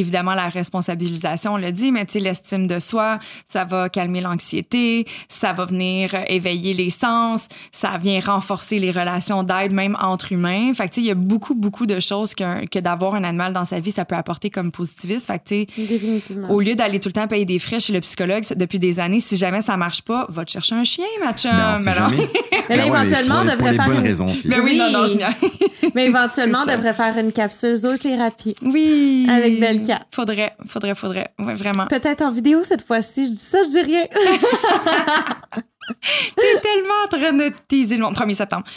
[0.00, 3.18] évidemment la responsabilisation, on l'a dit, mais tu sais, l'estime de soi,
[3.48, 9.42] ça va calmer l'anxiété, ça va venir éveiller les sens, ça vient renforcer les relations
[9.42, 10.72] d'aide même entre humains.
[10.74, 13.24] Fait que tu sais, il y a beaucoup, beaucoup de choses que, que d'avoir un
[13.24, 15.26] animal dans sa vie, ça peut apporter comme positiviste.
[15.26, 16.50] Fait que tu sais, Définitivement.
[16.50, 19.20] au lieu d'aller tout le temps payer des frais chez le psychologue depuis des années,
[19.20, 21.50] si jamais ça marche pas, va te chercher un chien, ma chum.
[21.50, 22.28] Ben, Alors- jamais.
[22.68, 24.46] Mais là, Ben éventuellement, on devrait faire une- raisons aussi.
[24.48, 25.16] Ben oui, non, non, je.
[25.94, 28.54] Mais éventuellement, on devrait faire une capsule zoothérapie.
[28.62, 29.26] Oui.
[29.30, 29.58] Avec
[30.12, 31.32] Faudrait, faudrait, faudrait.
[31.38, 31.86] Ouais, vraiment.
[31.86, 33.26] Peut-être en vidéo cette fois-ci.
[33.26, 34.06] Je dis ça, je dis rien.
[36.36, 38.14] T'es tellement en train de teaser le monde.
[38.14, 38.66] 1er septembre.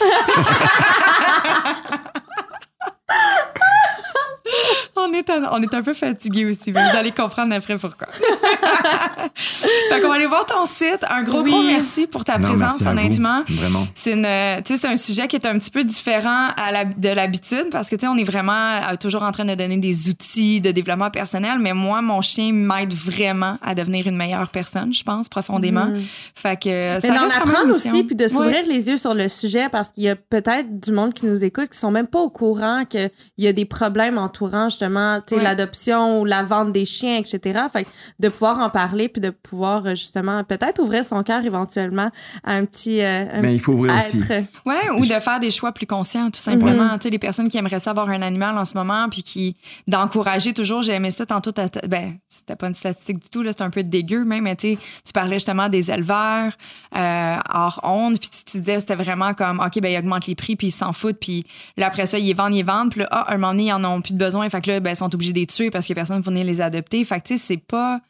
[5.08, 8.08] on, est un, on est un peu fatigué aussi, mais vous allez comprendre après pourquoi.
[9.34, 11.04] fait qu'on va aller voir ton site.
[11.08, 12.88] Un gros, gros merci pour ta Non, présence, vous.
[12.88, 13.42] honnêtement.
[13.48, 13.86] Vraiment.
[13.94, 17.88] C'est une, un sujet qui est un petit peu différent à la- de l'habitude parce
[17.88, 20.70] que tu sais, on est vraiment euh, toujours en train de donner des outils de
[20.70, 25.28] développement personnel, mais moi, mon chien m'aide vraiment à devenir une meilleure personne, je pense
[25.28, 25.88] profondément.
[26.34, 28.64] Fait que euh, Mais ça d'en apprendre aussi, puis de s'ouvrir Ouais.
[28.68, 31.68] les yeux sur le sujet, parce qu'il y a peut-être du monde qui nous écoute
[31.70, 34.91] qui sont même pas au courant qu'il y a des problèmes entourant justement
[35.26, 35.42] tu sais, Ouais.
[35.42, 37.60] l'adoption ou la vente des chiens, etc.
[37.72, 37.88] Fait que
[38.20, 42.10] de pouvoir en parler, puis de pouvoir euh, justement peut-être ouvrir son cœur éventuellement
[42.44, 44.32] à un petit, euh, un Mais il faut ouvrir petit aussi.
[44.32, 44.46] être.
[44.66, 46.90] Ouais, ou de faire des choix plus conscients, tout simplement.
[46.98, 49.56] Tu sais, les personnes qui aimeraient ça avoir un animal en ce moment, puis qui
[49.88, 50.82] d'encourager toujours.
[50.82, 51.52] J'ai aimé ça tantôt.
[51.52, 54.44] ta- ta- Ben, c'était pas une statistique du tout, là, c'était un peu dégueu même,
[54.44, 56.52] mais tu tu parlais justement des éleveurs
[56.96, 60.34] euh, hors onde, puis tu te disais c'était vraiment comme, ok, ben ils augmentent les
[60.34, 61.44] prix, puis ils s'en foutent, puis
[61.76, 63.82] là après ça ils vendent, ils vendent, puis là, ah, un moment donné ils en
[63.84, 65.92] ont plus de besoin, fait que là, ben sont obligés de les tuer parce que
[65.94, 67.04] personne ne venir les adopter.
[67.04, 68.00] Fait que tu sais, c'est pas,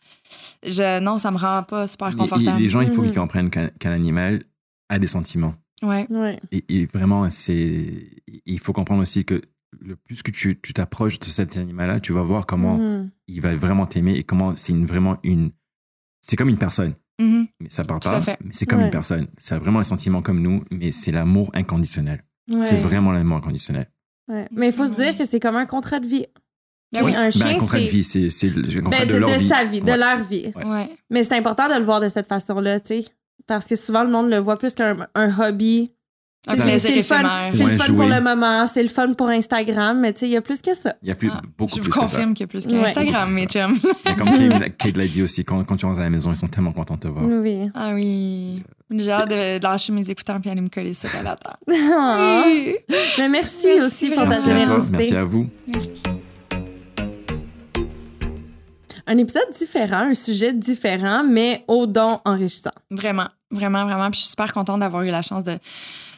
[0.65, 2.61] je, non, ça me rend pas super confortable.
[2.61, 4.43] les gens, il faut qu'ils comprennent qu'un animal
[4.89, 5.55] a des sentiments.
[5.83, 6.07] Ouais.
[6.11, 6.39] Ouais.
[6.53, 7.87] Et, et vraiment, c'est,
[8.47, 9.41] il faut comprendre aussi que
[9.81, 13.11] le plus que tu tu t'approches de cet animal-là, tu vas voir comment Mhm.
[13.29, 15.51] il va vraiment t'aimer et comment c'est une, vraiment une,
[16.21, 16.95] c'est comme une personne.
[17.21, 17.47] Mhm.
[17.61, 18.39] Mais ça parle Tout pas, fait.
[18.45, 18.85] mais c'est comme Ouais.
[18.87, 19.27] une personne.
[19.39, 22.23] C'est vraiment un sentiment comme nous, mais c'est l'amour inconditionnel.
[22.51, 22.65] Ouais.
[22.65, 23.87] C'est vraiment l'amour inconditionnel.
[24.29, 24.47] Ouais.
[24.53, 26.27] Mais il faut se dire que c'est comme un contrat de vie.
[26.93, 27.15] Ben oui.
[27.15, 29.19] Un Ben, chien, un contrat de c'est- vie, c'est, c'est le contrat Ben, de de,
[29.19, 29.49] leur de vie.
[29.49, 29.97] sa vie, de Ouais.
[29.97, 30.53] leur vie.
[30.57, 30.65] Ouais.
[30.65, 30.91] Ouais.
[31.11, 33.05] Mais c'est important de le voir de cette façon-là, tu sais.
[33.47, 35.91] Parce que souvent, le monde le voit plus qu'un un hobby.
[36.49, 37.23] Un C'est- le fun,
[37.53, 37.97] c'est le Ouais, fun jouer.
[37.97, 40.61] pour le moment, c'est le fun pour Instagram, mais tu sais, il y a plus
[40.61, 40.93] que ça.
[41.01, 42.17] Il y a plus, Ah, beaucoup je plus vous que ça.
[42.17, 42.73] confirme qu'il y a plus Ouais.
[42.83, 43.77] qu'Instagram, mes chums.
[44.07, 44.27] Et comme
[44.61, 46.73] Kate, Kate l'a dit aussi, quand, quand tu rentres à la maison, ils sont tellement
[46.73, 47.25] contents de te voir.
[47.27, 47.71] Oui.
[47.75, 48.61] Ah oui.
[48.91, 51.57] J'ai hâte de lâcher mes écouteurs puis aller me coller sur la terre.
[51.97, 52.43] Ah.
[52.47, 52.75] Oui.
[53.19, 54.29] Mais merci, Merci aussi pour ta vraiment.
[54.31, 54.97] Merci à toi, générosité.
[54.97, 55.49] merci à vous.
[55.73, 56.03] Merci.
[59.07, 62.71] Un épisode différent, un sujet différent, mais au don enrichissant.
[62.91, 64.11] Vraiment, vraiment, vraiment.
[64.11, 65.59] Puis je suis super contente d'avoir eu la chance de,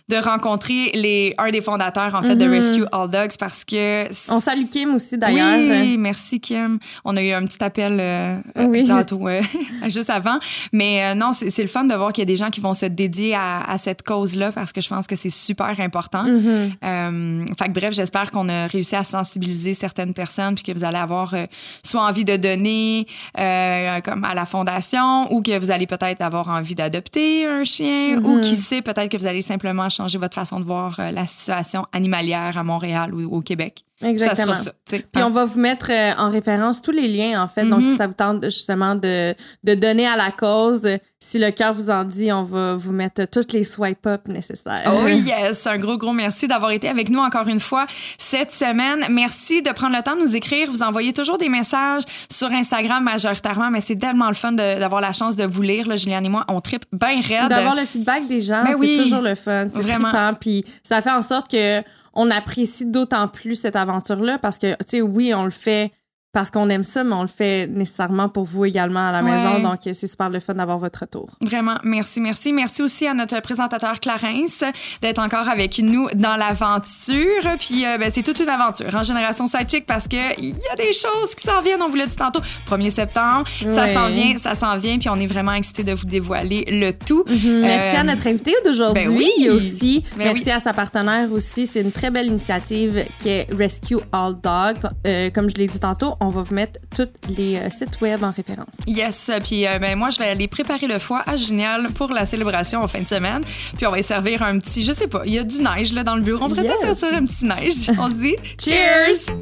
[0.08, 2.50] de rencontrer les, un des fondateurs, en fait, de Mhm.
[2.52, 4.06] Rescue All Dogs parce que.
[4.30, 5.56] On salue Kim aussi, d'ailleurs.
[5.58, 6.78] Oui, merci Kim.
[7.06, 8.86] On a eu un petit appel euh, Oui.
[8.86, 9.40] tantôt, euh,
[9.88, 10.38] juste avant.
[10.72, 12.60] Mais euh, non, c'est c'est le fun de voir qu'il y a des gens qui
[12.60, 16.24] vont se dédier à, à cette cause-là parce que je pense que c'est super important.
[16.28, 20.98] Fait que bref, j'espère qu'on a réussi à sensibiliser certaines personnes puis que vous allez
[20.98, 21.34] avoir
[21.82, 26.74] soit envie de donner comme à la fondation ou que vous allez peut-être avoir envie
[26.74, 28.40] d'adopter un chien ou Mhm.
[28.42, 31.86] qui sait peut-être que vous allez simplement changer votre façon de voir euh, la situation
[31.92, 33.84] animalière à Montréal ou au Québec.
[34.04, 34.54] Exactement.
[34.54, 34.72] Ça sera.
[35.12, 37.64] Puis on va vous mettre euh, en référence tous les liens, en fait.
[37.64, 37.90] Donc, Mhm.
[37.90, 39.34] si ça vous tente justement de,
[39.64, 40.86] de donner à la cause,
[41.20, 44.92] si le cœur vous en dit, on va vous mettre toutes les swipe-up nécessaires.
[45.02, 47.86] Oh yes, un gros, gros merci d'avoir été avec nous encore une fois
[48.18, 49.06] cette semaine.
[49.08, 50.70] Merci de prendre le temps de nous écrire.
[50.70, 55.12] Vous envoyez toujours des messages sur Instagram majoritairement, mais c'est tellement le fun d'avoir la
[55.14, 55.88] chance de vous lire.
[55.88, 57.48] Là, Juliane et moi, on tripe bien raide.
[57.48, 58.98] D'avoir le feedback des gens, Ben c'est oui.
[59.02, 59.66] toujours le fun.
[59.72, 60.10] C'est Vraiment.
[60.10, 60.34] trippant.
[60.38, 61.82] Puis ça fait en sorte que
[62.14, 65.92] on apprécie d'autant plus cette aventure-là parce que, tu sais, oui, on le fait
[66.34, 69.30] parce qu'on aime ça, mais on le fait nécessairement pour vous également à la Ouais.
[69.30, 69.60] maison.
[69.60, 71.30] Donc, c'est super le fun d'avoir votre retour.
[71.40, 72.52] Vraiment, merci, merci.
[72.52, 74.64] Merci aussi à notre présentateur Clarence
[75.00, 77.42] d'être encore avec nous dans l'aventure.
[77.58, 80.92] Puis, euh, ben, c'est toute une aventure en Génération Sidechick parce qu'il y a des
[80.92, 81.82] choses qui s'en viennent.
[81.82, 82.40] On vous l'a dit tantôt.
[82.68, 84.98] 1er septembre, ça s'en vient, ça s'en vient.
[84.98, 87.24] Puis, on est vraiment excités de vous dévoiler le tout.
[87.28, 89.04] Merci Euh, à notre invité d'aujourd'hui.
[89.06, 89.48] ben oui.
[89.50, 90.50] Aussi, Ben merci oui.
[90.52, 91.66] à sa partenaire aussi.
[91.66, 94.90] C'est une très belle initiative qui est Rescue All Dogs.
[95.06, 98.22] Euh, comme je l'ai dit tantôt, on va vous mettre tous les euh, sites web
[98.24, 98.76] en référence.
[98.86, 102.26] Yes, puis euh, ben moi je vais aller préparer le foie à Génial pour la
[102.26, 103.42] célébration en fin de semaine.
[103.76, 105.92] Puis on va y servir un petit, je sais pas, il y a du neige
[105.92, 106.44] là dans le bureau.
[106.44, 106.98] On pourrait Yes.
[106.98, 107.90] servir un petit neige.
[107.98, 109.34] On se dit cheers.